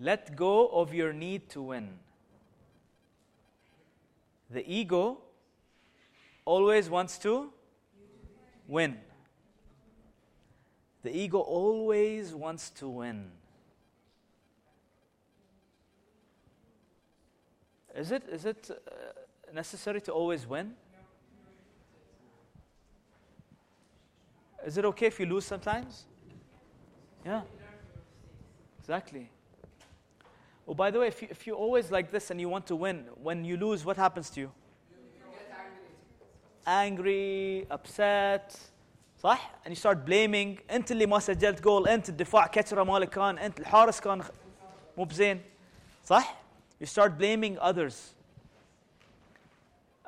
let 0.00 0.34
go 0.36 0.68
of 0.68 0.92
your 0.92 1.12
need 1.12 1.48
to 1.48 1.62
win 1.62 1.98
the 4.50 4.62
ego 4.66 5.18
always 6.44 6.90
wants 6.90 7.18
to 7.18 7.52
win 8.68 8.98
the 11.02 11.16
ego 11.16 11.38
always 11.38 12.34
wants 12.34 12.70
to 12.70 12.88
win 12.88 13.30
is 17.94 18.10
it 18.10 18.22
is 18.30 18.44
it 18.44 18.70
uh, 18.70 19.52
necessary 19.52 20.00
to 20.00 20.12
always 20.12 20.46
win 20.46 20.74
is 24.66 24.76
it 24.76 24.84
okay 24.84 25.06
if 25.06 25.20
you 25.20 25.26
lose 25.26 25.44
sometimes 25.44 26.06
yeah. 27.24 27.42
Exactly. 28.80 29.30
Oh, 30.66 30.74
by 30.74 30.90
the 30.90 31.00
way, 31.00 31.08
if 31.08 31.22
you, 31.22 31.28
if 31.30 31.46
you 31.46 31.54
always 31.54 31.90
like 31.90 32.10
this 32.10 32.30
and 32.30 32.40
you 32.40 32.48
want 32.48 32.66
to 32.66 32.76
win, 32.76 33.04
when 33.22 33.44
you 33.44 33.56
lose, 33.56 33.84
what 33.84 33.96
happens 33.96 34.30
to 34.30 34.40
you? 34.40 34.50
Angry, 36.66 37.66
upset, 37.70 38.56
صح؟ 39.22 39.38
And 39.64 39.70
you 39.70 39.76
start 39.76 40.04
blaming 40.06 40.58
أنت 40.70 40.92
اللي 40.92 41.06
ما 41.06 41.18
سجلت 41.18 41.60
جول 41.60 41.88
أنت 41.88 42.08
الدفاع 42.08 42.46
كترة 42.46 42.82
مالك 42.82 43.10
كان 43.10 43.38
أنت 43.38 43.60
الحارس 43.60 44.00
كان 44.00 44.22
مو 44.98 45.04
بزين 45.04 45.40
صح؟ 46.04 46.36
You 46.80 46.86
start 46.86 47.18
blaming 47.18 47.58
others. 47.58 48.14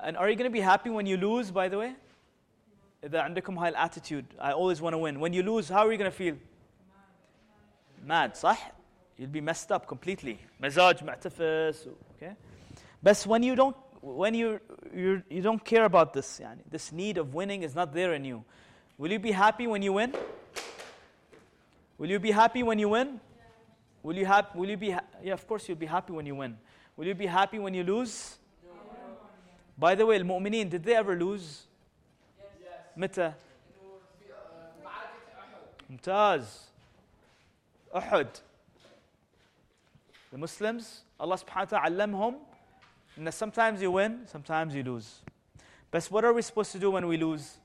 And 0.03 0.17
are 0.17 0.29
you 0.29 0.37
going 0.37 0.51
to 0.51 0.53
be 0.53 0.61
happy 0.61 0.91
when 0.91 1.07
you 1.07 1.17
lose, 1.17 1.51
by 1.51 1.69
the 1.69 1.79
way? 1.79 1.95
إذا 3.05 3.21
عندكم 3.21 3.59
هاي 3.59 3.75
attitude, 3.75 4.25
I 4.39 4.53
always 4.53 4.81
want 4.81 4.95
to 4.95 4.99
win. 4.99 5.21
When 5.21 5.33
you 5.33 5.43
lose, 5.43 5.69
how 5.69 5.87
are 5.87 5.93
you 5.93 5.99
going 5.99 6.11
to 6.11 6.17
feel? 6.17 6.37
mad, 8.06 8.36
صح? 8.36 8.58
You'll 9.18 9.28
be 9.28 9.42
messed 9.42 9.72
up 9.72 9.88
completely. 9.88 10.40
مزاج 10.62 11.04
mu'tafis, 11.04 11.88
okay? 12.16 12.36
But 13.04 13.18
when 13.28 13.44
you 13.44 13.56
don't 13.56 13.76
when 14.02 14.34
you 14.34 14.60
you 14.94 15.22
you 15.30 15.42
don't 15.42 15.64
care 15.64 15.86
about 15.86 16.14
this, 16.14 16.40
يعني, 16.40 16.60
this 16.70 16.92
need 16.92 17.18
of 17.18 17.34
winning 17.34 17.64
is 17.64 17.76
not 17.76 17.94
there 17.94 18.14
in 18.14 18.26
you. 18.26 18.44
Will 18.98 19.12
you 19.12 19.20
be 19.20 19.32
happy 19.32 19.68
when 19.68 19.82
you 19.82 19.94
win? 19.94 20.14
Will 21.98 22.10
you 22.10 22.20
be 22.20 22.32
happy 22.32 22.64
when 22.64 22.80
you 22.80 22.90
win? 22.90 23.20
Will 24.04 24.18
you 24.18 24.26
hap- 24.26 24.56
Will 24.56 24.70
you 24.70 24.78
be? 24.78 24.92
Ha- 24.92 25.08
yeah, 25.24 25.34
of 25.34 25.46
course 25.48 25.70
you'll 25.70 25.78
be 25.78 25.86
happy 25.86 26.12
when 26.14 26.26
you 26.26 26.36
win. 26.36 26.58
Will 26.98 27.06
you 27.06 27.14
be 27.16 27.28
happy 27.28 27.60
when 27.60 27.74
you 27.76 27.84
lose? 27.84 28.38
No. 28.64 28.72
By 29.78 29.94
the 29.96 30.06
way, 30.06 30.16
al-mu'mineen, 30.16 30.70
did 30.70 30.84
they 30.84 30.96
ever 30.96 31.16
lose? 31.16 31.68
Yes. 32.40 32.48
Mita. 32.96 33.36
ممتاز. 35.90 36.71
أحد. 37.96 38.28
The 40.32 40.38
Muslims, 40.38 41.02
Allah 41.20 41.38
subhanahu 41.38 41.72
wa 41.72 41.80
ta'ala 41.80 41.90
allamhum. 41.90 42.36
And 43.18 43.34
sometimes 43.34 43.82
you 43.82 43.92
win, 43.92 44.22
sometimes 44.26 44.74
you 44.74 44.84
lose. 44.84 45.20
But 45.92 46.06
what 46.06 46.24
are 46.24 46.34
we 46.34 46.42
supposed 46.42 46.72
to 46.72 46.80
do 46.80 46.92
when 46.92 47.08
we 47.08 47.18
lose? 47.18 47.58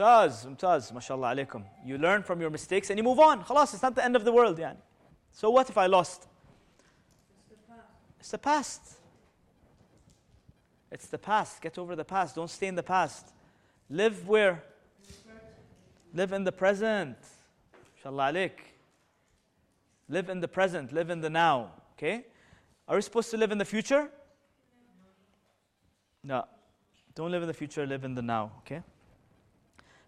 Mumtaz, 0.00 0.46
mumtaz, 0.46 0.92
mashallah 0.92 1.34
alaikum. 1.34 1.64
You 1.84 1.98
learn 1.98 2.22
from 2.22 2.40
your 2.40 2.50
mistakes 2.50 2.90
and 2.90 2.98
you 2.98 3.02
move 3.02 3.18
on. 3.18 3.44
Khalas, 3.44 3.74
it's 3.74 3.82
not 3.82 3.94
the 3.94 4.04
end 4.04 4.16
of 4.16 4.24
the 4.24 4.32
world. 4.32 4.56
Yani. 4.56 4.76
So 5.32 5.50
what 5.50 5.68
if 5.68 5.76
I 5.76 5.86
lost? 5.86 6.26
It's 8.18 8.30
the 8.30 8.38
past. 8.38 8.80
It's 10.90 11.06
the 11.06 11.18
past. 11.18 11.60
Get 11.60 11.78
over 11.78 11.96
the 11.96 12.04
past. 12.04 12.36
Don't 12.36 12.50
stay 12.50 12.68
in 12.68 12.74
the 12.74 12.82
past. 12.82 13.26
Live 13.88 14.26
where? 14.28 14.62
Live 16.14 16.32
in 16.32 16.44
the 16.44 16.52
present. 16.52 17.16
Inshallah. 18.00 18.50
Live 20.08 20.30
in 20.30 20.40
the 20.40 20.48
present, 20.48 20.90
live 20.90 21.10
in 21.10 21.20
the 21.20 21.28
now. 21.28 21.70
Okay? 21.92 22.24
Are 22.88 22.96
we 22.96 23.02
supposed 23.02 23.30
to 23.30 23.36
live 23.36 23.52
in 23.52 23.58
the 23.58 23.64
future? 23.64 24.08
No. 26.24 26.44
Don't 27.14 27.30
live 27.30 27.42
in 27.42 27.48
the 27.48 27.54
future, 27.54 27.86
live 27.86 28.04
in 28.04 28.14
the 28.14 28.22
now. 28.22 28.52
Okay? 28.60 28.82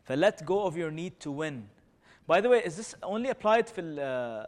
For 0.04 0.16
let 0.16 0.44
go 0.46 0.64
of 0.64 0.74
your 0.74 0.90
need 0.90 1.20
to 1.20 1.30
win. 1.30 1.68
By 2.26 2.40
the 2.40 2.48
way, 2.48 2.62
is 2.64 2.76
this 2.76 2.94
only 3.02 3.28
applied 3.28 3.66
to, 3.66 4.02
uh, 4.02 4.46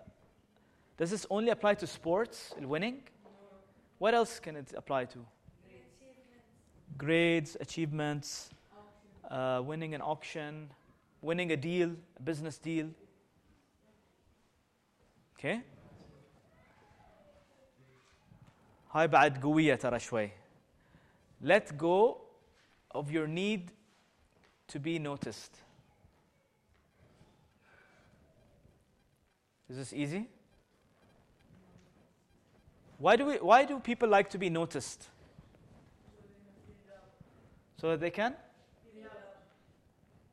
does 0.96 1.10
this 1.10 1.26
only 1.28 1.50
apply 1.50 1.74
to 1.74 1.86
sports, 1.86 2.54
winning? 2.58 3.02
What 3.98 4.14
else 4.14 4.40
can 4.40 4.56
it 4.56 4.72
apply 4.74 5.04
to? 5.06 5.18
Grades, 6.96 7.58
achievements, 7.60 8.50
uh, 9.30 9.60
winning 9.62 9.94
an 9.94 10.00
auction, 10.00 10.70
winning 11.20 11.52
a 11.52 11.56
deal, 11.56 11.90
a 12.16 12.22
business 12.22 12.56
deal. 12.56 12.88
اوكي 15.43 15.61
هاي 18.91 19.07
بعد 19.07 19.43
قوية 19.43 19.75
ترى 19.75 19.99
شوي 19.99 20.31
let 21.43 21.77
go 21.77 22.17
of 22.91 23.11
your 23.11 23.27
need 23.27 23.71
to 24.67 24.79
be 24.79 24.99
noticed 24.99 25.63
is 29.69 29.77
this 29.77 29.93
easy 29.93 30.27
why 32.97 33.15
do 33.15 33.25
we 33.25 33.35
why 33.37 33.63
do 33.63 33.79
people 33.79 34.09
like 34.09 34.29
to 34.29 34.37
be 34.37 34.49
noticed 34.49 35.07
so 37.77 37.89
that 37.91 37.99
they 38.01 38.09
can 38.09 38.35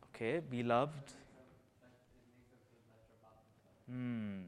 okay 0.09 0.41
be 0.41 0.62
loved 0.62 1.12
hmm 3.89 4.43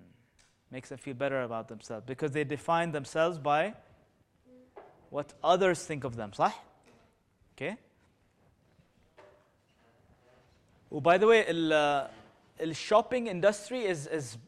makes 0.72 0.88
them 0.88 0.98
feel 0.98 1.14
better 1.14 1.42
about 1.42 1.68
themselves 1.68 2.04
because 2.06 2.32
they 2.32 2.44
define 2.44 2.92
themselves 2.92 3.38
by 3.38 3.74
what 5.10 5.32
others 5.42 5.84
think 5.84 6.04
of 6.04 6.16
them 6.16 6.30
صح? 6.30 6.52
Okay? 7.56 7.76
Oh, 10.90 11.00
by 11.00 11.18
the 11.18 11.26
way, 11.26 11.44
the 11.44 12.08
uh, 12.60 12.72
shopping 12.72 13.26
industry 13.26 13.84
is, 13.84 14.06
is 14.06 14.38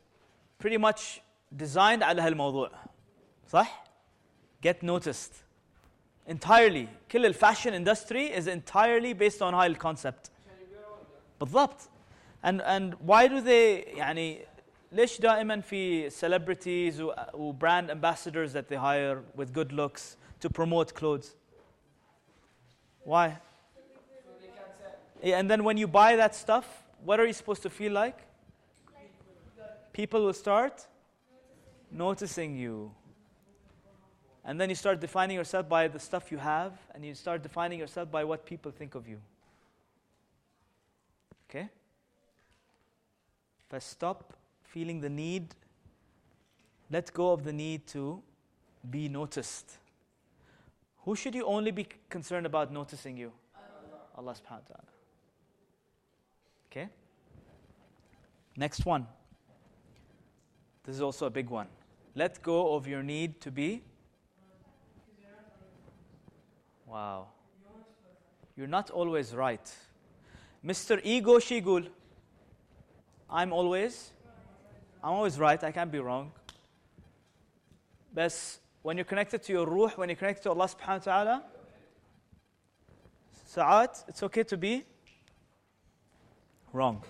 pretty 0.58 0.76
much 0.76 1.20
designed 1.54 2.02
على 2.02 2.22
هالموضوع 2.22 2.70
صح؟ 3.52 3.68
Get 4.62 4.82
noticed 4.82 5.32
entirely 6.28 6.88
كل 7.10 7.34
fashion 7.34 7.74
industry 7.74 8.26
is 8.26 8.46
entirely 8.46 9.12
based 9.12 9.42
on 9.42 9.54
هاي 9.54 9.74
concept 9.78 10.30
بالضبط 11.40 11.88
and 12.42 12.60
and 12.62 12.94
why 13.00 13.26
do 13.26 13.40
they 13.40 13.96
يعني 13.96 14.46
ليش 14.92 15.20
دائما 15.20 15.60
في 15.60 16.10
celebrities 16.10 17.00
و 17.34 17.52
brand 17.52 17.90
ambassadors 17.90 18.52
that 18.52 18.68
they 18.68 18.76
hire 18.76 19.22
with 19.36 19.52
good 19.52 19.72
looks 19.72 20.16
to 20.40 20.50
promote 20.50 20.94
clothes? 20.94 21.36
Why? 23.04 23.38
Yeah, 25.22 25.38
and 25.38 25.50
then 25.50 25.64
when 25.64 25.76
you 25.76 25.86
buy 25.86 26.16
that 26.16 26.34
stuff, 26.34 26.66
what 27.04 27.20
are 27.20 27.26
you 27.26 27.32
supposed 27.32 27.62
to 27.62 27.70
feel 27.70 27.92
like? 27.92 28.18
People 29.92 30.24
will 30.24 30.32
start 30.32 30.86
noticing 31.90 32.56
you. 32.56 32.90
And 34.44 34.58
then 34.60 34.70
you 34.70 34.74
start 34.74 35.00
defining 35.00 35.36
yourself 35.36 35.68
by 35.68 35.88
the 35.88 35.98
stuff 35.98 36.32
you 36.32 36.38
have, 36.38 36.72
and 36.94 37.04
you 37.04 37.14
start 37.14 37.42
defining 37.42 37.78
yourself 37.78 38.10
by 38.10 38.24
what 38.24 38.46
people 38.46 38.70
think 38.70 38.94
of 38.94 39.06
you. 39.06 39.20
Okay? 41.48 41.68
First, 43.68 43.90
stop 43.90 44.32
feeling 44.75 44.99
the 44.99 45.09
need, 45.09 45.55
let 46.91 47.13
go 47.13 47.31
of 47.31 47.45
the 47.45 47.53
need 47.53 47.87
to 47.87 48.21
be 48.89 49.07
noticed. 49.07 49.77
Who 51.05 51.15
should 51.15 51.33
you 51.33 51.45
only 51.45 51.71
be 51.71 51.87
concerned 52.09 52.45
about 52.45 52.73
noticing 52.73 53.15
you? 53.15 53.31
Allah 54.17 54.33
subhanahu 54.33 54.67
wa 54.67 54.67
ta'ala. 54.67 54.89
Okay? 56.69 56.89
Next 58.57 58.85
one. 58.85 59.07
This 60.83 60.95
is 60.95 61.01
also 61.01 61.25
a 61.27 61.29
big 61.29 61.49
one. 61.49 61.67
Let 62.13 62.41
go 62.41 62.75
of 62.75 62.85
your 62.85 63.01
need 63.01 63.39
to 63.41 63.51
be. 63.51 63.81
Wow. 66.85 67.27
You're 68.57 68.67
not 68.67 68.89
always 68.89 69.33
right. 69.33 69.73
Mr. 70.65 70.99
Ego 71.01 71.39
Shigul. 71.39 71.87
I'm 73.29 73.53
always 73.53 74.11
I'm 75.04 75.12
always 75.12 75.38
right, 75.38 75.62
I 75.64 75.72
can't 75.72 75.90
be 75.90 75.98
wrong. 75.98 76.32
But 78.14 78.34
when 78.82 78.96
you're 78.96 79.04
connected 79.04 79.42
to 79.44 79.52
your 79.52 79.66
ruh, 79.66 79.90
when 79.96 80.08
you're 80.08 80.16
connected 80.16 80.42
to 80.44 80.50
Allah 80.50 80.68
subhanahu 80.68 81.06
wa 81.06 81.12
ta'ala, 81.12 81.42
ساعات 83.46 84.08
it's 84.08 84.22
okay 84.22 84.42
to 84.44 84.56
be 84.56 84.84
wrong. 86.72 87.02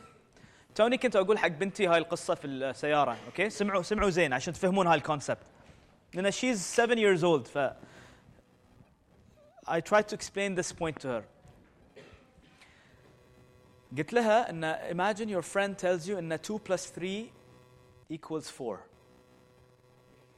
توني 0.75 0.99
كنت 0.99 1.17
اقول 1.17 1.39
حق 1.39 1.49
بنتي 1.49 1.87
هاي 1.87 1.99
القصه 1.99 2.35
في 2.35 2.47
السياره 2.47 3.17
اوكي 3.27 3.51
سمعوا 3.51 3.83
سمعوا 3.83 4.11
زين 4.11 4.33
عشان 4.33 4.55
تفهمون 4.55 4.87
هاي 4.87 4.97
الكونسبت 4.97 5.47
لان 6.15 6.31
she's 6.31 6.59
seven 6.59 6.99
years 6.99 7.23
old 7.25 7.49
ف 7.49 7.59
I 9.69 9.81
tried 9.81 10.09
to 10.09 10.15
explain 10.15 10.55
this 10.55 10.73
point 10.73 11.01
to 11.01 11.09
her 11.09 11.23
قلت 13.99 14.13
لها 14.13 14.51
ان 14.51 14.75
imagine 14.75 15.29
your 15.29 15.43
friend 15.43 15.77
tells 15.79 16.07
you 16.09 16.19
ان 16.19 16.33
2 16.33 16.59
plus 16.69 16.87
3 16.99 17.31
equals 18.11 18.49
4 18.51 18.79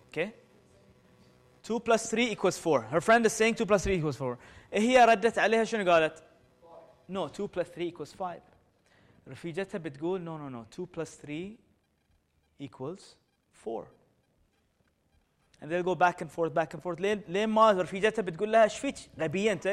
okay 0.09 0.33
2 1.63 1.81
plus 1.81 2.11
3 2.11 2.31
equals 2.33 2.59
4 2.59 2.81
her 2.91 3.01
friend 3.01 3.27
is 3.27 3.33
saying 3.33 3.55
2 3.55 3.67
plus 3.67 3.85
3 3.85 3.97
equals 3.97 4.17
4 4.17 4.39
هي 4.73 5.05
ردت 5.05 5.39
عليها 5.39 5.65
شنو 5.65 5.93
قالت 5.93 6.23
no 7.09 7.29
2 7.29 7.49
plus 7.49 7.69
3 7.69 7.93
equals 7.93 8.15
5 8.15 8.41
رفيجتها 9.29 9.79
بتقول 9.79 10.25
no 10.25 10.39
no 10.39 10.49
no 10.55 10.65
2 10.71 10.87
plus 10.87 11.09
3 11.27 11.57
equals 12.61 13.17
4 13.53 13.87
and 15.61 15.71
they'll 15.71 15.83
go 15.83 15.95
back 15.95 16.21
and 16.21 16.31
forth 16.31 16.53
back 16.55 16.75
and 16.75 16.83
forth 16.83 17.01
لين 17.01 17.23
لين 17.29 17.49
ما 17.49 17.73
رفيجتها 17.73 18.23
بتقول 18.23 18.53
لها 18.53 18.65
ايش 18.65 18.79
فيك 18.79 18.95
غبيه 19.19 19.53
انت 19.53 19.67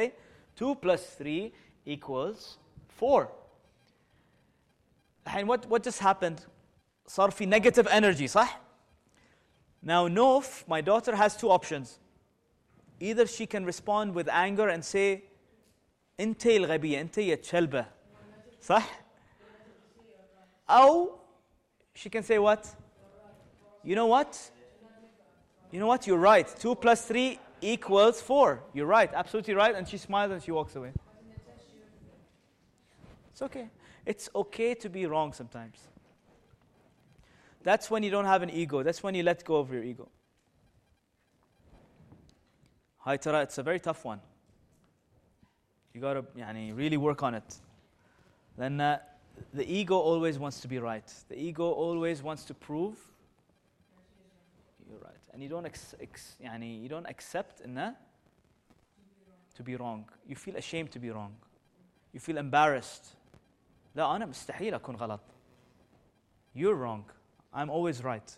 2 0.58 0.76
plus 0.76 1.00
3 1.00 1.52
equals 1.88 2.58
4 3.04 3.30
الحين 5.26 5.48
what 5.48 5.60
what 5.66 5.84
just 5.84 6.00
happened 6.00 6.40
صار 7.08 7.32
في 7.32 7.46
negative 7.46 7.88
energy 7.88 8.28
صح 8.28 8.62
now 9.82 10.08
Nof 10.08 10.68
my 10.68 10.82
daughter 10.82 11.16
has 11.16 11.38
two 11.38 11.50
options 11.50 12.00
either 13.00 13.26
she 13.26 13.46
can 13.46 13.66
respond 13.66 14.14
with 14.14 14.28
anger 14.30 14.68
and 14.70 14.84
say 14.84 15.24
انت 16.20 16.46
الغبيه 16.46 17.02
انت 17.02 17.18
يا 17.18 17.36
كلبه 17.36 17.86
صح 18.62 19.02
او 20.70 21.20
she 21.96 22.10
can 22.10 22.24
say 22.24 22.40
what 22.40 22.76
you 23.84 23.96
know 23.96 24.08
what 24.08 24.52
you 25.72 25.80
know 25.80 25.88
what 25.88 26.08
you're 26.08 26.18
right 26.18 26.48
2 26.60 26.76
plus 26.76 27.06
3 27.06 27.40
equals 27.62 28.22
4 28.22 28.64
you're 28.74 28.86
right 28.86 29.12
absolutely 29.14 29.54
right 29.54 29.76
and 29.76 29.88
she 29.88 29.98
smiles 29.98 30.32
and 30.32 30.44
she 30.44 30.52
walks 30.52 30.76
away 30.76 30.92
it's 33.32 33.42
okay 33.42 33.70
it's 34.06 34.30
okay 34.36 34.74
to 34.74 34.90
be 34.90 35.06
wrong 35.06 35.34
sometimes 35.34 35.88
that's 37.64 37.92
when 37.92 38.04
you 38.04 38.12
don't 38.12 38.26
have 38.26 38.42
an 38.42 38.50
ego 38.50 38.84
that's 38.84 39.04
when 39.04 39.16
you 39.16 39.24
let 39.24 39.44
go 39.44 39.58
of 39.58 39.72
your 39.72 39.84
ego 39.84 40.08
هاي 43.06 43.18
ترى 43.18 43.46
it's 43.46 43.58
a 43.58 43.64
very 43.64 43.80
tough 43.80 44.06
one 44.06 44.20
you 45.94 46.02
got 46.02 46.14
to 46.14 46.26
يعني 46.36 46.74
really 46.76 46.98
work 46.98 47.24
on 47.24 47.34
it 47.34 47.60
لأن 48.58 49.00
the 49.54 49.64
ego 49.64 49.98
always 49.98 50.38
wants 50.38 50.60
to 50.60 50.68
be 50.68 50.80
right 50.80 51.14
the 51.30 51.38
ego 51.38 51.72
always 51.72 52.22
wants 52.22 52.46
to 52.46 52.54
prove 52.54 52.98
you're 54.88 55.00
right 55.00 55.24
and 55.34 55.42
you 55.42 55.50
don't 55.50 55.66
ex, 55.66 55.96
ex, 56.00 56.38
يعني 56.42 56.84
you 56.84 56.90
don't 56.90 57.08
accept 57.08 57.62
إنه 57.66 57.96
to 59.56 59.64
be 59.64 59.76
wrong 59.76 60.06
you 60.28 60.36
feel 60.36 60.56
ashamed 60.56 60.92
to 60.92 61.00
be 61.00 61.10
wrong 61.10 61.34
you 62.14 62.20
feel 62.20 62.38
embarrassed 62.38 63.16
لا 63.96 64.16
أنا 64.16 64.26
مستحيل 64.26 64.74
أكون 64.74 64.96
غلط 64.96 65.22
you're 66.56 66.76
wrong 66.76 67.04
I'm 67.54 67.70
always 67.70 68.04
right 68.04 68.38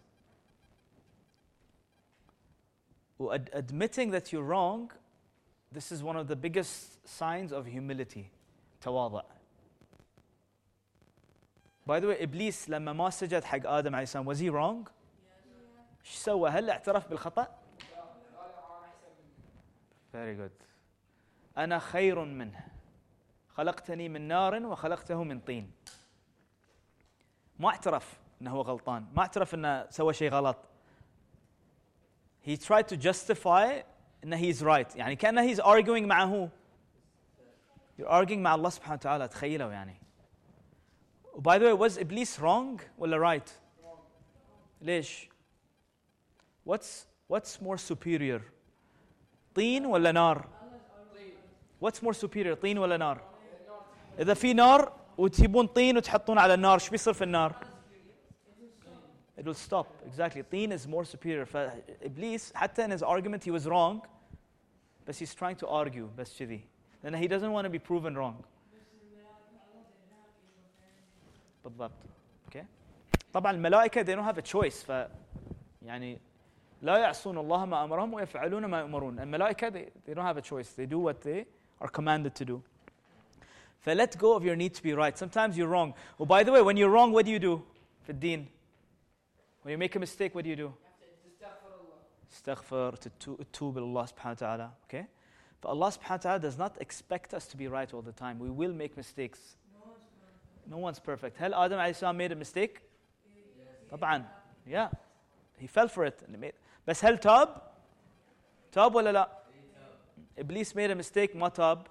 Ad- 3.33 3.49
admitting 3.53 4.11
that 4.11 4.31
you're 4.31 4.43
wrong 4.43 4.91
this 5.71 5.91
is 5.91 6.03
one 6.03 6.17
of 6.17 6.27
the 6.27 6.35
biggest 6.35 7.07
signs 7.07 7.51
of 7.51 7.65
humility 7.65 8.29
تواضع 8.81 9.23
By 11.85 11.99
the 11.99 12.07
way 12.07 12.23
إبليس 12.23 12.69
لما 12.69 12.93
ما 12.93 13.09
سجد 13.09 13.43
حق 13.43 13.67
آدم 13.67 13.95
عليه 13.95 14.03
السلام 14.03 14.33
was 14.33 14.37
he 14.37 14.49
wrong؟ 14.49 14.89
ايش 16.05 16.15
سوى؟ 16.15 16.49
هل 16.49 16.69
اعترف 16.69 17.07
بالخطأ؟ 17.07 17.47
Very 20.13 20.35
good 20.35 20.65
أنا 21.57 21.79
خير 21.79 22.25
منه 22.25 22.67
خلقتني 23.49 24.09
من 24.09 24.21
نار 24.27 24.65
وخلقته 24.65 25.23
من 25.23 25.39
طين 25.39 25.71
ما 27.59 27.69
اعترف 27.69 28.19
إنه 28.40 28.50
هو 28.50 28.60
غلطان. 28.60 29.06
ما 29.14 29.22
اعترف 29.22 29.54
إنه 29.54 29.86
سوى 29.90 30.12
شيء 30.12 30.30
غلط. 30.30 30.56
He 32.46 32.56
tried 32.56 32.88
to 32.88 32.96
justify 32.96 33.84
إنه 34.24 34.52
he's 34.52 34.62
right. 34.62 34.96
يعني 34.96 35.16
كأنه 35.16 35.54
he's 35.54 35.60
arguing 35.60 36.06
مع 36.06 36.24
هو 36.24 36.48
you're 37.98 38.08
arguing 38.08 38.38
مع 38.38 38.54
الله 38.54 38.70
سبحانه 38.70 38.94
وتعالى. 38.94 39.28
تخيلوا 39.28 39.72
يعني. 39.72 40.00
By 41.36 41.58
the 41.58 41.64
way 41.64 41.74
was 41.74 41.98
ابليس 41.98 42.40
wrong 42.40 42.80
ولا 42.98 43.38
right? 43.38 43.50
ليش؟ 44.80 45.28
What's 46.68 47.06
what's 47.32 47.60
more 47.62 47.78
superior? 47.78 48.40
طين 49.54 49.86
ولا 49.86 50.12
نار? 50.12 50.48
What's 51.84 52.02
more 52.02 52.14
superior 52.14 52.54
طين 52.54 52.78
ولا 52.78 52.96
نار? 52.96 53.20
إذا 54.18 54.34
في 54.34 54.52
نار 54.52 54.92
وتجيبون 55.18 55.66
طين 55.66 55.96
وتحطون 55.96 56.38
على 56.38 56.54
النار 56.54 56.74
إيش 56.74 56.90
بيصير 56.90 57.12
في 57.12 57.24
النار؟ 57.24 57.65
it 59.37 59.45
will 59.45 59.53
stop 59.53 59.87
exactly 60.05 60.43
طين 60.51 60.71
is 60.71 60.87
more 60.87 61.05
superior 61.05 61.45
فابليس 61.45 62.53
حتى 62.53 62.87
in 62.87 62.91
his 62.91 63.03
argument 63.03 63.43
he 63.43 63.51
was 63.51 63.65
wrong 63.67 64.01
بس 65.07 65.23
he's 65.23 65.35
trying 65.35 65.55
to 65.55 65.67
argue 65.67 66.07
بس 66.17 66.39
كذي 66.39 66.61
لان 67.03 67.17
he 67.17 67.27
doesn't 67.27 67.51
want 67.51 67.65
to 67.65 67.69
be 67.69 67.79
proven 67.79 68.15
wrong 68.15 68.43
بالضبط 71.63 71.91
اوكي 72.45 72.65
طبعا 73.33 73.51
الملائكه 73.51 74.03
they 74.03 74.15
don't 74.15 74.35
have 74.35 74.37
a 74.37 74.47
choice 74.57 74.85
ف 74.85 75.07
يعني 75.81 76.19
لا 76.81 76.97
يعصون 76.97 77.37
الله 77.37 77.65
ما 77.65 77.83
امرهم 77.83 78.13
ويفعلون 78.13 78.65
ما 78.65 78.79
يؤمرون 78.79 79.19
الملائكه 79.19 79.69
they, 79.69 79.85
they 80.09 80.13
don't 80.13 80.25
have 80.25 80.37
a 80.37 80.41
choice 80.41 80.69
they 80.77 80.85
do 80.85 80.99
what 80.99 81.21
they 81.21 81.45
are 81.81 81.89
commanded 81.89 82.35
to 82.35 82.45
do 82.45 82.61
ف 83.79 83.89
let 83.89 84.17
go 84.17 84.35
of 84.35 84.43
your 84.43 84.55
need 84.55 84.73
to 84.75 84.83
be 84.83 84.93
right 84.93 85.17
sometimes 85.17 85.57
you're 85.57 85.71
wrong 85.75 85.93
oh 86.19 86.25
by 86.25 86.43
the 86.43 86.51
way 86.51 86.61
when 86.61 86.77
you're 86.77 86.93
wrong 86.95 87.11
what 87.11 87.25
do 87.25 87.31
you 87.31 87.39
do 87.39 87.61
في 88.03 88.09
الدين 88.09 88.47
when 89.65 89.71
you 89.71 89.77
make 89.77 89.95
a 89.95 89.99
mistake 89.99 90.35
what 90.35 90.43
do 90.43 90.49
you 90.49 90.55
do 90.55 90.71
استغفر 92.31 92.95
تتوب 92.95 93.77
الى 93.77 93.85
الله 93.85 94.05
سبحانه 94.05 94.31
وتعالى 94.31 94.69
okay 94.87 95.05
فالله 95.61 95.89
سبحانه 95.89 96.15
وتعالى 96.19 96.41
does 96.51 96.57
not 96.57 96.81
expect 96.81 97.33
us 97.33 97.47
to 97.47 97.57
be 97.57 97.67
right 97.67 97.93
all 97.93 98.01
the 98.01 98.13
time 98.23 98.39
we 98.39 98.49
will 98.49 98.73
make 98.73 98.97
mistakes 98.97 99.57
no 100.67 100.77
one's 100.77 100.99
perfect 100.99 101.41
هل 101.41 101.53
آدم 101.53 101.79
عليه 101.79 101.89
السلام 101.89 102.17
made 102.17 102.31
a 102.31 102.35
mistake 102.35 102.81
طبعا 103.89 104.25
yeah 104.67 104.89
he 105.57 105.67
fell 105.67 105.87
for 105.87 106.05
it 106.05 106.21
and 106.25 106.35
he 106.35 106.37
made 106.37 106.53
بس 106.87 107.05
هل 107.05 107.17
تاب 107.17 107.61
تاب 108.71 108.95
ولا 108.95 109.11
لا 109.11 109.29
إبليس 110.39 110.73
made 110.73 110.91
a 110.91 110.95
mistake 110.95 111.35
ما 111.35 111.49
تاب 111.49 111.87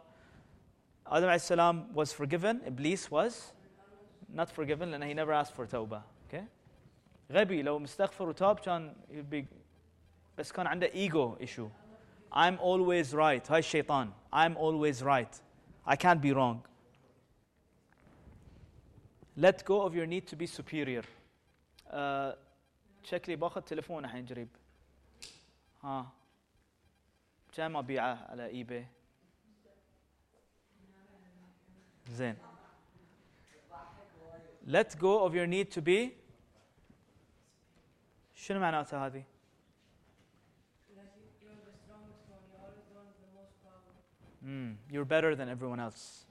آدم 1.06 1.24
عليه 1.26 1.34
السلام 1.34 1.92
was 1.94 2.12
forgiven 2.12 2.66
إبليس 2.66 3.08
was 3.08 3.32
not 4.34 4.48
forgiven 4.50 4.82
لأنه 4.88 5.06
he 5.06 5.14
never 5.14 5.32
asked 5.32 5.54
for 5.54 5.66
توبة 5.66 5.98
okay 5.98 6.13
غبي. 7.31 7.61
لو 7.61 7.79
مستغفر 7.79 8.29
وتاب 8.29 8.59
كان 8.59 8.95
بس 10.37 10.51
كان 10.51 10.67
عنده 10.67 10.87
ايجو 10.87 11.37
ايشو 11.41 11.69
I'm 12.31 12.57
always 12.59 13.13
right. 13.13 13.51
هاي 13.51 13.59
الشيطان. 13.59 14.11
I'm 14.33 14.55
always 14.57 15.01
right. 15.01 15.41
I 15.87 15.95
can't 15.95 16.21
be 16.21 16.33
wrong. 16.33 16.61
Let 19.37 19.63
go 19.65 19.81
of 19.81 19.95
your 19.95 20.05
need 20.05 20.27
to 20.27 20.35
be 20.35 20.47
superior. 20.47 21.03
Uh, 21.89 22.35
شكلي 23.03 23.35
باخذ 23.35 23.61
تليفون 23.61 24.05
الحين 24.05 24.25
قريب. 24.25 24.47
ها. 25.83 26.11
كم 27.53 27.77
ابيعه 27.77 28.25
على 28.29 28.45
اي 28.45 28.63
بي 28.63 28.85
زين. 32.09 32.37
Let 34.67 34.97
go 34.97 35.25
of 35.25 35.33
your 35.33 35.47
need 35.47 35.71
to 35.71 35.81
be 35.81 36.24
شنو 38.44 38.60
معناته 38.60 39.06
هذه؟ 39.06 39.24
Mm, 44.42 44.76
you're 44.90 45.04
better 45.04 45.34
than 45.36 45.48
everyone 45.48 45.80
else. 45.80 46.26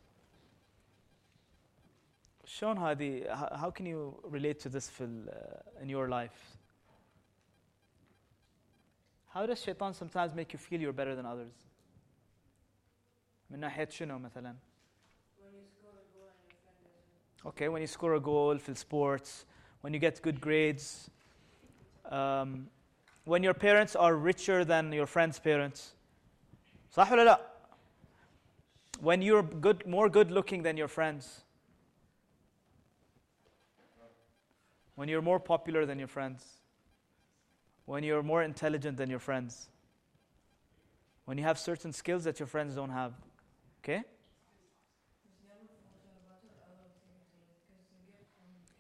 شلون 2.46 2.78
هذه 2.78 3.24
how 3.56 3.70
can 3.70 3.86
you 3.86 4.20
relate 4.24 4.60
to 4.60 4.70
this 4.70 4.90
في 4.90 5.26
uh, 5.28 5.84
in 5.84 5.90
your 5.90 6.10
life? 6.10 6.58
How 9.30 9.46
does 9.46 9.62
shaitan 9.62 9.94
sometimes 9.94 10.34
make 10.34 10.54
you 10.54 10.60
feel 10.60 10.82
you're 10.82 10.92
better 10.92 11.16
than 11.16 11.26
others? 11.26 11.54
من 13.50 13.60
ناحية 13.60 13.90
شنو 13.90 14.20
مثلا؟ 14.20 14.56
Okay, 17.46 17.70
when 17.70 17.82
you 17.82 17.88
score 17.88 18.16
a 18.16 18.20
goal 18.20 18.58
في 18.58 18.76
sports, 18.76 19.46
when 19.82 19.94
you 19.94 20.00
get 20.00 20.22
good 20.22 20.42
grades, 20.42 21.10
um, 22.12 22.68
when 23.26 23.44
your 23.44 23.54
parents 23.54 23.96
are 23.96 24.16
richer 24.16 24.66
than 24.66 24.92
your 24.92 25.06
friends' 25.06 25.40
parents. 25.40 25.94
صح 26.96 27.12
ولا 27.12 27.26
لا؟ 27.26 27.40
When 29.02 29.22
you're 29.22 29.44
good, 29.44 29.86
more 29.88 30.10
good 30.10 30.32
looking 30.32 30.64
than 30.64 30.76
your 30.78 30.88
friends. 30.88 31.44
When 34.96 35.08
you're 35.08 35.22
more 35.22 35.40
popular 35.40 35.86
than 35.86 35.98
your 36.00 36.10
friends. 36.10 36.44
When 37.86 38.04
you're 38.04 38.24
more 38.24 38.44
intelligent 38.44 38.98
than 38.98 39.10
your 39.10 39.20
friends. 39.20 39.70
When 41.26 41.38
you 41.38 41.44
have 41.44 41.58
certain 41.58 41.94
skills 41.94 42.24
that 42.26 42.40
your 42.40 42.48
friends 42.48 42.76
don't 42.76 42.90
have. 42.90 43.14
Okay? 43.84 44.04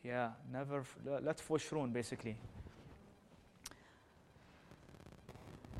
Yeah, 0.03 0.31
never, 0.51 0.79
f- 0.79 0.97
لا 1.05 1.19
لا 1.19 1.31
تفوشرون 1.31 1.93
basically. 1.93 2.35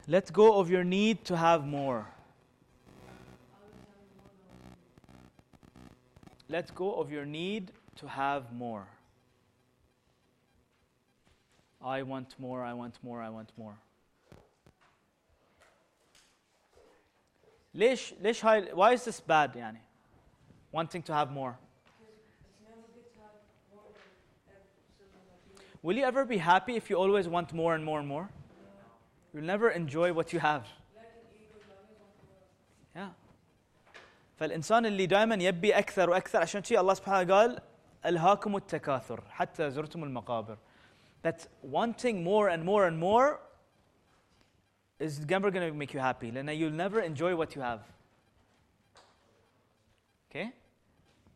Let 0.08 0.34
go 0.34 0.60
of 0.60 0.70
your 0.70 0.84
need 0.84 1.24
to 1.26 1.38
have 1.38 1.66
more. 1.66 2.08
Let 6.48 6.74
go 6.74 6.96
of 6.96 7.12
your 7.12 7.26
need 7.26 7.72
to 7.98 8.08
have 8.08 8.52
more. 8.52 8.88
I 11.82 12.02
want 12.02 12.36
more, 12.40 12.64
I 12.64 12.74
want 12.74 12.98
more, 13.04 13.22
I 13.22 13.30
want 13.30 13.52
more. 13.58 13.78
ليش 17.76 18.14
ليش 18.22 18.46
هاي 18.46 18.74
why 18.74 18.94
is 18.94 19.06
this 19.06 19.20
bad 19.22 19.56
يعني 19.56 19.80
wanting 20.72 21.04
to 21.04 21.14
have 21.14 21.32
more 21.32 21.58
Will 25.82 25.96
you 25.96 26.04
ever 26.04 26.26
be 26.26 26.38
happy 26.38 26.76
if 26.76 26.90
you 26.90 26.98
always 26.98 27.28
want 27.28 27.54
more 27.54 27.74
and 27.74 27.86
more 27.86 28.00
and 28.00 28.08
more? 28.08 28.30
You'll 29.34 29.44
never 29.44 29.70
enjoy 29.70 30.14
what 30.14 30.34
you 30.34 30.40
have. 30.40 30.68
Yeah. 32.96 33.10
فالإنسان 34.40 34.86
اللي 34.86 35.06
دائما 35.06 35.36
يبي 35.36 35.78
أكثر 35.78 36.10
وأكثر 36.10 36.42
عشان 36.42 36.64
شيء 36.64 36.80
الله 36.80 36.94
سبحانه 36.94 37.34
قال 37.34 37.62
ألهاكم 38.06 38.56
التكاثر 38.56 39.24
حتى 39.30 39.70
زرتم 39.70 40.04
المقابر. 40.04 40.58
That 41.24 41.48
wanting 41.62 42.24
more 42.24 42.50
and 42.50 42.64
more 42.64 42.88
and 42.88 42.98
more 42.98 43.40
is 45.00 45.20
never 45.20 45.52
going 45.52 45.72
to 45.72 45.74
make 45.74 45.94
you 45.94 46.00
happy. 46.00 46.32
لأن 46.32 46.58
you'll 46.58 46.72
never 46.72 47.02
enjoy 47.02 47.36
what 47.36 47.56
you 47.56 47.62
have. 47.62 47.82
Okay? 50.30 50.52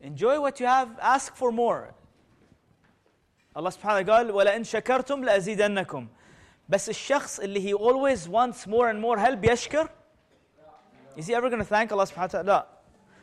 Enjoy 0.00 0.40
what 0.40 0.60
you 0.60 0.66
have, 0.66 0.88
ask 1.00 1.34
for 1.36 1.52
more. 1.52 1.94
الله 3.56 3.70
سبحانه 3.70 4.12
قال 4.12 4.30
ولئن 4.30 4.64
شكرتم 4.64 5.24
لأزيدنكم 5.24 6.08
بس 6.68 6.88
الشخص 6.88 7.40
اللي 7.40 7.60
he 7.60 7.78
always 7.78 8.28
wants 8.28 8.66
more 8.66 8.88
and 8.88 9.00
more 9.02 9.18
هل 9.18 9.36
بيشكر؟ 9.36 9.88
Is 11.16 11.26
he 11.26 11.34
ever 11.34 11.48
going 11.48 11.58
to 11.58 11.64
thank 11.64 11.92
Allah 11.92 12.04
سبحانه 12.04 12.24
وتعالى؟ 12.24 12.46
لا. 12.46 12.66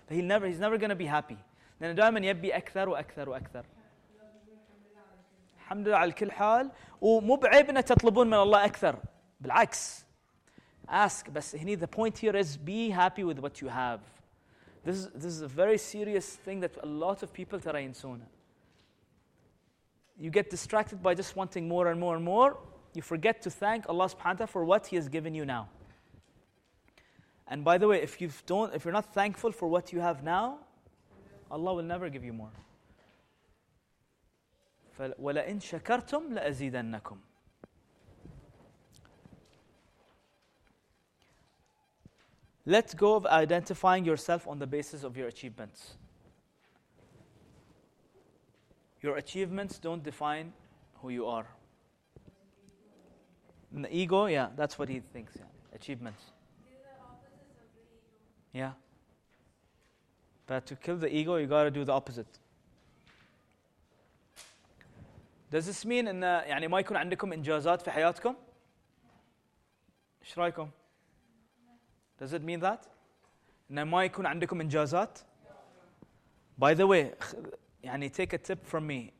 He'll 0.09 0.25
never, 0.25 0.47
he's 0.47 0.59
never 0.59 0.77
going 0.77 0.89
to 0.89 0.95
be 0.95 1.05
happy. 1.05 1.37
لأنه 1.81 1.93
دائما 1.93 2.19
يبي 2.19 2.57
أكثر 2.57 2.89
وأكثر 2.89 3.29
وأكثر. 3.29 3.65
الحمد 5.57 5.87
لله 5.87 5.97
على 5.97 6.11
كل 6.11 6.31
حال 6.31 6.71
ومو 7.01 7.35
بعيب 7.35 7.69
أن 7.69 7.85
تطلبون 7.85 8.27
من 8.27 8.33
الله 8.33 8.65
أكثر. 8.65 8.99
بالعكس. 9.41 10.05
Ask 10.87 11.29
بس 11.29 11.55
هني 11.55 11.77
the 11.77 11.87
point 11.87 12.17
here 12.17 12.35
is 12.35 12.57
be 12.57 12.89
happy 12.89 13.23
with 13.23 13.39
what 13.39 13.61
you 13.61 13.69
have. 13.69 13.99
This 14.83 14.95
is, 14.95 15.07
this 15.13 15.25
is 15.25 15.41
a 15.41 15.47
very 15.47 15.77
serious 15.77 16.35
thing 16.35 16.59
that 16.59 16.71
a 16.83 16.85
lot 16.85 17.23
of 17.23 17.31
people 17.33 17.59
ترى 17.59 17.83
ينسونه. 17.83 18.25
You 20.17 20.29
get 20.29 20.49
distracted 20.49 21.01
by 21.01 21.13
just 21.15 21.35
wanting 21.35 21.67
more 21.67 21.87
and 21.87 21.99
more 21.99 22.15
and 22.15 22.25
more. 22.25 22.57
You 22.95 23.01
forget 23.01 23.41
to 23.43 23.49
thank 23.49 23.87
Allah 23.87 24.05
subhanahu 24.05 24.25
wa 24.25 24.33
ta'ala 24.33 24.47
for 24.47 24.65
what 24.65 24.87
He 24.87 24.95
has 24.97 25.07
given 25.07 25.33
you 25.33 25.45
now. 25.45 25.69
And 27.47 27.63
by 27.63 27.77
the 27.77 27.87
way, 27.87 28.01
if 28.01 28.21
you 28.21 28.29
don't 28.45 28.73
if 28.73 28.85
you're 28.85 28.93
not 28.93 29.13
thankful 29.13 29.51
for 29.51 29.67
what 29.67 29.91
you 29.93 29.99
have 29.99 30.23
now, 30.23 30.59
Allah 31.49 31.73
will 31.73 31.83
never 31.83 32.09
give 32.09 32.23
you 32.23 32.33
more. 32.33 32.51
فل- 34.97 35.15
وَلَئِن 35.19 35.61
شَكَرْتُمْ 35.61 36.33
لَأَزِيدَنَّكُمْ 36.33 37.17
Let 42.65 42.95
go 42.95 43.15
of 43.15 43.25
identifying 43.25 44.05
yourself 44.05 44.47
on 44.47 44.59
the 44.59 44.67
basis 44.67 45.03
of 45.03 45.17
your 45.17 45.27
achievements. 45.27 45.95
Your 49.01 49.17
achievements 49.17 49.79
don't 49.79 50.03
define 50.03 50.53
who 51.01 51.09
you 51.09 51.25
are. 51.25 51.47
And 53.75 53.85
the 53.85 53.95
ego, 53.95 54.25
yeah, 54.25 54.49
that's 54.55 54.77
what 54.77 54.89
he 54.89 54.99
thinks. 55.13 55.33
Yeah. 55.37 55.45
Achievements. 55.73 56.23
Yeah. 58.53 58.71
But 60.47 60.65
to 60.65 60.75
kill 60.75 60.97
the 60.97 61.07
ego, 61.13 61.37
you 61.37 61.47
got 61.47 61.63
to 61.63 61.71
do 61.71 61.85
the 61.85 61.93
opposite. 61.93 62.27
Does 65.49 65.65
this 65.65 65.85
mean 65.85 66.07
ان 66.07 66.21
يعني 66.23 66.67
ما 66.67 66.79
يكون 66.79 66.97
عندكم 66.97 67.33
انجازات 67.33 67.81
في 67.81 67.91
حياتكم؟ 67.91 68.35
ايش 70.21 70.39
رايكم؟ 70.39 70.69
Does 72.21 72.33
it 72.33 72.41
mean 72.43 72.59
that؟ 72.61 72.87
ان 73.71 73.81
ما 73.83 74.03
يكون 74.05 74.25
عندكم 74.25 74.61
انجازات؟ 74.61 75.19
By 76.61 76.73
the 76.73 76.85
way, 76.87 77.15
خ- 77.23 77.35
يعني 77.83 78.09
take 78.09 78.33
a 78.33 78.37
tip 78.37 78.65
from 78.65 78.85
me. 78.87 79.11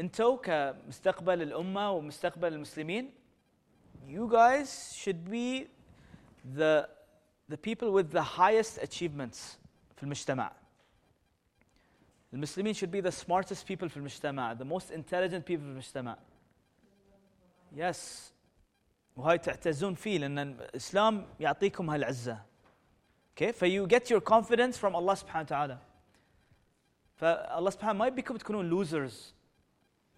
انتوا 0.00 0.36
كمستقبل 0.36 1.42
الامه 1.42 1.90
ومستقبل 1.90 2.52
المسلمين 2.52 3.10
you 4.08 4.28
guys 4.30 4.94
should 5.04 5.30
be 5.30 5.66
the 6.58 6.88
the 7.52 7.56
people 7.56 7.90
with 7.92 8.10
the 8.12 8.22
highest 8.22 8.78
achievements 8.78 9.38
في 9.96 10.02
المجتمع. 10.02 10.52
المسلمين 12.34 12.74
should 12.74 12.90
be 12.90 13.00
the 13.00 13.12
smartest 13.12 13.66
people 13.66 13.86
في 13.86 13.96
المجتمع, 13.96 14.54
the 14.54 14.64
most 14.64 14.90
intelligent 14.90 15.42
people 15.44 15.46
في 15.46 15.54
المجتمع. 15.54 16.16
Yes. 17.76 17.96
وهاي 19.16 19.38
تعتزون 19.38 19.94
فيه 19.94 20.18
لأن 20.18 20.38
الإسلام 20.38 21.26
يعطيكم 21.40 21.90
هالعزة. 21.90 22.38
Okay? 23.36 23.50
فيو 23.50 23.88
get 23.88 24.10
your 24.10 24.20
confidence 24.20 24.76
from 24.76 24.94
Allah 24.94 25.14
سبحانه 25.14 25.42
وتعالى. 25.44 25.78
فالله 27.16 27.70
سبحانه 27.70 27.98
ما 27.98 28.06
يبيكم 28.06 28.36
تكونون 28.36 28.84
losers 28.84 29.14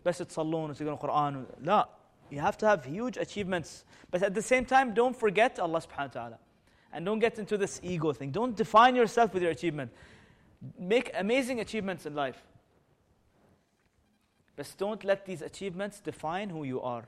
بس 0.04 0.18
تصلون 0.18 0.70
وتقرون 0.70 0.92
القرآن 0.92 1.36
و... 1.36 1.44
لا 1.60 1.88
you 2.30 2.38
have 2.38 2.56
to 2.58 2.66
have 2.66 2.84
huge 2.84 3.16
achievements 3.16 3.84
but 4.10 4.22
at 4.22 4.34
the 4.34 4.42
same 4.42 4.64
time 4.64 4.94
don't 4.94 5.16
forget 5.16 5.58
Allah 5.58 5.80
سبحانه 5.80 6.10
وتعالى 6.10 6.38
and 6.92 7.04
don't 7.04 7.18
get 7.18 7.38
into 7.38 7.56
this 7.56 7.80
ego 7.82 8.12
thing 8.12 8.30
don't 8.30 8.56
define 8.56 8.94
yourself 8.96 9.34
with 9.34 9.42
your 9.42 9.52
achievement 9.52 9.90
make 10.78 11.10
amazing 11.14 11.60
achievements 11.60 12.06
in 12.06 12.14
life 12.14 12.42
but 14.56 14.74
don't 14.78 15.04
let 15.04 15.24
these 15.24 15.42
achievements 15.42 16.00
define 16.00 16.50
who 16.50 16.64
you 16.64 16.80
are 16.80 17.06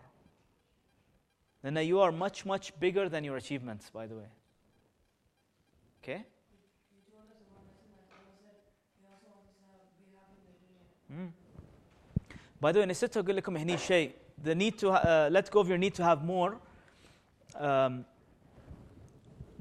then 1.62 1.76
you 1.76 2.01
are 2.01 2.12
much 2.12 2.47
much 2.47 2.78
bigger 2.81 3.09
than 3.09 3.24
your 3.24 3.37
achievements 3.37 3.91
by 3.91 4.07
the 4.07 4.14
way 4.14 4.31
okay 6.03 6.24
Mm. 11.12 11.33
The 12.62 12.68
way, 12.74 12.86
نسيت 12.86 13.18
أقول 13.18 13.36
لكم 13.38 13.58
هني 13.58 13.78
شيء 13.78 14.12
the 14.43 14.56
need 14.56 14.78
to 14.80 14.89
uh, 14.91 15.30
let 15.32 15.49
go 15.51 15.60
of 15.62 15.68
your 15.70 15.78
need 15.78 15.93
to 15.95 16.03
have 16.03 16.24
more 16.24 16.58
um, 17.56 18.06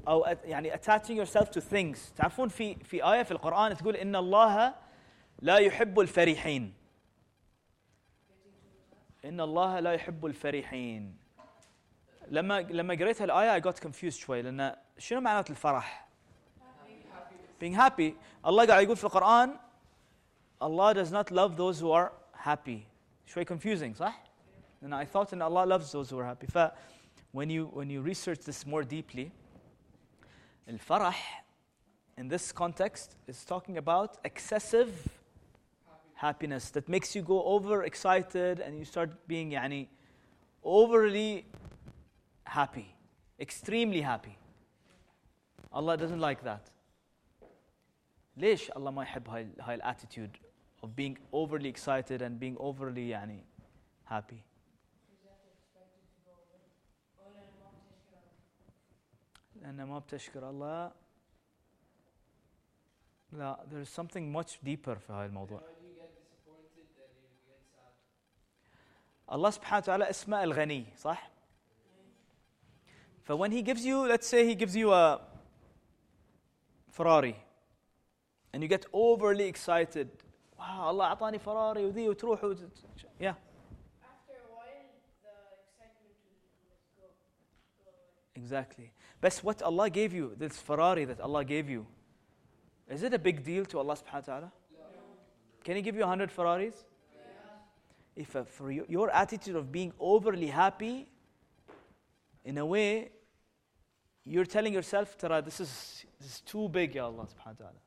at- 0.07 0.45
يعني 0.45 0.73
attaching 0.73 1.15
yourself 1.17 1.49
to 1.51 1.61
things. 1.61 1.97
تعرفون 2.17 2.47
في 2.49 2.75
في 2.75 3.03
آية 3.03 3.23
في 3.23 3.31
القرآن 3.31 3.77
تقول 3.77 3.95
إن 3.95 4.15
الله 4.15 4.73
لا 5.41 5.57
يحب 5.57 5.99
الفرحين. 5.99 6.73
إن 9.25 9.41
الله 9.41 9.79
لا 9.79 9.93
يحب 9.93 10.25
الفرحين. 10.25 11.17
لما 12.27 12.61
لما 12.61 12.93
قريت 12.93 13.21
هالآية 13.21 13.59
I 13.59 13.63
got 13.63 13.79
confused 13.79 14.09
شوي 14.09 14.41
لأن 14.41 14.75
شنو 14.97 15.21
معنات 15.21 15.49
الفرح؟ 15.49 16.07
being 17.61 17.73
happy. 17.75 18.13
الله 18.45 18.65
قاعد 18.67 18.83
يقول 18.83 18.97
في 18.97 19.03
القرآن 19.03 19.57
Allah 20.61 20.93
does 20.93 21.11
not 21.11 21.31
love 21.31 21.57
those 21.57 21.79
who 21.81 21.91
are 21.91 22.11
happy. 22.44 22.86
شوي 23.26 23.44
confusing 23.44 23.94
صح؟ 23.96 24.14
And 24.82 24.94
I 24.94 25.04
thought 25.04 25.30
that 25.30 25.42
Allah 25.42 25.66
loves 25.66 25.92
those 25.92 26.10
who 26.10 26.18
are 26.18 26.24
happy. 26.24 26.46
ف 26.46 26.72
when 27.32 27.50
you 27.50 27.66
when 27.66 27.90
you 27.90 28.00
research 28.00 28.40
this 28.40 28.66
more 28.66 28.82
deeply, 28.82 29.30
الفرح 30.68 31.16
in 32.18 32.28
this 32.28 32.52
context 32.52 33.16
is 33.26 33.44
talking 33.44 33.78
about 33.78 34.18
excessive 34.24 34.90
happiness 36.14 36.70
that 36.70 36.88
makes 36.88 37.14
you 37.16 37.22
go 37.22 37.42
over 37.44 37.84
excited 37.84 38.60
and 38.60 38.78
you 38.78 38.84
start 38.84 39.10
being 39.26 39.50
يعني 39.52 39.88
overly 40.62 41.46
happy, 42.44 42.94
extremely 43.38 44.02
happy. 44.02 44.36
Allah 45.72 45.96
doesn't 45.96 46.20
like 46.20 46.42
that. 46.42 46.70
ليش 48.36 48.70
الله 48.70 48.90
ما 48.90 49.02
يحب 49.02 49.28
هاي 49.28 49.48
هاي 49.60 49.74
الاتيتيود 49.74 50.36
of 50.84 50.96
being 50.96 51.16
overly 51.32 51.68
excited 51.68 52.22
and 52.22 52.38
being 52.40 52.56
overly 52.58 53.10
يعني 53.10 53.44
happy 54.10 54.40
لأن 59.62 59.82
ما 59.82 59.98
بتشكر 59.98 60.50
الله 60.50 60.92
لا 63.32 63.64
there 63.70 63.80
is 63.80 63.88
something 63.88 64.32
much 64.32 64.58
deeper 64.64 64.94
في 64.98 65.12
هاي 65.12 65.26
الموضوع 65.26 65.62
الله 69.32 69.50
سبحانه 69.50 69.78
وتعالى 69.82 70.10
اسمه 70.10 70.42
الغني 70.44 70.84
صح؟ 70.96 71.30
ف 73.22 73.32
when 73.32 73.50
he 73.52 73.62
gives 73.62 73.84
you 73.84 74.08
let's 74.08 74.26
say 74.26 74.46
he 74.46 74.54
gives 74.54 74.74
you 74.76 74.92
a 74.92 75.20
Ferrari 76.90 77.36
and 78.52 78.62
you 78.62 78.68
get 78.68 78.86
overly 78.92 79.44
excited 79.44 80.08
آه 80.64 80.90
الله 80.90 81.04
اعطاني 81.04 81.38
فراري 81.38 81.84
وذي 81.84 82.08
وتروح 82.08 82.44
وت... 82.44 82.58
yeah 83.20 83.34
After 84.02 84.34
a 84.34 84.48
while, 84.56 84.86
the 85.24 85.32
excitement 85.60 86.16
will 86.24 86.36
go. 86.96 87.06
go 87.84 87.90
away. 87.90 88.42
exactly 88.42 88.92
بس 89.22 89.40
what 89.42 89.62
Allah 89.62 89.90
gave 89.90 90.12
you 90.12 90.34
this 90.36 90.58
Ferrari 90.58 91.04
that 91.04 91.20
Allah 91.20 91.44
gave 91.44 91.68
you 91.68 91.86
is 92.88 93.02
it 93.02 93.14
a 93.14 93.18
big 93.18 93.44
deal 93.44 93.64
to 93.66 93.78
Allah 93.78 93.94
subhanahu 93.94 94.14
wa 94.14 94.34
ta'ala 94.34 94.52
can 95.64 95.76
he 95.76 95.82
give 95.82 95.94
you 95.94 96.02
100 96.02 96.30
Ferraris 96.30 96.84
if 98.16 98.34
uh, 98.36 98.44
for 98.44 98.70
your, 98.70 98.84
your 98.88 99.10
attitude 99.10 99.56
of 99.56 99.70
being 99.70 99.92
overly 99.98 100.48
happy 100.48 101.08
in 102.44 102.58
a 102.58 102.66
way 102.66 103.10
you're 104.24 104.44
telling 104.44 104.72
yourself 104.72 105.16
Tara, 105.16 105.40
this 105.42 105.60
is, 105.60 106.04
this 106.20 106.28
is 106.34 106.40
too 106.40 106.68
big 106.68 106.94
ya 106.94 107.06
Allah 107.06 107.26
subhanahu 107.26 107.60
wa 107.60 107.66
ta'ala 107.66 107.80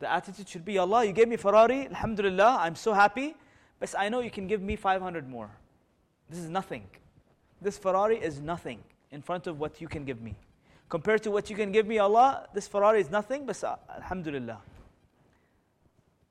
the 0.00 0.10
attitude 0.10 0.48
should 0.48 0.64
be 0.64 0.78
Allah 0.78 1.04
you 1.04 1.12
gave 1.12 1.28
me 1.28 1.36
Ferrari 1.36 1.86
alhamdulillah 1.86 2.58
I'm 2.60 2.76
so 2.76 2.92
happy 2.92 3.34
but 3.80 3.94
I 3.98 4.08
know 4.08 4.20
you 4.20 4.30
can 4.30 4.46
give 4.46 4.62
me 4.62 4.76
500 4.76 5.28
more 5.28 5.50
this 6.28 6.38
is 6.38 6.48
nothing 6.48 6.84
this 7.60 7.78
Ferrari 7.78 8.16
is 8.16 8.40
nothing 8.40 8.80
in 9.10 9.22
front 9.22 9.46
of 9.46 9.58
what 9.58 9.80
you 9.80 9.88
can 9.88 10.04
give 10.04 10.20
me 10.20 10.36
compared 10.88 11.22
to 11.22 11.30
what 11.30 11.50
you 11.50 11.56
can 11.56 11.72
give 11.72 11.86
me 11.86 11.98
Allah 11.98 12.46
this 12.54 12.68
Ferrari 12.68 13.00
is 13.00 13.10
nothing 13.10 13.46
but 13.46 13.62
uh, 13.64 13.76
alhamdulillah 13.96 14.60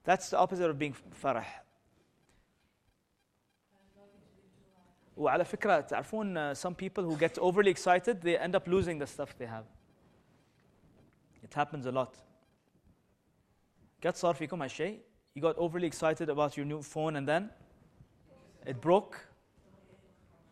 that's 0.04 0.30
the 0.30 0.38
opposite 0.38 0.70
of 0.70 0.78
being 0.78 0.96
farah 1.22 1.46
وعلى 5.18 5.46
فكرة 5.46 5.80
تعرفون 5.80 6.38
uh, 6.38 6.54
some 6.54 6.76
people 6.76 7.04
who 7.04 7.16
get 7.16 7.38
overly 7.40 7.72
excited 7.72 8.22
they 8.22 8.38
end 8.38 8.56
up 8.56 8.68
losing 8.68 9.00
the 9.00 9.08
stuff 9.08 9.34
they 9.38 9.46
have 9.46 9.64
it 11.42 11.54
happens 11.54 11.86
a 11.86 11.92
lot 11.92 12.16
قد 14.06 14.16
صار 14.16 14.34
فيكم 14.34 14.62
هالشيء 14.62 15.00
you 15.36 15.42
got 15.42 15.58
overly 15.58 15.88
excited 15.88 16.30
about 16.30 16.56
your 16.58 16.66
new 16.66 16.82
phone 16.82 17.16
and 17.16 17.28
then 17.28 17.50
it 18.66 18.82
broke 18.82 19.16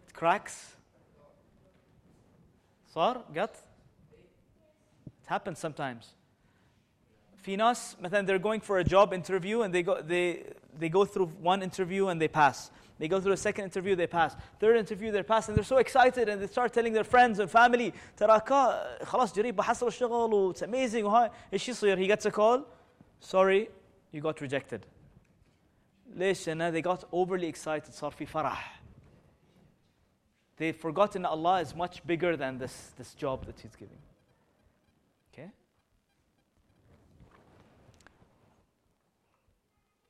it 0.08 0.14
cracks 0.14 0.78
صار 2.96 3.18
قط 3.36 3.56
it 5.08 5.28
happens 5.28 5.60
sometimes 5.60 6.16
في 7.44 7.56
ناس 7.56 7.98
مثلا 8.02 8.26
they're 8.28 8.40
going 8.40 8.62
for 8.62 8.80
a 8.80 8.84
job 8.84 9.14
interview 9.14 9.62
and 9.62 9.74
they 9.74 9.84
go 9.84 10.02
they 10.02 10.44
they 10.80 10.90
go 10.90 11.06
through 11.06 11.28
one 11.42 11.62
interview 11.62 12.08
and 12.08 12.22
they 12.22 12.28
pass 12.28 12.72
they 13.00 13.08
go 13.08 13.20
through 13.20 13.34
a 13.34 13.38
second 13.38 13.66
interview 13.66 13.96
they 13.96 14.08
pass 14.08 14.36
third 14.60 14.78
interview 14.78 15.12
they 15.12 15.24
pass 15.24 15.48
and 15.48 15.58
they're 15.58 15.72
so 15.76 15.78
excited 15.78 16.30
and 16.30 16.42
they 16.42 16.48
start 16.48 16.72
telling 16.74 16.94
their 16.94 17.04
friends 17.04 17.40
and 17.40 17.50
family 17.50 17.94
تراك 18.18 18.50
خلاص 19.04 19.36
جريب 19.36 19.56
بحصل 19.56 19.88
الشغل 19.88 20.34
و 20.34 20.54
it's 20.54 20.62
amazing 20.62 21.04
وهاي 21.04 21.32
ايش 21.54 21.70
يصير 21.70 21.98
he 21.98 22.16
gets 22.16 22.26
a 22.26 22.32
call 22.32 22.60
sorry 23.20 23.70
you 24.12 24.22
got 24.22 24.42
rejected 24.42 24.86
ليش 26.16 26.50
لأن 26.50 26.72
they 26.72 26.82
got 26.82 27.04
overly 27.12 27.48
excited 27.48 27.92
صار 27.92 28.12
في 28.12 28.26
فرح 28.26 28.84
they've 30.58 30.76
forgotten 30.76 31.24
that 31.24 31.30
Allah 31.30 31.62
is 31.62 31.76
much 31.76 32.06
bigger 32.06 32.38
than 32.38 32.58
this, 32.58 32.92
this 32.98 33.14
job 33.14 33.46
that 33.46 33.60
He's 33.60 33.76
giving. 33.76 33.98
Okay? 35.34 35.50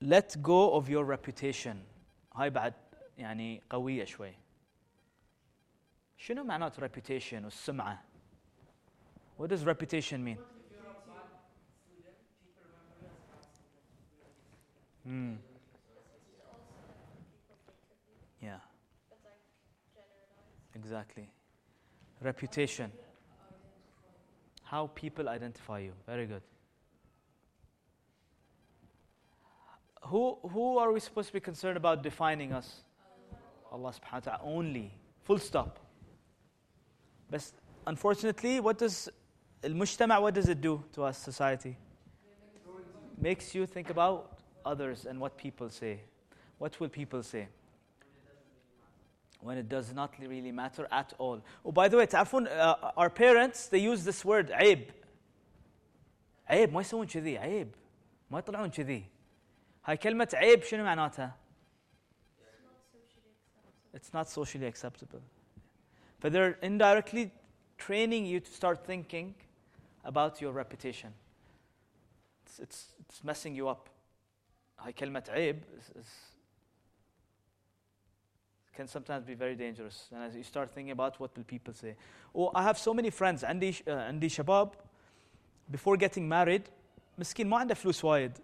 Let 0.01 0.41
go 0.41 0.73
of 0.73 0.89
your 0.89 1.05
reputation. 1.05 1.85
هاي 2.35 2.49
بعد 2.49 2.73
يعني 3.17 3.61
قوية 3.69 4.05
شوي. 4.05 4.33
شنو 6.17 6.43
معنات 6.43 6.79
reputation 6.79 7.43
والسمعة؟ 7.43 8.03
What 9.37 9.49
does 9.49 9.65
reputation 9.65 10.23
mean? 10.23 10.37
Hmm. 15.08 15.32
Yeah. 18.42 18.58
Exactly. 20.74 21.30
Reputation. 22.20 22.92
How 24.64 24.88
people 24.88 25.30
identify 25.30 25.78
you. 25.78 25.92
Very 26.06 26.26
good. 26.26 26.42
Who, 30.02 30.36
who 30.42 30.76
are 30.76 30.92
we 30.92 31.00
supposed 31.00 31.28
to 31.28 31.32
be 31.32 31.40
concerned 31.40 31.78
about 31.78 32.02
defining 32.02 32.52
us? 32.52 32.82
Allah 33.72 33.92
subhanahu 33.92 34.12
wa 34.12 34.20
ta'ala 34.20 34.40
only. 34.44 34.92
Full 35.24 35.38
stop. 35.38 35.78
But 37.30 37.50
unfortunately, 37.86 38.60
what 38.60 38.76
does 38.76 39.08
al 39.64 39.72
what 40.22 40.34
does 40.34 40.48
it 40.50 40.60
do 40.60 40.84
to 40.92 41.04
us, 41.04 41.16
society? 41.16 41.78
Makes 43.18 43.54
you 43.54 43.66
think 43.66 43.90
about 43.90 44.37
others 44.67 45.05
and 45.05 45.19
what 45.19 45.37
people 45.37 45.69
say. 45.69 45.99
What 46.57 46.79
will 46.79 46.89
people 46.89 47.23
say? 47.23 47.47
when 49.43 49.57
it 49.57 49.67
does 49.67 49.93
not 49.93 50.13
really 50.19 50.51
matter 50.51 50.87
at 50.91 51.13
all. 51.17 51.41
Oh, 51.65 51.71
by 51.71 51.87
the 51.87 51.97
way, 51.97 52.05
تعرفون 52.05 52.47
uh, 52.47 52.91
our 52.95 53.09
parents 53.09 53.67
they 53.67 53.79
use 53.79 54.03
this 54.03 54.23
word 54.23 54.49
عيب. 54.51 54.91
عيب 56.49 56.73
ما 56.73 56.81
يسوون 56.81 57.07
كذي 57.07 57.37
عيب 57.37 57.75
ما 58.31 58.39
يطلعون 58.39 58.69
كذي. 58.69 59.03
هاي 59.85 59.97
كلمة 59.97 60.29
عيب 60.33 60.63
شنو 60.63 60.83
معناتها؟ 60.83 61.35
It's 63.93 64.13
not 64.13 64.29
socially 64.29 64.65
acceptable. 64.65 65.21
But 66.19 66.33
they're 66.33 66.57
indirectly 66.61 67.31
training 67.77 68.25
you 68.25 68.39
to 68.39 68.51
start 68.51 68.85
thinking 68.85 69.35
about 70.03 70.41
your 70.41 70.51
reputation. 70.51 71.13
It's, 72.45 72.59
it's, 72.59 72.85
it's 73.01 73.23
messing 73.23 73.53
you 73.55 73.67
up. 73.67 73.89
هاي 74.79 74.93
كلمة 74.93 75.23
عيب 75.29 75.63
is, 75.79 75.97
is 75.99 76.07
can 78.75 78.87
sometimes 78.87 79.23
be 79.23 79.35
very 79.35 79.55
dangerous. 79.55 80.09
And 80.11 80.23
as 80.23 80.35
you 80.35 80.43
start 80.43 80.71
thinking 80.71 80.91
about 80.91 81.19
what 81.19 81.35
will 81.37 81.43
people 81.43 81.73
say. 81.73 81.95
Oh, 82.33 82.49
I 82.55 82.63
have 82.63 82.77
so 82.77 82.93
many 82.93 83.09
friends. 83.11 83.43
عندي 83.43 83.71
ش- 83.71 83.83
uh, 83.83 83.89
عندي 83.89 84.29
شباب 84.29 84.73
before 85.71 85.97
getting 85.97 86.27
married 86.29 86.61
مسكين 87.17 87.49
ما 87.49 87.57
عنده 87.57 87.75
فلوس 87.75 88.05
وايد 88.05 88.37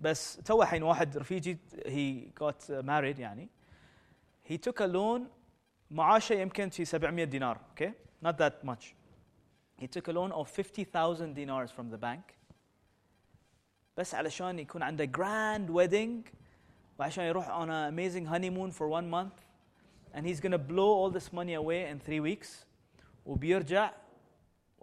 بس 0.00 0.36
تو 0.36 0.62
الحين 0.62 0.82
واحد 0.82 1.16
رفيجي 1.18 1.58
he 1.86 2.30
got 2.44 2.60
uh, 2.70 2.82
married 2.82 3.18
يعني 3.18 3.48
he 4.50 4.56
took 4.58 4.80
a 4.80 4.86
loan 4.86 5.20
معاشه 5.90 6.32
يمكن 6.32 6.70
شي 6.70 6.84
700 6.84 7.24
دينار 7.24 7.58
okay 7.74 7.90
not 8.26 8.32
that 8.38 8.64
much 8.68 8.94
he 9.82 9.86
took 9.86 10.08
a 10.08 10.12
loan 10.12 10.32
of 10.32 10.48
50,000 10.48 11.34
dinars 11.34 11.70
from 11.70 11.90
the 11.90 11.98
bank 11.98 12.22
بس 13.96 14.14
علشان 14.14 14.58
يكون 14.58 14.82
عنده 14.82 15.06
grand 15.06 15.70
wedding 15.70 16.30
وعشان 16.98 17.24
يروح 17.24 17.48
on 17.48 17.70
an 17.70 17.92
amazing 17.92 18.26
honeymoon 18.26 18.70
for 18.70 18.88
one 18.88 19.08
month 19.10 19.44
and 20.14 20.26
he's 20.26 20.40
going 20.40 20.52
to 20.52 20.58
blow 20.58 20.88
all 20.88 21.10
this 21.10 21.32
money 21.32 21.54
away 21.54 21.88
in 21.88 21.98
three 21.98 22.20
weeks 22.20 22.64
وبيرجع 23.26 23.90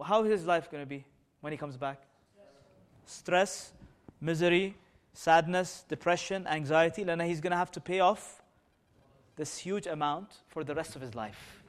how 0.02 0.24
is 0.24 0.30
his 0.30 0.46
life 0.46 0.70
going 0.70 0.82
to 0.82 0.88
be 0.88 1.04
when 1.40 1.52
he 1.52 1.56
comes 1.56 1.76
back 1.76 2.02
stress 3.06 3.72
misery 4.20 4.74
sadness 5.12 5.84
depression 5.88 6.46
anxiety 6.46 7.04
لأنه 7.04 7.24
he's 7.24 7.40
going 7.40 7.52
to 7.52 7.56
have 7.56 7.70
to 7.70 7.80
pay 7.80 8.00
off 8.00 8.42
this 9.36 9.58
huge 9.58 9.86
amount 9.86 10.42
for 10.48 10.64
the 10.64 10.74
rest 10.74 10.96
of 10.96 11.02
his 11.02 11.14
life 11.14 11.62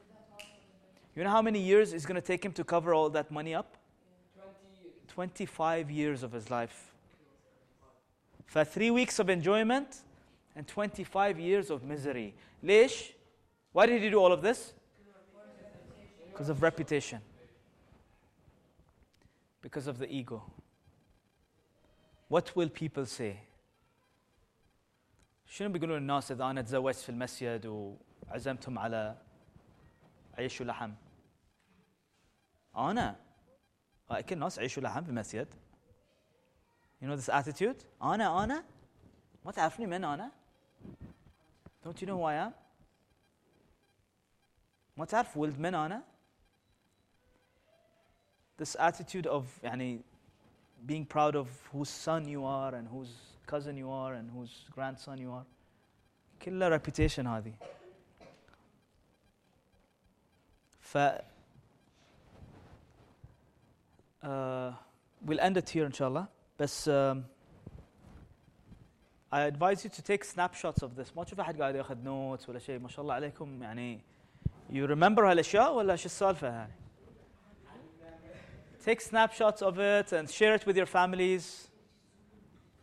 you 1.15 1.23
know 1.23 1.29
how 1.29 1.41
many 1.41 1.59
years 1.59 1.93
it's 1.93 2.05
going 2.05 2.19
to 2.19 2.27
take 2.27 2.43
him 2.43 2.51
to 2.51 2.63
cover 2.63 2.93
all 2.93 3.09
that 3.09 3.29
money 3.31 3.53
up 3.53 3.77
25 5.07 5.89
years 5.91 6.23
of 6.23 6.31
his 6.31 6.49
life 6.49 6.91
for 8.49 8.63
three 8.63 8.91
weeks 8.91 9.19
of 9.19 9.29
enjoyment 9.29 10.03
and 10.55 10.67
25 10.67 11.39
years 11.39 11.69
of 11.69 11.83
misery 11.83 12.33
ليش 12.63 13.15
why 13.75 13.85
did 13.85 14.01
he 14.01 14.09
do 14.09 14.19
all 14.21 14.31
of 14.31 14.41
this? 14.41 14.73
Because 16.31 16.47
of 16.47 16.61
reputation. 16.61 17.19
Because 19.61 19.87
of 19.87 19.99
the 19.99 20.07
ego. 20.09 20.41
What 22.29 22.55
will 22.55 22.69
people 22.69 23.05
say? 23.05 23.39
شنو 25.47 25.69
بيقولون 25.69 25.97
الناس 25.97 26.31
إذا 26.31 26.43
أنا 26.43 26.61
تزوجت 26.61 26.97
في 26.97 27.09
المسجد 27.09 27.65
وعزمتهم 27.65 28.79
على 28.79 29.17
عيش 30.37 30.61
ولحم؟ 30.61 30.91
أنا 32.77 33.15
هيك 34.11 34.33
الناس 34.33 34.59
عيش 34.59 34.77
ولحم 34.77 35.03
في 35.03 35.09
المسجد. 35.09 35.47
You 37.01 37.07
know 37.07 37.15
this 37.15 37.29
attitude? 37.29 37.85
أنا 38.01 38.43
أنا 38.43 38.63
ما 39.45 39.51
تعرفني 39.51 39.85
من 39.85 40.03
أنا؟ 40.03 40.31
Don't 41.83 42.01
you 42.01 42.07
know 42.07 42.17
who 42.17 42.23
I 42.23 42.33
am? 42.33 42.53
ما 44.97 45.05
تعرف 45.05 45.37
ولد 45.37 45.59
من 45.59 45.75
أنا؟ 45.75 46.03
This 48.57 48.75
attitude 48.75 49.27
of 49.27 49.45
يعني 49.63 50.01
being 50.85 51.05
proud 51.05 51.35
of 51.35 51.47
whose 51.71 51.89
son 51.89 52.27
you 52.27 52.45
are 52.45 52.75
and 52.75 52.87
whose 52.87 53.13
cousin 53.45 53.75
you 53.77 53.89
are 53.89 54.13
and 54.13 54.29
whose 54.31 54.65
grandson 54.71 55.17
you 55.17 55.31
are 55.31 55.45
كلها 56.41 56.69
reputation 56.69 57.27
هذه 57.27 57.53
ف 60.79 60.97
uh, 64.23 64.73
we'll 65.25 65.39
end 65.39 65.57
it 65.57 65.69
here 65.69 65.85
إن 65.85 65.93
شاء 65.93 66.07
الله 66.07 66.27
بس 66.59 66.89
um, 66.89 67.23
I 69.31 69.41
advise 69.41 69.83
you 69.83 69.89
to 69.89 70.01
take 70.01 70.23
snapshots 70.23 70.81
of 70.83 70.95
this 70.95 71.15
ما 71.15 71.23
تشوف 71.23 71.39
احد 71.39 71.61
قاعد 71.61 71.75
ياخذ 71.75 71.95
notes 71.95 72.49
ولا 72.49 72.59
شيء 72.59 72.79
ما 72.79 72.87
شاء 72.87 73.01
الله 73.01 73.13
عليكم 73.13 73.63
يعني 73.63 74.01
you 74.69 74.87
remember 74.87 75.19
هالاشياء 75.19 75.73
ولا 75.73 75.95
شو 75.95 76.05
السالفه 76.05 76.47
يعني 76.47 76.73
take 78.85 79.01
snapshots 79.01 79.61
of 79.61 79.79
it 79.79 80.13
and 80.13 80.29
share 80.29 80.53
it 80.55 80.65
with 80.65 80.77
your 80.77 80.85
families 80.85 81.69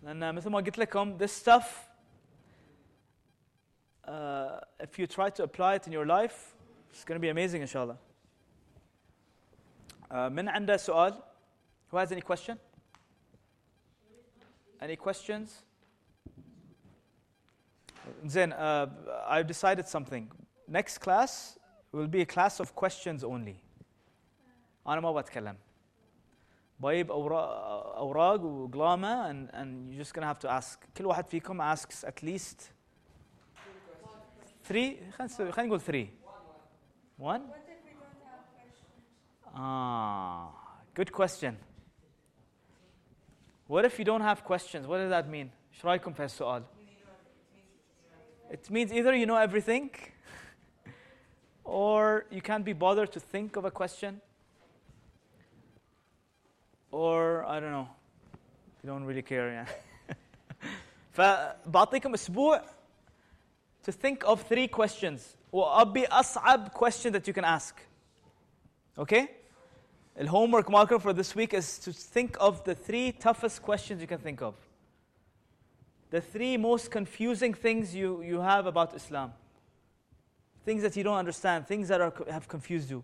لان 0.03 0.35
مثل 0.35 0.51
ما 0.51 0.59
قلت 0.59 0.79
لكم 0.79 1.19
this 1.19 1.31
stuff 1.31 1.65
uh, 4.05 4.61
if 4.81 4.99
you 4.99 5.07
try 5.07 5.31
to 5.31 5.43
apply 5.45 5.75
it 5.75 5.87
in 5.87 5.93
your 5.93 6.07
life 6.07 6.55
it's 6.91 7.05
going 7.05 7.21
to 7.21 7.21
be 7.21 7.31
amazing 7.31 7.61
ان 7.61 7.67
شاء 7.67 7.83
الله 7.85 7.97
uh, 10.11 10.15
من 10.15 10.49
عنده 10.49 10.77
سؤال 10.77 11.23
who 11.91 11.97
has 11.97 12.13
any 12.13 12.21
question 12.21 12.59
any 14.83 14.97
questions 14.97 15.49
زين 18.25 18.53
uh, 18.53 18.89
I've 19.27 19.47
decided 19.47 19.87
something 19.87 20.29
next 20.69 20.99
class 20.99 21.59
will 21.93 22.09
be 22.09 22.23
a 22.23 22.27
class 22.27 22.61
of 22.61 22.75
questions 22.75 23.25
only 23.25 23.57
أنا 24.87 25.01
ما 25.01 25.13
بتكلم 25.13 25.57
بايب 26.81 27.11
أوراق, 27.11 27.97
أوراق 27.97 28.41
وقلامة 28.41 29.31
and, 29.31 29.51
and 29.55 29.91
you're 29.93 30.05
just 30.05 30.15
gonna 30.15 30.27
have 30.27 30.39
to 30.39 30.51
ask 30.51 30.79
كل 30.99 31.07
واحد 31.07 31.27
فيكم 31.27 31.75
asks 31.75 32.05
at 32.05 32.23
least 32.23 32.73
three 34.69 34.97
خلينا 35.13 35.25
نسوي 35.25 35.53
خلينا 35.53 35.69
نقول 35.69 35.81
three 35.81 36.09
one 37.19 37.41
What 37.41 37.69
if 37.69 37.85
we 37.85 37.93
don't 37.93 38.23
have 38.27 38.45
questions? 38.55 39.55
ah 39.55 40.49
good 40.95 41.13
question 41.13 41.57
what 43.69 43.85
if 43.85 43.99
you 43.99 44.05
don't 44.05 44.21
have 44.21 44.45
questions 44.45 44.87
what 44.87 44.99
does 44.99 45.11
that 45.11 45.29
mean 45.29 45.51
ايش 45.75 45.85
رايكم 45.85 46.13
في 46.13 46.23
هالسؤال 46.23 46.65
it 48.51 48.71
means 48.71 48.93
either 48.93 49.15
you 49.15 49.27
know 49.27 49.37
everything 49.37 49.91
or 51.65 52.27
you 52.31 52.43
can't 52.43 52.65
be 52.65 52.73
bothered 52.73 53.11
to 53.13 53.21
think 53.21 53.57
of 53.57 53.65
a 53.65 53.71
question 53.71 54.21
or 56.91 57.45
I 57.47 57.61
don't 57.61 57.73
know 57.73 57.89
you 58.83 58.91
don't 58.91 59.05
really 59.05 59.23
care 59.23 59.49
يعني 59.49 59.69
فبعطيكم 61.13 62.15
اسبوع 62.15 62.63
to 63.87 63.93
think 63.93 64.25
of 64.25 64.43
three 64.43 64.69
questions 64.69 65.21
وابي 65.53 66.07
اصعب 66.07 66.69
question 66.69 67.13
that 67.13 67.27
you 67.27 67.33
can 67.33 67.45
ask 67.45 67.75
okay 68.99 69.29
the 70.17 70.27
homework 70.29 70.71
marker 70.71 70.99
for 70.99 71.13
this 71.13 71.35
week 71.35 71.55
is 71.55 71.79
to 71.79 71.93
think 71.93 72.37
of 72.41 72.65
the 72.65 72.75
three 72.75 73.13
toughest 73.13 73.63
questions 73.63 74.01
you 74.01 74.07
can 74.07 74.19
think 74.19 74.43
of 74.43 74.55
the 76.11 76.21
three 76.21 76.57
most 76.57 76.91
confusing 76.91 77.55
things 77.55 77.95
you, 77.95 78.23
you 78.23 78.41
have 78.41 78.67
about 78.67 78.95
Islam 78.95 79.33
things 80.65 80.83
that 80.83 80.97
you 80.97 81.03
don't 81.03 81.17
understand 81.17 81.67
things 81.67 81.89
that 81.89 82.01
are, 82.01 82.13
have 82.31 82.47
confused 82.49 82.91
you 82.91 83.03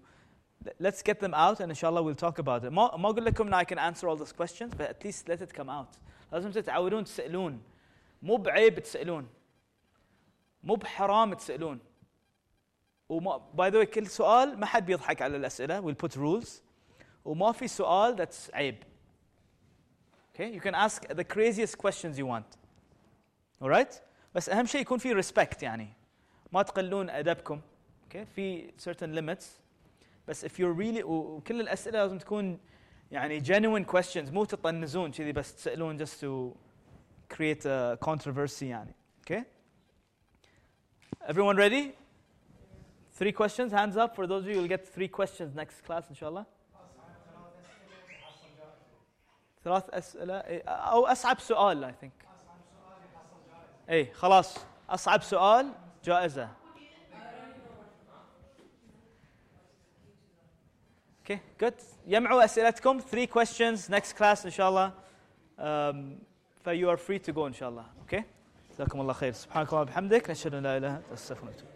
let's 0.78 1.02
get 1.02 1.18
them 1.20 1.34
out 1.34 1.60
and 1.60 1.70
inshallah 1.70 2.02
we'll 2.02 2.14
talk 2.14 2.38
about 2.38 2.64
it 2.64 2.70
ما 2.70 2.96
ما 2.96 3.10
اقول 3.10 3.24
لكم 3.24 3.54
I 3.54 3.64
can 3.64 3.78
answer 3.78 4.08
all 4.08 4.16
those 4.16 4.32
questions 4.32 4.74
but 4.74 4.88
at 4.88 5.04
least 5.04 5.28
let 5.28 5.40
it 5.40 5.52
come 5.54 5.70
out 5.70 5.96
لازم 6.32 6.50
تتعودون 6.50 7.04
تسالون 7.04 7.62
مو 8.22 8.36
بعيب 8.36 8.78
تسالون 8.78 9.26
مو 10.62 10.74
بحرام 10.74 11.34
تسالون 11.34 11.78
وما 13.08 13.36
باي 13.54 13.70
ذا 13.70 13.84
كل 13.84 14.06
سؤال 14.06 14.60
ما 14.60 14.66
حد 14.66 14.86
بيضحك 14.86 15.22
على 15.22 15.36
الاسئله 15.36 15.80
we'll 15.80 16.06
put 16.06 16.16
rules 16.16 16.62
وما 17.24 17.52
في 17.52 17.68
سؤال 17.68 18.16
that's 18.16 18.54
عيب 18.54 18.84
okay 20.34 20.54
you 20.54 20.60
can 20.60 20.74
ask 20.74 21.08
the 21.08 21.24
craziest 21.24 21.76
questions 21.78 22.18
you 22.18 22.26
want 22.26 22.58
alright 23.62 24.02
بس 24.34 24.48
اهم 24.48 24.66
شيء 24.66 24.80
يكون 24.80 24.98
في 24.98 25.22
respect 25.22 25.62
يعني 25.62 25.88
ما 26.52 26.62
تقلون 26.62 27.10
ادبكم 27.10 27.60
okay 28.08 28.24
في 28.34 28.70
certain 28.70 29.14
limits 29.18 29.44
بس 30.28 30.44
if 30.44 30.50
you're 30.50 30.74
really 30.78 31.04
وكل 31.04 31.60
الاسئله 31.60 31.98
لازم 31.98 32.18
تكون 32.18 32.58
يعني 33.10 33.44
genuine 33.44 33.84
questions 33.84 34.32
مو 34.32 34.44
تطنزون 34.44 35.10
كذي 35.10 35.32
بس 35.32 35.54
تسالون 35.54 35.98
just 35.98 36.20
to 36.20 36.54
create 37.34 37.64
a 37.66 37.98
controversy 38.08 38.62
يعني 38.62 38.94
okay 39.26 39.42
everyone 41.28 41.56
ready 41.56 41.92
three 43.18 43.32
questions 43.32 43.72
hands 43.72 43.96
up 43.96 44.14
for 44.14 44.26
those 44.26 44.44
of 44.44 44.48
you 44.48 44.54
who 44.54 44.62
will 44.62 44.76
get 44.76 44.86
three 44.86 45.08
questions 45.08 45.54
next 45.54 45.84
class 45.86 46.04
inshallah 46.10 46.46
ثلاث 49.63 49.89
أسئلة 49.89 50.37
أو 50.67 51.05
أصعب 51.05 51.39
سؤال 51.39 51.93
I 51.93 52.05
think 52.05 52.25
اي 53.89 54.13
خلاص 54.13 54.57
أصعب 54.89 55.21
سؤال 55.21 55.71
جائزة 56.03 56.49
Okay, 61.25 61.39
good. 61.57 61.73
يجمعوا 62.07 62.45
أسئلتكم 62.45 62.99
three 62.99 63.27
questions 63.27 63.89
next 63.89 64.13
class 64.17 64.45
إن 64.45 64.51
شاء 64.51 64.69
الله. 64.69 64.91
Um, 65.57 66.17
ف 66.63 66.69
you 66.69 66.89
are 66.89 66.97
free 66.97 67.19
to 67.19 67.31
go 67.33 67.45
إن 67.45 67.53
شاء 67.53 67.69
الله. 67.69 67.85
Okay? 68.07 68.23
جزاكم 68.71 69.01
الله 69.01 69.13
خير. 69.13 69.31
سبحانك 69.33 69.69
اللهم 69.69 69.81
وبحمدك 69.81 70.29
نشهد 70.29 70.53
أن 70.53 70.63
لا 70.63 70.77
إله 70.77 70.87
إلا 70.87 70.97
أنت 70.97 71.11
أستغفرك. 71.13 71.72